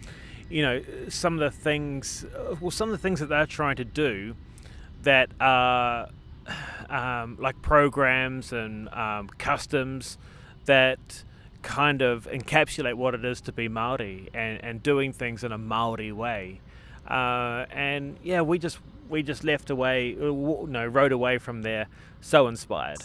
you 0.49 0.62
know, 0.62 0.84
some 1.10 1.34
of 1.34 1.39
the 1.39 1.49
things, 1.49 2.26
well, 2.60 2.70
some 2.70 2.89
of 2.89 2.91
the 2.91 3.02
things 3.02 3.22
that 3.22 3.28
they're 3.30 3.45
trying 3.45 3.78
to 3.78 3.86
do 3.86 4.36
that 5.04 5.30
are 5.39 6.10
um, 6.89 7.38
like 7.39 7.62
programs 7.62 8.52
and 8.52 8.89
um, 8.89 9.30
customs 9.38 10.18
that 10.66 11.24
kind 11.62 12.02
of 12.02 12.28
encapsulate 12.28 12.95
what 12.95 13.14
it 13.14 13.24
is 13.24 13.39
to 13.41 13.52
be 13.52 13.68
Maori 13.68 14.30
and, 14.34 14.64
and 14.64 14.84
doing 14.84 15.14
things 15.14 15.43
in 15.43 15.52
a 15.52 15.58
Maori 15.58 16.12
way. 16.12 16.60
Uh, 17.08 17.66
and 17.72 18.18
yeah, 18.24 18.41
we 18.41 18.60
just 18.60 18.80
we 19.10 19.24
just 19.24 19.43
left 19.43 19.70
away, 19.70 20.16
no, 20.20 20.86
rode 20.86 21.12
away 21.12 21.38
from 21.38 21.62
there, 21.62 21.88
so 22.22 22.47
inspired. 22.47 22.99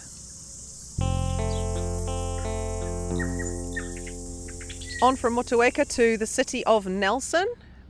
On 5.03 5.15
from 5.15 5.37
Motueka 5.37 5.89
to 5.95 6.17
the 6.17 6.27
city 6.27 6.65
of 6.65 6.87
Nelson. 6.87 7.47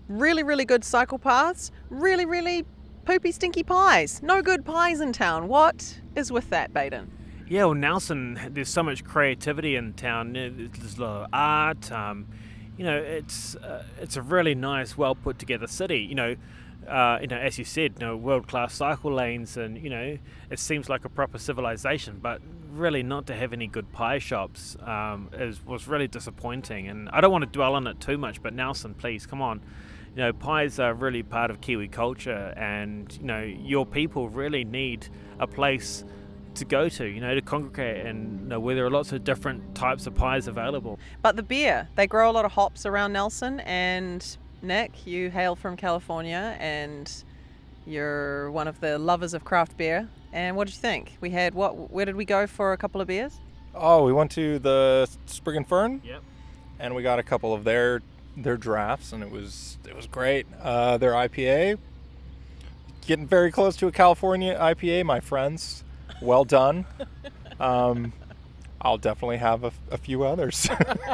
Really, 0.09 0.43
really 0.43 0.65
good 0.65 0.85
cycle 0.85 1.19
paths. 1.19 1.71
Really, 1.89 2.27
really 2.27 2.65
poopy, 3.05 3.33
stinky 3.33 3.63
pies. 3.63 4.23
No 4.23 4.43
good 4.43 4.65
pies 4.65 5.01
in 5.01 5.13
town. 5.13 5.49
What 5.49 6.01
is 6.15 6.31
with 6.31 6.51
that, 6.51 6.75
Baden? 6.75 7.11
Yeah, 7.49 7.67
well, 7.67 7.75
Nelson, 7.75 8.41
there's 8.51 8.69
so 8.69 8.83
much 8.83 9.05
creativity 9.05 9.77
in 9.77 9.95
town. 9.95 10.33
There's 10.33 10.99
a 10.99 11.01
lot 11.01 11.23
of 11.23 11.29
art. 11.33 11.93
Um, 11.93 12.27
you 12.77 12.85
know, 12.85 12.97
it's 12.97 13.55
uh, 13.57 13.85
it's 14.01 14.17
a 14.17 14.23
really 14.23 14.55
nice, 14.55 14.99
well 14.99 15.15
put 15.15 15.39
together 15.39 15.67
city. 15.67 16.01
You 16.01 16.17
know, 16.17 16.37
uh, 16.89 17.19
you 17.21 17.29
know, 17.29 17.39
as 17.39 17.57
you 17.57 17.65
said, 17.65 17.95
you 17.99 18.07
know, 18.07 18.17
world 18.17 18.49
class 18.49 18.75
cycle 18.75 19.13
lanes, 19.13 19.57
and 19.57 19.79
you 19.79 19.91
know, 19.91 20.19
it 20.51 20.59
seems 20.59 20.89
like 20.89 21.05
a 21.05 21.09
proper 21.09 21.39
civilization. 21.39 22.19
But 22.21 22.43
really, 22.77 23.03
not 23.03 23.27
to 23.27 23.35
have 23.35 23.53
any 23.53 23.67
good 23.67 23.91
pie 23.93 24.19
shops 24.19 24.77
um, 24.83 25.31
is 25.33 25.65
was 25.65 25.89
really 25.89 26.09
disappointing. 26.09 26.89
And 26.89 27.09
I 27.11 27.21
don't 27.21 27.33
want 27.33 27.43
to 27.43 27.51
dwell 27.51 27.75
on 27.75 27.87
it 27.87 28.01
too 28.01 28.19
much, 28.19 28.43
but 28.43 28.55
Nelson, 28.55 28.95
please 28.95 29.27
come 29.27 29.43
on. 29.43 29.61
You 30.15 30.23
know, 30.23 30.33
pies 30.33 30.79
are 30.79 30.95
really 30.95 31.23
part 31.23 31.51
of 31.51 31.61
Kiwi 31.61 31.89
culture, 31.89 32.55
and 32.57 33.13
you 33.21 33.27
know, 33.27 33.43
your 33.43 33.85
people 33.85 34.29
really 34.29 34.65
need 34.65 35.09
a 35.39 35.47
place 35.47 36.05
to 36.57 36.65
go 36.65 36.89
to, 36.89 37.05
you 37.07 37.21
know, 37.21 37.35
to 37.35 37.43
congregate 37.43 38.05
and 38.07 38.41
you 38.41 38.47
know, 38.49 38.61
where 38.61 38.75
there 38.75 38.87
are 38.87 38.91
lots 38.91 39.13
of 39.13 39.25
different 39.25 39.75
types 39.75 40.07
of 40.07 40.15
pies 40.15 40.49
available. 40.49 40.99
But 41.23 41.37
the 41.37 41.43
beer, 41.43 41.89
they 41.95 42.07
grow 42.07 42.31
a 42.31 42.33
lot 42.33 42.45
of 42.45 42.53
hops 42.53 42.87
around 42.87 43.13
Nelson. 43.13 43.61
And 43.61 44.25
Nick, 44.63 45.07
you 45.07 45.31
hail 45.31 45.55
from 45.55 45.77
California 45.77 46.57
and 46.59 47.13
you're 47.87 48.51
one 48.51 48.67
of 48.67 48.81
the 48.81 48.99
lovers 48.99 49.35
of 49.35 49.45
craft 49.45 49.77
beer. 49.77 50.09
And 50.33 50.57
what 50.57 50.67
did 50.67 50.75
you 50.75 50.81
think? 50.81 51.17
We 51.21 51.31
had 51.31 51.55
what? 51.55 51.91
Where 51.91 52.05
did 52.05 52.17
we 52.17 52.25
go 52.25 52.47
for 52.47 52.73
a 52.73 52.77
couple 52.77 53.01
of 53.01 53.07
beers? 53.09 53.39
oh, 53.79 54.05
we 54.05 54.13
went 54.13 54.31
to 54.31 54.59
the 54.59 55.07
Sprig 55.27 55.55
and 55.57 55.69
Fern. 55.69 56.01
Yep. 56.03 56.23
and 56.79 56.95
we 56.95 57.03
got 57.03 57.19
a 57.19 57.23
couple 57.23 57.53
of 57.53 57.65
their 57.65 58.01
their 58.37 58.57
drafts, 58.57 59.13
and 59.13 59.23
it 59.23 59.31
was 59.31 59.79
it 59.87 59.95
was 59.95 60.07
great. 60.07 60.47
Uh, 60.63 60.97
their 60.99 61.13
IPA, 61.13 61.79
getting 63.07 63.27
very 63.27 63.51
close 63.53 63.77
to 63.77 63.87
a 63.87 63.93
California 63.93 64.57
IPA, 64.59 65.05
my 65.05 65.21
friends. 65.21 65.85
Well 66.23 66.45
done. 66.45 66.87
Um, 67.59 68.13
I'll 68.83 68.99
definitely 68.99 69.39
have 69.39 69.65
a, 69.65 69.73
a 69.91 69.97
few 69.97 70.25
others. 70.25 70.69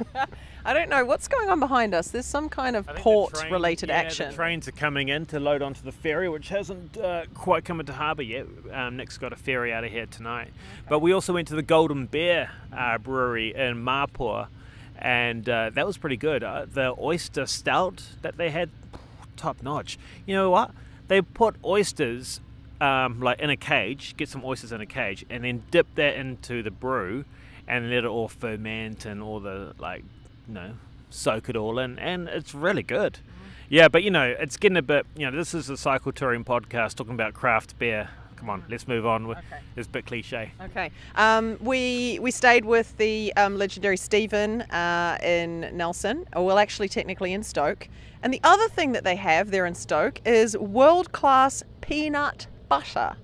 I 0.65 0.75
don't 0.75 0.89
know 0.89 1.05
what's 1.05 1.27
going 1.27 1.49
on 1.49 1.59
behind 1.59 1.95
us. 1.95 2.09
There's 2.09 2.27
some 2.27 2.49
kind 2.49 2.77
of 2.77 2.89
I 2.89 2.93
the 2.95 3.01
port 3.01 3.35
train- 3.35 3.53
related 3.53 3.89
yeah, 3.89 3.97
action. 3.97 4.29
The 4.31 4.35
trains 4.35 4.69
are 4.69 4.73
coming 4.73 5.09
in 5.09 5.27
to 5.27 5.41
load 5.41 5.61
onto 5.61 5.83
the 5.83 5.93
ferry, 5.93 6.29
which 6.29 6.49
hasn't 6.51 6.97
uh, 6.97 7.25
quite 7.35 7.65
come 7.65 7.81
into 7.81 7.93
harbour 7.93 8.23
yet. 8.23 8.47
Um, 8.73 8.97
Nick's 8.97 9.19
got 9.19 9.33
a 9.33 9.37
ferry 9.37 9.73
out 9.73 9.85
of 9.85 9.91
here 9.91 10.07
tonight. 10.07 10.53
But 10.89 11.01
we 11.01 11.13
also 11.13 11.33
went 11.33 11.49
to 11.49 11.57
the 11.57 11.63
Golden 11.63 12.07
Bear 12.07 12.51
uh, 12.77 12.99
Brewery 12.99 13.55
in 13.55 13.83
Mapua, 13.85 14.49
and 14.99 15.49
uh, 15.49 15.71
that 15.71 15.87
was 15.87 15.99
pretty 15.99 16.17
good. 16.17 16.45
Uh, 16.45 16.67
the 16.73 16.95
oyster 16.99 17.47
stout 17.47 18.03
that 18.23 18.37
they 18.37 18.51
had, 18.51 18.71
top 19.37 19.63
notch. 19.63 19.99
You 20.27 20.35
know 20.37 20.51
what? 20.51 20.71
They 21.09 21.23
put 21.23 21.57
oysters 21.65 22.41
um, 22.81 23.21
like 23.21 23.41
in 23.41 23.51
a 23.51 23.57
cage, 23.57 24.17
get 24.17 24.29
some 24.29 24.45
oysters 24.45 24.71
in 24.71 24.81
a 24.81 24.87
cage, 24.87 25.25
and 25.29 25.45
then 25.45 25.65
dip 25.71 25.93
that 25.97 26.17
into 26.17 26.63
the 26.63 26.71
brew, 26.71 27.25
and 27.67 27.91
let 27.91 27.99
it 27.99 28.07
all 28.07 28.29
ferment 28.29 29.05
and 29.07 29.23
all 29.23 29.41
the 29.41 29.73
like, 29.79 30.05
you 30.49 30.55
know, 30.55 30.75
soak 31.11 31.49
it 31.49 31.57
all 31.57 31.79
in, 31.79 31.99
and 31.99 32.29
it's 32.29 32.55
really 32.55 32.83
good. 32.83 33.19
Yeah, 33.69 33.89
but 33.89 34.03
you 34.03 34.11
know, 34.11 34.35
it's 34.39 34.57
getting 34.57 34.77
a 34.77 34.83
bit. 34.83 35.07
You 35.17 35.31
know, 35.31 35.37
this 35.37 35.55
is 35.55 35.71
a 35.71 35.77
cycle 35.77 36.13
touring 36.13 36.45
podcast 36.45 36.97
talking 36.97 37.15
about 37.15 37.35
craft 37.35 37.79
beer. 37.79 38.11
Come 38.37 38.51
on, 38.51 38.65
let's 38.69 38.89
move 38.89 39.07
on. 39.07 39.25
Okay. 39.25 39.41
It's 39.77 39.87
a 39.87 39.91
bit 39.91 40.05
cliche. 40.05 40.53
Okay. 40.61 40.91
Um, 41.15 41.57
we 41.61 42.19
we 42.21 42.31
stayed 42.31 42.65
with 42.65 42.97
the 42.97 43.33
um, 43.37 43.57
legendary 43.57 43.97
Stephen 43.97 44.63
uh, 44.63 45.17
in 45.23 45.71
Nelson. 45.77 46.27
Or 46.35 46.45
well, 46.45 46.59
actually, 46.59 46.89
technically 46.89 47.33
in 47.33 47.43
Stoke. 47.43 47.89
And 48.23 48.33
the 48.33 48.41
other 48.45 48.69
thing 48.69 48.93
that 48.93 49.05
they 49.05 49.17
have 49.17 49.51
there 49.51 49.65
in 49.65 49.75
Stoke 49.75 50.21
is 50.27 50.57
world 50.59 51.13
class 51.13 51.63
peanut 51.81 52.47
butter. 52.69 53.17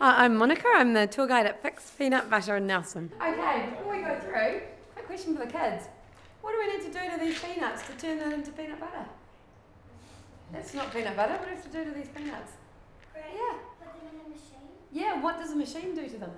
Uh, 0.00 0.14
I'm 0.16 0.34
Monica. 0.34 0.66
I'm 0.74 0.94
the 0.94 1.06
tour 1.06 1.28
guide 1.28 1.46
at 1.46 1.62
Pic's 1.62 1.90
Peanut 1.90 2.28
Butter 2.28 2.56
in 2.56 2.66
Nelson. 2.66 3.12
Okay, 3.24 3.68
before 3.70 3.94
we 3.94 4.02
go 4.02 4.18
through, 4.18 4.62
quick 4.94 5.06
question 5.06 5.36
for 5.36 5.44
the 5.44 5.52
kids. 5.52 5.84
What 6.42 6.52
do 6.52 6.58
we 6.58 6.76
need 6.76 6.92
to 6.92 6.98
do 6.98 7.10
to 7.10 7.24
these 7.24 7.40
peanuts 7.40 7.86
to 7.86 7.92
turn 7.94 8.18
them 8.18 8.32
into 8.32 8.50
peanut 8.52 8.78
butter? 8.78 9.06
That's 10.52 10.74
not 10.74 10.92
peanut 10.92 11.16
butter. 11.16 11.32
What 11.32 11.44
do 11.44 11.50
we 11.50 11.54
have 11.54 11.64
to 11.64 11.70
do 11.70 11.84
to 11.84 11.90
these 11.92 12.08
peanuts? 12.08 12.52
Great. 13.12 13.24
Yeah. 13.32 13.56
Put 13.80 13.94
them 13.94 14.10
in 14.12 14.26
a 14.26 14.28
machine. 14.28 14.68
Yeah, 14.92 15.22
what 15.22 15.38
does 15.38 15.50
the 15.50 15.56
machine 15.56 15.94
do 15.94 16.06
to 16.08 16.18
them? 16.18 16.32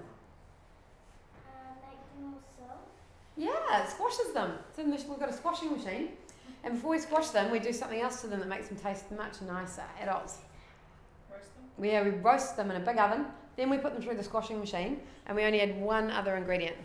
Uh, 1.46 1.74
make 1.88 1.98
them 2.14 2.34
all 2.34 2.40
soft. 2.56 2.90
Yeah, 3.36 3.82
it 3.82 3.90
squashes 3.90 4.32
them. 4.32 4.58
So 4.76 4.84
we've 4.84 5.18
got 5.18 5.30
a 5.30 5.32
squashing 5.32 5.72
machine. 5.72 6.10
And 6.62 6.74
before 6.74 6.92
we 6.92 6.98
squash 6.98 7.28
them, 7.28 7.50
we 7.50 7.58
do 7.58 7.72
something 7.72 8.00
else 8.00 8.20
to 8.22 8.26
them 8.26 8.40
that 8.40 8.48
makes 8.48 8.68
them 8.68 8.76
taste 8.78 9.10
much 9.10 9.40
nicer. 9.42 9.84
Adults. 10.00 10.38
Roast 11.30 11.54
them? 11.54 11.84
Yeah, 11.84 12.02
we 12.02 12.10
roast 12.10 12.56
them 12.56 12.70
in 12.70 12.76
a 12.76 12.84
big 12.84 12.98
oven. 12.98 13.26
Then 13.56 13.70
we 13.70 13.78
put 13.78 13.92
them 13.94 14.02
through 14.02 14.16
the 14.16 14.22
squashing 14.22 14.58
machine, 14.58 15.00
and 15.26 15.36
we 15.36 15.44
only 15.44 15.60
add 15.60 15.80
one 15.80 16.10
other 16.10 16.36
ingredient. 16.36 16.76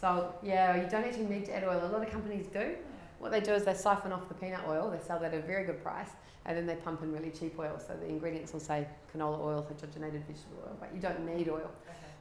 So 0.00 0.34
yeah, 0.42 0.76
you 0.76 0.88
don't 0.88 1.04
actually 1.04 1.26
need 1.26 1.44
to 1.46 1.56
add 1.56 1.64
oil. 1.64 1.80
A 1.84 1.88
lot 1.88 2.02
of 2.02 2.10
companies 2.10 2.46
do. 2.46 2.76
What 3.18 3.32
they 3.32 3.40
do 3.40 3.52
is 3.52 3.64
they 3.64 3.74
siphon 3.74 4.12
off 4.12 4.28
the 4.28 4.34
peanut 4.34 4.60
oil. 4.68 4.90
They 4.90 5.04
sell 5.04 5.18
that 5.18 5.34
at 5.34 5.42
a 5.42 5.46
very 5.46 5.64
good 5.64 5.82
price, 5.82 6.10
and 6.46 6.56
then 6.56 6.66
they 6.66 6.76
pump 6.76 7.02
in 7.02 7.12
really 7.12 7.30
cheap 7.30 7.58
oil. 7.58 7.80
So 7.84 7.94
the 7.94 8.06
ingredients 8.06 8.52
will 8.52 8.60
say 8.60 8.86
canola 9.12 9.40
oil, 9.40 9.66
hydrogenated 9.68 10.24
vegetable 10.24 10.62
oil, 10.64 10.76
but 10.78 10.90
you 10.94 11.00
don't 11.00 11.24
need 11.26 11.48
oil. 11.48 11.70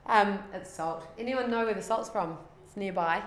Um, 0.07 0.39
it's 0.53 0.71
salt. 0.71 1.05
Anyone 1.19 1.51
know 1.51 1.65
where 1.65 1.73
the 1.73 1.81
salt's 1.81 2.09
from? 2.09 2.37
It's 2.65 2.75
nearby. 2.75 3.21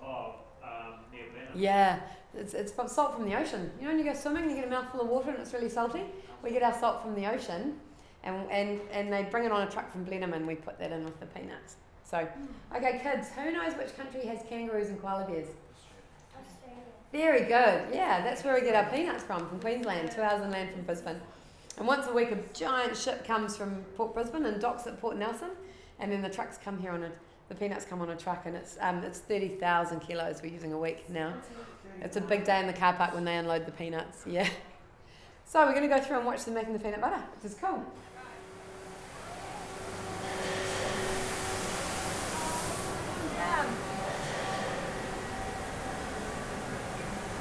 Oh, 0.00 0.36
um, 0.62 1.00
near 1.12 1.24
Blenheim. 1.32 1.52
Yeah, 1.56 2.00
it's, 2.36 2.54
it's 2.54 2.70
from 2.70 2.86
salt 2.86 3.14
from 3.14 3.28
the 3.28 3.36
ocean. 3.36 3.72
You 3.80 3.86
know, 3.86 3.94
when 3.94 3.98
you 3.98 4.04
go 4.04 4.16
swimming, 4.16 4.50
you 4.50 4.56
get 4.56 4.66
a 4.66 4.70
mouthful 4.70 5.00
of 5.00 5.08
water 5.08 5.30
and 5.30 5.40
it's 5.40 5.52
really 5.52 5.70
salty. 5.70 6.02
We 6.42 6.50
get 6.50 6.62
our 6.62 6.78
salt 6.78 7.02
from 7.02 7.14
the 7.16 7.26
ocean, 7.26 7.80
and, 8.22 8.48
and, 8.50 8.80
and 8.92 9.12
they 9.12 9.24
bring 9.24 9.44
it 9.44 9.50
on 9.50 9.66
a 9.66 9.70
truck 9.70 9.90
from 9.90 10.04
Blenheim, 10.04 10.34
and 10.34 10.46
we 10.46 10.54
put 10.54 10.78
that 10.78 10.92
in 10.92 11.04
with 11.04 11.18
the 11.18 11.26
peanuts. 11.26 11.76
So, 12.14 12.28
okay, 12.76 13.00
kids, 13.02 13.30
who 13.30 13.50
knows 13.50 13.72
which 13.72 13.96
country 13.96 14.24
has 14.26 14.38
kangaroos 14.48 14.88
and 14.88 15.02
koala 15.02 15.24
bears? 15.24 15.48
Australia. 16.38 16.80
Very 17.10 17.40
good. 17.40 17.92
Yeah, 17.92 18.22
that's 18.22 18.44
where 18.44 18.54
we 18.54 18.60
get 18.60 18.76
our 18.76 18.88
peanuts 18.88 19.24
from, 19.24 19.48
from 19.48 19.58
Queensland, 19.58 20.12
two 20.12 20.22
hours 20.22 20.44
inland 20.44 20.70
from 20.70 20.82
Brisbane. 20.82 21.20
And 21.76 21.88
once 21.88 22.06
a 22.06 22.12
week, 22.12 22.30
a 22.30 22.38
giant 22.56 22.96
ship 22.96 23.26
comes 23.26 23.56
from 23.56 23.82
Port 23.96 24.14
Brisbane 24.14 24.46
and 24.46 24.60
docks 24.60 24.86
at 24.86 25.00
Port 25.00 25.16
Nelson, 25.16 25.50
and 25.98 26.12
then 26.12 26.22
the 26.22 26.28
trucks 26.28 26.56
come 26.56 26.78
here 26.78 26.92
on 26.92 27.02
a, 27.02 27.10
the 27.48 27.56
peanuts 27.56 27.84
come 27.84 28.00
on 28.00 28.10
a 28.10 28.16
truck, 28.16 28.46
and 28.46 28.54
it's 28.54 28.78
um, 28.80 29.02
it's 29.02 29.18
thirty 29.18 29.48
thousand 29.48 29.98
kilos 29.98 30.40
we're 30.40 30.52
using 30.52 30.72
a 30.72 30.78
week 30.78 31.10
now. 31.10 31.34
It's 32.00 32.16
a 32.16 32.20
big 32.20 32.44
day 32.44 32.60
in 32.60 32.68
the 32.68 32.74
car 32.74 32.92
park 32.92 33.12
when 33.12 33.24
they 33.24 33.36
unload 33.38 33.66
the 33.66 33.72
peanuts. 33.72 34.22
Yeah. 34.24 34.48
So 35.46 35.66
we're 35.66 35.74
going 35.74 35.88
to 35.90 35.92
go 35.92 36.00
through 36.00 36.18
and 36.18 36.26
watch 36.26 36.44
them 36.44 36.54
making 36.54 36.74
the 36.74 36.78
peanut 36.78 37.00
butter, 37.00 37.24
which 37.34 37.50
is 37.50 37.58
cool. 37.58 37.82
Yeah. 43.36 43.66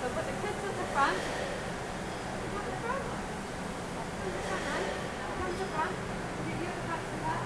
So 0.02 0.10
put 0.10 0.26
the 0.26 0.36
kids 0.44 0.60
at 0.68 0.76
the 0.76 0.88
front. 0.92 1.18
Come 1.18 2.60
at 2.60 2.68
the 2.68 2.78
front. 2.84 3.04
Come 3.94 4.10
to 4.20 4.36
the 4.36 4.44
front, 4.44 4.66
eh? 4.68 4.84
Come 5.24 5.48
to 5.48 5.58
the 5.58 5.70
front. 5.74 5.94
Get 6.44 6.58
you 6.60 6.68
at 6.68 6.76
the 6.76 6.84
front 6.84 7.02
of 7.02 7.10
the 7.14 7.20
car. 7.24 7.42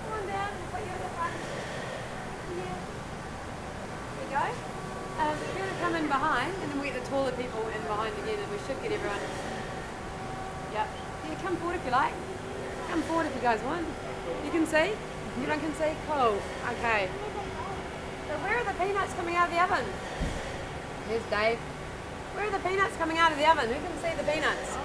Come 0.00 0.12
on 0.16 0.24
down. 0.26 0.50
We'll 0.58 0.70
put 0.72 0.80
you 0.80 0.92
at 0.96 1.02
the 1.04 1.12
front. 1.12 1.36
Yeah. 2.56 2.78
There 4.16 4.26
you 4.26 4.32
go. 4.32 4.48
Um, 5.18 5.36
if 5.36 5.50
you 5.54 5.60
want 5.60 5.72
to 5.76 5.80
come 5.84 5.94
in 5.94 6.06
behind, 6.08 6.52
and 6.62 6.72
then 6.72 6.78
we 6.80 6.88
get 6.88 6.96
the 7.04 7.10
taller 7.10 7.32
people 7.32 7.60
in 7.68 7.82
behind 7.84 8.16
again, 8.24 8.38
and 8.40 8.50
we 8.50 8.58
should 8.66 8.80
get 8.80 8.92
everyone. 8.96 9.20
Yep. 10.72 10.88
Yeah, 11.28 11.36
come 11.44 11.56
forward 11.56 11.76
if 11.76 11.84
you 11.84 11.92
like. 11.92 12.14
Come 12.88 13.02
forward 13.02 13.26
if 13.26 13.34
you 13.36 13.42
guys 13.42 13.60
want. 13.62 13.86
You 14.44 14.50
can 14.50 14.66
see? 14.66 14.92
Everyone 15.36 15.60
can 15.60 15.74
see? 15.74 15.94
Cool. 16.06 16.38
Okay. 16.78 17.08
So 18.28 18.34
where 18.44 18.58
are 18.58 18.64
the 18.64 18.74
peanuts 18.78 19.14
coming 19.14 19.34
out 19.34 19.48
of 19.48 19.54
the 19.54 19.60
oven? 19.62 19.84
Here's 21.08 21.22
Dave. 21.24 21.58
Where 22.34 22.46
are 22.46 22.50
the 22.50 22.58
peanuts 22.58 22.94
coming 22.96 23.16
out 23.18 23.32
of 23.32 23.38
the 23.38 23.48
oven? 23.50 23.68
Who 23.68 23.74
can 23.74 23.98
see 24.02 24.14
the 24.16 24.30
peanuts? 24.30 24.76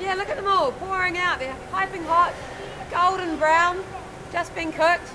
Yeah, 0.00 0.14
look 0.14 0.28
at 0.28 0.36
them 0.36 0.48
all 0.48 0.72
pouring 0.72 1.16
out. 1.16 1.38
They're 1.38 1.56
piping 1.70 2.04
hot, 2.04 2.34
golden 2.90 3.36
brown, 3.38 3.84
just 4.32 4.52
been 4.54 4.72
cooked. 4.72 5.08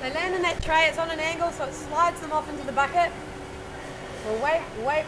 They 0.00 0.12
land 0.14 0.34
in 0.36 0.42
that 0.42 0.62
tray. 0.62 0.86
It's 0.86 0.98
on 0.98 1.10
an 1.10 1.18
angle, 1.18 1.50
so 1.50 1.64
it 1.64 1.74
slides 1.74 2.20
them 2.20 2.32
off 2.32 2.48
into 2.48 2.64
the 2.64 2.72
bucket. 2.72 3.10
Well, 4.26 4.38
wait, 4.44 4.62
wait. 4.86 5.04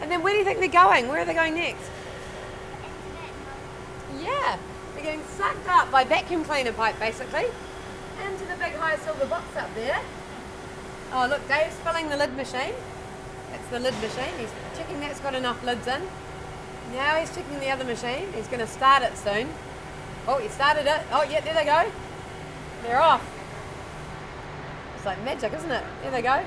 And 0.00 0.10
then 0.10 0.22
where 0.22 0.32
do 0.32 0.38
you 0.38 0.44
think 0.44 0.59
they're 0.59 0.59
going? 0.70 1.08
Where 1.08 1.20
are 1.20 1.24
they 1.24 1.34
going 1.34 1.54
next? 1.54 1.90
Yeah, 4.20 4.58
they're 4.94 5.04
getting 5.04 5.24
sucked 5.36 5.68
up 5.68 5.90
by 5.90 6.04
vacuum 6.04 6.44
cleaner 6.44 6.72
pipe, 6.72 6.98
basically, 6.98 7.46
into 8.24 8.44
the 8.46 8.56
big 8.56 8.74
high 8.74 8.96
silver 8.96 9.26
box 9.26 9.56
up 9.56 9.74
there. 9.74 10.00
Oh, 11.12 11.26
look, 11.28 11.46
Dave's 11.48 11.76
filling 11.76 12.08
the 12.08 12.16
lid 12.16 12.36
machine. 12.36 12.74
That's 13.50 13.66
the 13.70 13.80
lid 13.80 13.94
machine. 13.94 14.32
He's 14.38 14.50
checking 14.76 15.00
that's 15.00 15.20
got 15.20 15.34
enough 15.34 15.62
lids 15.64 15.86
in. 15.86 16.02
Now 16.92 17.16
he's 17.16 17.34
checking 17.34 17.60
the 17.60 17.70
other 17.70 17.84
machine. 17.84 18.32
He's 18.32 18.46
going 18.46 18.60
to 18.60 18.66
start 18.66 19.02
it 19.02 19.16
soon. 19.16 19.48
Oh, 20.26 20.38
he 20.38 20.48
started 20.48 20.86
it. 20.86 21.00
Oh, 21.12 21.22
yeah, 21.22 21.40
there 21.40 21.54
they 21.54 21.64
go. 21.64 21.90
They're 22.82 23.00
off. 23.00 23.24
It's 24.96 25.06
like 25.06 25.22
magic, 25.24 25.52
isn't 25.52 25.70
it? 25.70 25.84
There 26.02 26.10
they 26.10 26.22
go. 26.22 26.44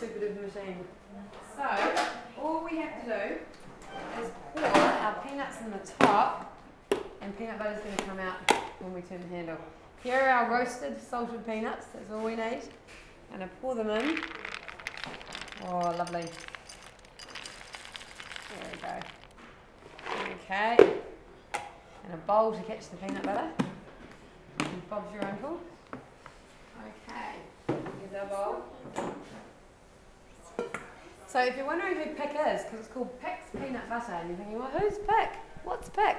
Okay, 0.00 0.06
look 0.06 0.16
at 0.16 0.20
the 0.20 0.26
super 0.26 0.26
duper 0.26 0.54
machine. 0.54 0.76
So, 1.56 1.64
all 2.40 2.64
we 2.64 2.76
have 2.78 3.04
to 3.04 3.08
do 3.08 4.22
is 4.22 4.30
pour 4.54 4.64
our 4.64 5.14
peanuts 5.26 5.60
in 5.60 5.70
the 5.70 5.78
top, 5.98 6.56
and 7.20 7.36
peanut 7.36 7.58
butter's 7.58 7.82
going 7.82 7.96
to 7.96 8.04
come 8.04 8.18
out 8.20 8.36
when 8.80 8.94
we 8.94 9.00
turn 9.02 9.20
the 9.20 9.28
handle. 9.34 9.56
Here 10.02 10.20
are 10.20 10.28
our 10.28 10.50
roasted 10.50 11.00
salted 11.02 11.44
peanuts, 11.46 11.86
that's 11.86 12.10
all 12.12 12.24
we 12.24 12.36
need. 12.36 12.62
And 13.32 13.42
I 13.42 13.48
pour 13.60 13.74
them 13.74 13.90
in. 13.90 14.20
Oh, 15.66 15.78
lovely. 15.78 16.26
There 18.50 18.70
we 18.72 18.78
go. 18.80 19.00
Okay. 20.44 20.76
And 22.04 22.14
a 22.14 22.16
bowl 22.26 22.52
to 22.52 22.62
catch 22.62 22.88
the 22.90 22.96
peanut 22.96 23.22
butter. 23.24 23.50
And 24.60 24.88
Bob's 24.88 25.12
your 25.12 25.24
uncle. 25.24 25.60
Okay. 27.08 27.34
Here's 28.00 28.14
our 28.14 28.26
bowl. 28.26 29.14
So 31.28 31.40
if 31.40 31.58
you're 31.58 31.66
wondering 31.66 31.96
who 31.96 32.14
Pic 32.14 32.30
is, 32.30 32.62
because 32.62 32.78
it's 32.80 32.88
called 32.88 33.10
Pic's 33.20 33.50
Peanut 33.52 33.86
Butter, 33.90 34.12
and 34.12 34.30
you're 34.30 34.38
thinking, 34.38 34.58
well, 34.58 34.70
who's 34.70 34.96
Pic? 34.96 35.28
What's 35.62 35.90
Pic? 35.90 36.16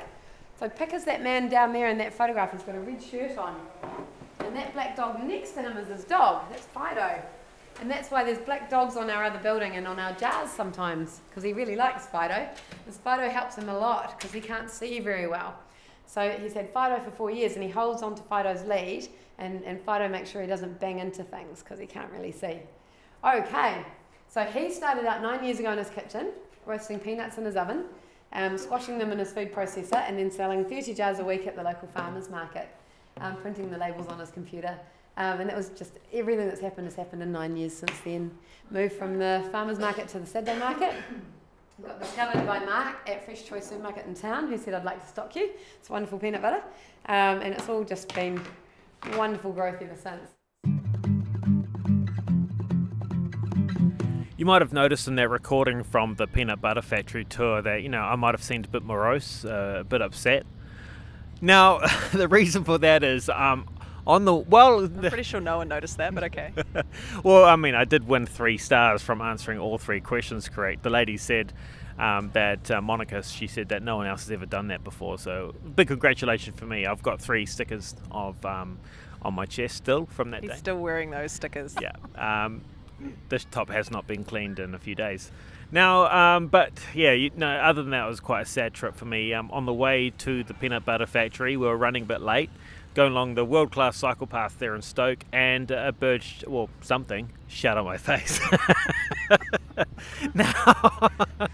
So 0.60 0.70
Pic 0.70 0.94
is 0.94 1.04
that 1.06 1.24
man 1.24 1.50
down 1.50 1.74
there 1.74 1.90
in 1.90 1.98
that 1.98 2.14
photograph. 2.14 2.52
He's 2.52 2.62
got 2.62 2.76
a 2.76 2.80
red 2.80 3.02
shirt 3.02 3.36
on. 3.36 3.60
And 4.42 4.56
that 4.56 4.72
black 4.74 4.96
dog 4.96 5.24
next 5.24 5.54
to 5.54 5.64
him 5.64 5.78
is 5.78 5.88
his 5.88 6.04
dog. 6.04 6.44
That's 6.52 6.68
Fido. 6.68 7.20
And 7.82 7.90
that's 7.90 8.12
why 8.12 8.24
there's 8.24 8.38
black 8.38 8.70
dogs 8.70 8.98
on 8.98 9.10
our 9.10 9.24
other 9.24 9.40
building 9.40 9.78
and 9.78 9.88
on 9.88 10.00
our 10.00 10.14
jars 10.14 10.52
sometimes, 10.52 11.22
because 11.28 11.42
he 11.42 11.54
really 11.54 11.76
likes 11.76 12.06
Fido. 12.06 12.48
Because 12.86 13.00
Fido 13.00 13.30
helps 13.30 13.56
him 13.56 13.68
a 13.70 13.78
lot, 13.78 14.16
because 14.16 14.32
he 14.32 14.42
can't 14.42 14.70
see 14.70 15.00
very 15.00 15.26
well. 15.26 15.56
So 16.06 16.30
he's 16.40 16.54
had 16.54 16.72
Fido 16.72 17.00
for 17.00 17.10
four 17.10 17.32
years, 17.32 17.56
and 17.56 17.64
he 17.64 17.70
holds 17.70 18.04
on 18.04 18.14
to 18.14 18.22
Fido's 18.22 18.64
lead, 18.66 19.08
and, 19.40 19.64
and 19.64 19.82
Fido 19.82 20.08
makes 20.08 20.30
sure 20.30 20.44
he 20.44 20.48
doesn't 20.48 20.80
bang 20.80 21.00
into 21.00 21.24
things, 21.24 21.64
because 21.64 21.80
he 21.80 21.88
can't 21.88 22.12
really 22.12 22.32
see. 22.32 22.60
Okay, 23.24 23.84
so 24.30 24.44
he 24.44 24.72
started 24.72 25.06
out 25.06 25.22
nine 25.22 25.44
years 25.44 25.60
ago 25.60 25.72
in 25.72 25.80
his 25.80 25.90
kitchen, 25.90 26.30
roasting 26.66 27.00
peanuts 27.00 27.38
in 27.40 27.46
his 27.46 27.56
oven, 27.56 27.86
um, 28.32 28.58
squashing 28.60 29.00
them 29.00 29.12
in 29.12 29.18
his 29.18 29.32
food 29.32 29.52
processor, 29.52 30.08
and 30.08 30.20
then 30.20 30.30
selling 30.30 30.64
30 30.64 30.94
jars 30.94 31.18
a 31.18 31.24
week 31.26 31.48
at 31.48 31.56
the 31.56 31.64
local 31.64 31.88
farmers 31.88 32.30
market, 32.30 32.70
um, 33.18 33.36
printing 33.38 33.72
the 33.72 33.78
labels 33.78 34.08
on 34.08 34.20
his 34.20 34.30
computer. 34.30 34.78
Um, 35.18 35.42
and 35.42 35.50
that 35.50 35.58
was 35.58 35.70
just 35.70 35.94
everything 36.14 36.48
that's 36.48 36.62
happened 36.62 36.86
has 36.86 36.96
happened 36.96 37.24
in 37.24 37.32
nine 37.32 37.58
years 37.58 37.74
since 37.74 38.00
then. 38.06 38.32
Moved 38.70 38.94
from 38.94 39.18
the 39.18 39.48
farmers 39.52 39.80
market 39.80 40.08
to 40.10 40.20
the 40.20 40.28
Saturday 40.28 40.58
market. 40.60 40.94
Got 41.84 42.00
discovered 42.00 42.46
by 42.46 42.60
Mark 42.60 43.10
at 43.10 43.26
Fresh 43.26 43.46
Choice 43.46 43.68
Supermarket 43.68 44.06
in 44.06 44.14
town, 44.14 44.48
who 44.48 44.58
said, 44.58 44.74
I'd 44.74 44.84
like 44.84 45.02
to 45.02 45.08
stock 45.08 45.36
you. 45.36 45.50
It's 45.80 45.90
wonderful 45.90 46.20
peanut 46.20 46.42
butter. 46.42 46.62
Um, 47.08 47.42
and 47.42 47.54
it's 47.54 47.68
all 47.68 47.84
just 47.84 48.14
been 48.14 48.40
wonderful 49.16 49.52
growth 49.52 49.82
ever 49.82 49.96
since. 49.96 50.39
You 54.40 54.46
might 54.46 54.62
have 54.62 54.72
noticed 54.72 55.10
in 55.10 55.16
that 55.16 55.30
recording 55.30 55.84
from 55.84 56.16
the 56.16 56.26
Peanut 56.26 56.62
Butter 56.62 56.82
Factory 56.82 57.26
tour 57.26 57.62
that, 57.62 57.84
you 57.84 57.90
know, 57.90 58.00
I 58.00 58.16
might 58.16 58.34
have 58.34 58.42
seemed 58.42 58.68
a 58.68 58.70
bit 58.70 58.84
morose, 58.84 59.44
uh, 59.44 59.80
a 59.82 59.84
bit 59.84 60.02
upset. 60.02 60.46
Now, 61.42 61.80
the 62.14 62.30
reason 62.30 62.64
for 62.64 62.78
that 62.78 63.04
is 63.04 63.28
um, 63.28 63.68
on 64.08 64.24
the, 64.24 64.34
well, 64.34 64.86
I'm 64.86 65.02
pretty 65.02 65.24
sure 65.24 65.42
no 65.42 65.58
one 65.58 65.68
noticed 65.68 65.98
that, 65.98 66.16
but 66.16 66.24
okay. 66.24 66.54
well, 67.26 67.44
I 67.44 67.58
mean, 67.58 67.76
I 67.76 67.84
did 67.84 68.08
win 68.08 68.26
three 68.26 68.58
stars 68.58 69.02
from 69.02 69.22
answering 69.22 69.60
all 69.60 69.78
three 69.78 70.00
questions 70.00 70.48
correct. 70.48 70.84
The 70.84 70.90
lady 70.90 71.18
said 71.18 71.52
um, 71.98 72.30
that 72.32 72.72
uh, 72.72 72.80
Monica, 72.80 73.22
she 73.22 73.46
said 73.46 73.68
that 73.68 73.84
no 73.84 73.98
one 73.98 74.08
else 74.08 74.22
has 74.22 74.32
ever 74.32 74.46
done 74.46 74.70
that 74.70 74.86
before. 74.86 75.18
So, 75.18 75.54
big 75.76 75.90
congratulations 75.90 76.58
for 76.58 76.66
me. 76.66 76.86
I've 76.86 77.04
got 77.04 77.20
three 77.20 77.46
stickers 77.46 77.94
of 78.10 78.46
um, 78.46 78.80
on 79.22 79.34
my 79.34 79.46
chest 79.46 79.76
still 79.76 80.06
from 80.06 80.32
that 80.32 80.44
He's 80.44 80.52
day. 80.52 80.58
still 80.58 80.78
wearing 80.78 81.10
those 81.10 81.34
stickers. 81.34 81.76
Yeah. 81.82 81.92
Um, 82.16 82.62
this 83.30 83.46
top 83.46 83.70
has 83.70 83.92
not 83.92 84.08
been 84.08 84.24
cleaned 84.24 84.60
in 84.60 84.74
a 84.74 84.80
few 84.80 84.96
days. 84.96 85.32
Now, 85.72 86.08
um, 86.08 86.48
but 86.48 86.72
yeah, 86.96 87.12
you, 87.12 87.32
no. 87.36 87.48
Other 87.48 87.84
than 87.84 87.92
that, 87.92 88.06
it 88.06 88.10
was 88.10 88.20
quite 88.20 88.42
a 88.42 88.46
sad 88.46 88.74
trip 88.74 88.96
for 88.96 89.06
me. 89.06 89.34
Um, 89.34 89.52
on 89.52 89.66
the 89.66 89.74
way 89.74 90.12
to 90.20 90.44
the 90.44 90.54
peanut 90.54 90.86
butter 90.86 91.06
factory, 91.06 91.56
we 91.58 91.68
were 91.68 91.78
running 91.78 92.04
a 92.04 92.06
bit 92.08 92.22
late, 92.22 92.50
going 92.96 93.12
along 93.12 93.36
the 93.36 93.46
world-class 93.46 93.96
cycle 93.98 94.26
path 94.26 94.58
there 94.58 94.74
in 94.74 94.82
Stoke, 94.82 95.26
and 95.32 95.70
a 95.70 95.92
bird, 95.92 96.24
sh- 96.24 96.44
well, 96.48 96.70
something, 96.82 97.30
shat 97.48 97.78
on 97.78 97.86
my 97.86 97.98
face. 97.98 98.40
now, 100.34 101.10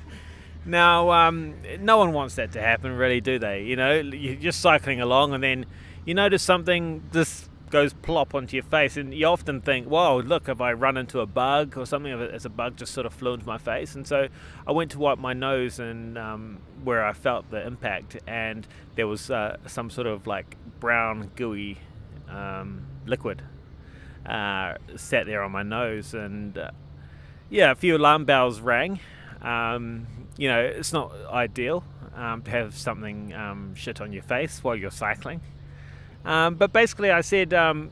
now, 0.65 1.11
um, 1.11 1.55
no 1.81 1.97
one 1.97 2.13
wants 2.13 2.35
that 2.35 2.53
to 2.53 2.61
happen, 2.61 2.93
really, 2.93 3.19
do 3.19 3.37
they? 3.37 3.63
You 3.63 3.75
know, 3.75 3.99
you're 3.99 4.35
just 4.35 4.61
cycling 4.61 5.01
along, 5.01 5.33
and 5.33 5.43
then 5.43 5.65
you 6.05 6.13
notice 6.13 6.41
something. 6.41 7.03
This 7.11 7.49
goes 7.69 7.93
plop 7.93 8.35
onto 8.35 8.55
your 8.55 8.63
face, 8.63 8.97
and 8.97 9.13
you 9.13 9.25
often 9.25 9.61
think, 9.61 9.87
"Whoa, 9.87 10.17
look! 10.19 10.47
Have 10.47 10.61
I 10.61 10.73
run 10.73 10.97
into 10.97 11.19
a 11.19 11.25
bug 11.25 11.77
or 11.77 11.85
something? 11.85 12.11
As 12.11 12.45
a 12.45 12.49
bug 12.49 12.77
just 12.77 12.93
sort 12.93 13.05
of 13.05 13.13
flew 13.13 13.33
into 13.33 13.45
my 13.45 13.57
face?" 13.57 13.95
And 13.95 14.07
so 14.07 14.27
I 14.67 14.71
went 14.71 14.91
to 14.91 14.99
wipe 14.99 15.19
my 15.19 15.33
nose, 15.33 15.79
and 15.79 16.17
um, 16.17 16.59
where 16.83 17.05
I 17.05 17.13
felt 17.13 17.49
the 17.51 17.65
impact, 17.65 18.17
and 18.27 18.67
there 18.95 19.07
was 19.07 19.29
uh, 19.29 19.57
some 19.65 19.89
sort 19.89 20.07
of 20.07 20.27
like 20.27 20.55
brown 20.79 21.31
gooey 21.35 21.79
um, 22.29 22.85
liquid 23.05 23.41
uh, 24.25 24.75
sat 24.95 25.25
there 25.25 25.43
on 25.43 25.51
my 25.51 25.63
nose, 25.63 26.13
and 26.13 26.57
uh, 26.57 26.71
yeah, 27.49 27.71
a 27.71 27.75
few 27.75 27.97
alarm 27.97 28.25
bells 28.25 28.59
rang. 28.59 28.99
Um, 29.41 30.07
you 30.37 30.47
know, 30.47 30.59
it's 30.59 30.93
not 30.93 31.13
ideal 31.29 31.83
um, 32.15 32.41
to 32.43 32.51
have 32.51 32.75
something 32.75 33.33
um, 33.33 33.75
shit 33.75 34.01
on 34.01 34.11
your 34.11 34.23
face 34.23 34.63
while 34.63 34.75
you're 34.75 34.91
cycling. 34.91 35.41
Um, 36.25 36.55
but 36.55 36.73
basically, 36.73 37.11
I 37.11 37.21
said, 37.21 37.53
um, 37.53 37.91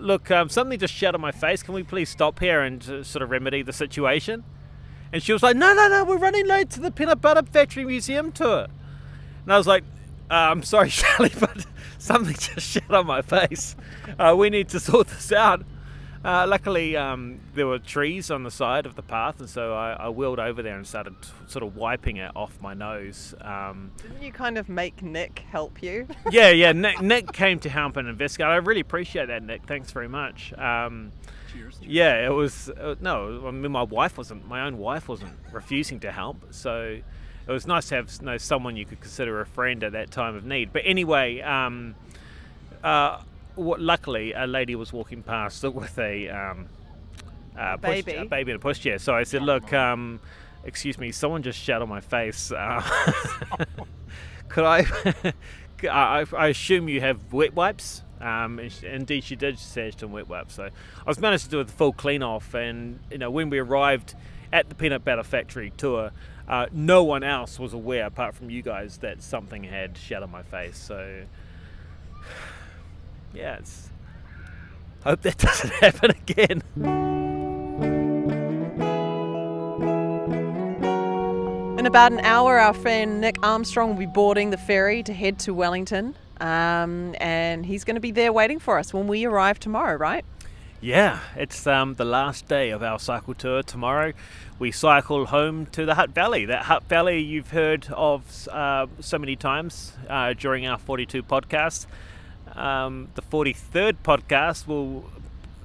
look, 0.00 0.30
um, 0.32 0.48
something 0.48 0.78
just 0.78 0.92
shut 0.92 1.14
on 1.14 1.20
my 1.20 1.30
face. 1.30 1.62
Can 1.62 1.74
we 1.74 1.84
please 1.84 2.08
stop 2.08 2.40
here 2.40 2.60
and 2.62 2.82
uh, 2.88 3.02
sort 3.04 3.22
of 3.22 3.30
remedy 3.30 3.62
the 3.62 3.72
situation? 3.72 4.42
And 5.12 5.22
she 5.22 5.32
was 5.32 5.42
like, 5.42 5.56
No, 5.56 5.72
no, 5.72 5.88
no, 5.88 6.04
we're 6.04 6.18
running 6.18 6.46
late 6.46 6.70
to 6.70 6.80
the 6.80 6.90
Peanut 6.90 7.20
Butter 7.20 7.42
Factory 7.44 7.84
Museum 7.84 8.32
tour. 8.32 8.66
And 9.44 9.52
I 9.52 9.56
was 9.56 9.66
like, 9.66 9.84
uh, 10.28 10.34
I'm 10.34 10.64
sorry, 10.64 10.88
Shelley, 10.90 11.30
but 11.38 11.66
something 11.98 12.34
just 12.34 12.68
shut 12.68 12.90
on 12.90 13.06
my 13.06 13.22
face. 13.22 13.76
Uh, 14.18 14.34
we 14.36 14.50
need 14.50 14.68
to 14.70 14.80
sort 14.80 15.06
this 15.08 15.30
out. 15.30 15.64
Uh, 16.26 16.44
luckily, 16.44 16.96
um, 16.96 17.38
there 17.54 17.68
were 17.68 17.78
trees 17.78 18.32
on 18.32 18.42
the 18.42 18.50
side 18.50 18.84
of 18.84 18.96
the 18.96 19.02
path, 19.02 19.38
and 19.38 19.48
so 19.48 19.72
I, 19.72 19.92
I 19.92 20.08
wheeled 20.08 20.40
over 20.40 20.60
there 20.60 20.74
and 20.74 20.84
started 20.84 21.14
t- 21.22 21.28
sort 21.46 21.62
of 21.62 21.76
wiping 21.76 22.16
it 22.16 22.32
off 22.34 22.60
my 22.60 22.74
nose. 22.74 23.32
Um, 23.40 23.92
Didn't 24.02 24.20
you 24.24 24.32
kind 24.32 24.58
of 24.58 24.68
make 24.68 25.02
Nick 25.02 25.44
help 25.52 25.84
you? 25.84 26.08
yeah, 26.32 26.48
yeah. 26.50 26.72
Nick, 26.72 27.00
Nick 27.00 27.32
came 27.32 27.60
to 27.60 27.68
help 27.68 27.96
and 27.96 28.08
investigate. 28.08 28.48
I 28.48 28.56
really 28.56 28.80
appreciate 28.80 29.26
that, 29.26 29.44
Nick. 29.44 29.68
Thanks 29.68 29.92
very 29.92 30.08
much. 30.08 30.52
Um, 30.54 31.12
Cheers. 31.52 31.78
yeah, 31.80 32.26
it 32.26 32.32
was 32.32 32.70
uh, 32.70 32.96
no. 33.00 33.46
I 33.46 33.52
mean, 33.52 33.70
my 33.70 33.84
wife 33.84 34.18
wasn't. 34.18 34.48
My 34.48 34.66
own 34.66 34.78
wife 34.78 35.08
wasn't 35.08 35.34
refusing 35.52 36.00
to 36.00 36.10
help. 36.10 36.38
So 36.50 36.98
it 37.46 37.52
was 37.52 37.68
nice 37.68 37.88
to 37.90 37.94
have 37.94 38.10
you 38.18 38.26
know, 38.26 38.36
someone 38.36 38.74
you 38.74 38.84
could 38.84 39.00
consider 39.00 39.40
a 39.40 39.46
friend 39.46 39.84
at 39.84 39.92
that 39.92 40.10
time 40.10 40.34
of 40.34 40.44
need. 40.44 40.72
But 40.72 40.82
anyway, 40.86 41.40
um, 41.42 41.94
uh, 42.82 43.20
what, 43.56 43.80
luckily 43.80 44.32
a 44.32 44.46
lady 44.46 44.74
was 44.74 44.92
walking 44.92 45.22
past 45.22 45.62
with 45.74 45.98
a, 45.98 46.28
um, 46.28 46.68
uh, 47.58 47.76
push- 47.76 48.04
baby. 48.04 48.14
a 48.14 48.24
baby 48.24 48.52
in 48.52 48.56
a 48.56 48.60
pushchair. 48.60 49.00
So 49.00 49.14
I 49.14 49.24
said, 49.24 49.42
"Look, 49.42 49.72
um, 49.72 50.20
excuse 50.64 50.98
me, 50.98 51.12
someone 51.12 51.42
just 51.42 51.58
shat 51.58 51.82
on 51.82 51.88
my 51.88 52.00
face. 52.00 52.52
Uh, 52.52 52.82
could 54.48 54.64
I, 54.64 54.84
I? 55.90 56.24
I 56.36 56.48
assume 56.48 56.88
you 56.88 57.00
have 57.00 57.32
wet 57.32 57.54
wipes." 57.54 58.02
Um, 58.20 58.58
and 58.58 58.72
she, 58.72 58.86
indeed, 58.86 59.24
she 59.24 59.36
did 59.36 59.58
say 59.58 59.92
some 59.94 60.10
wet 60.12 60.28
wipes. 60.28 60.54
So 60.54 60.64
I 60.64 61.08
was 61.08 61.18
managed 61.18 61.44
to 61.44 61.50
do 61.50 61.60
a 61.60 61.64
full 61.66 61.92
clean 61.92 62.22
off, 62.22 62.54
and 62.54 63.00
you 63.10 63.18
know 63.18 63.30
when 63.30 63.50
we 63.50 63.58
arrived 63.58 64.14
at 64.52 64.68
the 64.68 64.74
peanut 64.74 65.04
butter 65.04 65.22
factory 65.22 65.72
tour, 65.76 66.12
uh, 66.48 66.66
no 66.72 67.02
one 67.02 67.22
else 67.22 67.58
was 67.58 67.72
aware 67.72 68.06
apart 68.06 68.34
from 68.34 68.48
you 68.50 68.62
guys 68.62 68.98
that 68.98 69.22
something 69.22 69.64
had 69.64 69.96
shat 69.98 70.22
on 70.22 70.30
my 70.30 70.42
face. 70.42 70.78
So 70.78 71.24
yeah, 73.36 73.56
it's 73.56 73.90
hope 75.04 75.22
that 75.22 75.38
doesn't 75.38 75.72
happen 75.74 76.10
again. 76.10 76.62
In 81.78 81.86
about 81.86 82.12
an 82.12 82.20
hour, 82.20 82.58
our 82.58 82.72
friend 82.72 83.20
Nick 83.20 83.36
Armstrong 83.42 83.90
will 83.90 83.98
be 83.98 84.06
boarding 84.06 84.50
the 84.50 84.56
ferry 84.56 85.02
to 85.02 85.12
head 85.12 85.38
to 85.40 85.54
Wellington. 85.54 86.16
Um, 86.40 87.14
and 87.18 87.64
he's 87.64 87.84
going 87.84 87.94
to 87.94 88.00
be 88.00 88.10
there 88.10 88.32
waiting 88.32 88.58
for 88.58 88.78
us 88.78 88.92
when 88.92 89.06
we 89.06 89.24
arrive 89.24 89.60
tomorrow, 89.60 89.96
right? 89.96 90.24
Yeah, 90.80 91.20
it's 91.34 91.66
um, 91.66 91.94
the 91.94 92.04
last 92.04 92.48
day 92.48 92.70
of 92.70 92.82
our 92.82 92.98
cycle 92.98 93.34
tour 93.34 93.62
tomorrow. 93.62 94.12
We 94.58 94.72
cycle 94.72 95.26
home 95.26 95.66
to 95.72 95.86
the 95.86 95.94
Hutt 95.94 96.10
Valley. 96.10 96.46
That 96.46 96.64
Hutt 96.64 96.84
Valley 96.84 97.20
you've 97.20 97.50
heard 97.50 97.86
of 97.90 98.48
uh, 98.48 98.86
so 99.00 99.18
many 99.18 99.36
times 99.36 99.92
uh, 100.08 100.34
during 100.34 100.66
our 100.66 100.78
42 100.78 101.22
podcasts. 101.22 101.86
Um, 102.56 103.08
the 103.14 103.22
43rd 103.22 103.96
podcast 104.02 104.66
will 104.66 105.10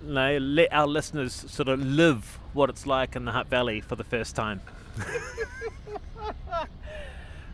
you 0.05 0.13
know, 0.13 0.37
let 0.37 0.73
our 0.73 0.87
listeners 0.87 1.33
sort 1.33 1.69
of 1.69 1.79
live 1.79 2.39
what 2.53 2.69
it's 2.69 2.85
like 2.85 3.15
in 3.15 3.25
the 3.25 3.31
Hutt 3.31 3.47
Valley 3.47 3.81
for 3.81 3.95
the 3.95 4.03
first 4.03 4.35
time. 4.35 4.61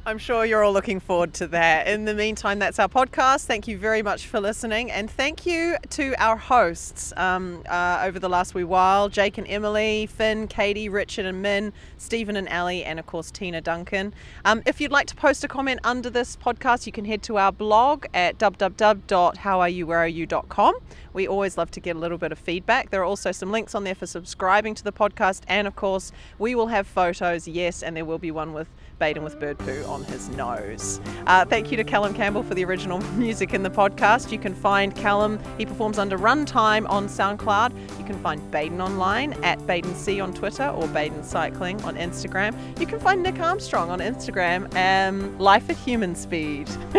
I'm 0.07 0.17
sure 0.19 0.45
you're 0.45 0.63
all 0.63 0.71
looking 0.71 1.01
forward 1.01 1.33
to 1.33 1.47
that. 1.47 1.89
In 1.89 2.05
the 2.05 2.13
meantime, 2.13 2.59
that's 2.59 2.79
our 2.79 2.87
podcast. 2.87 3.43
Thank 3.43 3.67
you 3.67 3.77
very 3.77 4.01
much 4.01 4.27
for 4.27 4.39
listening, 4.39 4.89
and 4.89 5.11
thank 5.11 5.45
you 5.45 5.75
to 5.89 6.15
our 6.17 6.37
hosts 6.37 7.11
um, 7.17 7.61
uh, 7.67 8.01
over 8.05 8.17
the 8.17 8.29
last 8.29 8.55
wee 8.55 8.63
while 8.63 9.09
Jake 9.09 9.37
and 9.37 9.45
Emily, 9.49 10.05
Finn, 10.05 10.47
Katie, 10.47 10.87
Richard 10.87 11.25
and 11.25 11.41
Min, 11.41 11.73
Stephen 11.97 12.37
and 12.37 12.47
Ali, 12.47 12.85
and 12.85 12.99
of 12.99 13.05
course 13.05 13.31
Tina 13.31 13.59
Duncan. 13.59 14.13
Um, 14.45 14.63
if 14.65 14.79
you'd 14.79 14.93
like 14.93 15.07
to 15.07 15.15
post 15.15 15.43
a 15.43 15.49
comment 15.49 15.81
under 15.83 16.09
this 16.09 16.37
podcast, 16.37 16.85
you 16.85 16.93
can 16.93 17.03
head 17.03 17.21
to 17.23 17.37
our 17.37 17.51
blog 17.51 18.05
at 18.13 18.37
www.howareyouwhereareyou.com. 18.37 20.73
We 21.13 21.27
always 21.27 21.57
love 21.57 21.71
to 21.71 21.79
get 21.79 21.95
a 21.95 21.99
little 21.99 22.17
bit 22.17 22.31
of 22.31 22.39
feedback. 22.39 22.89
There 22.89 23.01
are 23.01 23.05
also 23.05 23.31
some 23.31 23.51
links 23.51 23.75
on 23.75 23.83
there 23.83 23.95
for 23.95 24.05
subscribing 24.05 24.75
to 24.75 24.83
the 24.83 24.91
podcast, 24.91 25.41
and 25.47 25.67
of 25.67 25.75
course, 25.75 26.11
we 26.39 26.55
will 26.55 26.67
have 26.67 26.87
photos, 26.87 27.47
yes, 27.47 27.83
and 27.83 27.95
there 27.95 28.05
will 28.05 28.17
be 28.17 28.31
one 28.31 28.53
with 28.53 28.67
Baden 28.99 29.23
with 29.23 29.39
bird 29.39 29.57
poo 29.59 29.83
on 29.85 30.03
his 30.05 30.29
nose. 30.29 30.99
Uh, 31.27 31.45
thank 31.45 31.71
you 31.71 31.77
to 31.77 31.83
Callum 31.83 32.13
Campbell 32.13 32.43
for 32.43 32.55
the 32.55 32.65
original 32.65 32.99
music 33.15 33.53
in 33.53 33.63
the 33.63 33.69
podcast. 33.69 34.31
You 34.31 34.39
can 34.39 34.55
find 34.55 34.95
Callum, 34.95 35.39
he 35.57 35.65
performs 35.65 35.99
under 35.99 36.17
Runtime 36.17 36.89
on 36.89 37.07
SoundCloud. 37.07 37.99
You 37.99 38.05
can 38.05 38.19
find 38.19 38.49
Baden 38.51 38.81
online 38.81 39.33
at 39.43 39.65
Baden 39.67 39.93
C 39.95 40.19
on 40.19 40.33
Twitter 40.33 40.67
or 40.67 40.87
Baden 40.87 41.23
Cycling 41.23 41.81
on 41.83 41.95
Instagram. 41.95 42.55
You 42.79 42.87
can 42.87 42.99
find 42.99 43.21
Nick 43.21 43.39
Armstrong 43.39 43.89
on 43.89 43.99
Instagram, 43.99 44.73
um, 44.75 45.37
Life 45.37 45.69
at 45.69 45.77
Human 45.77 46.15
Speed. 46.15 46.69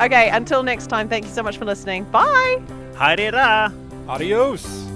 okay, 0.00 0.30
until 0.30 0.62
next 0.62 0.88
time, 0.88 1.08
thank 1.08 1.24
you 1.24 1.30
so 1.30 1.42
much 1.42 1.56
for 1.56 1.64
listening. 1.64 2.04
Bye. 2.04 2.62
Hej 2.98 3.32
Adios! 4.08 4.89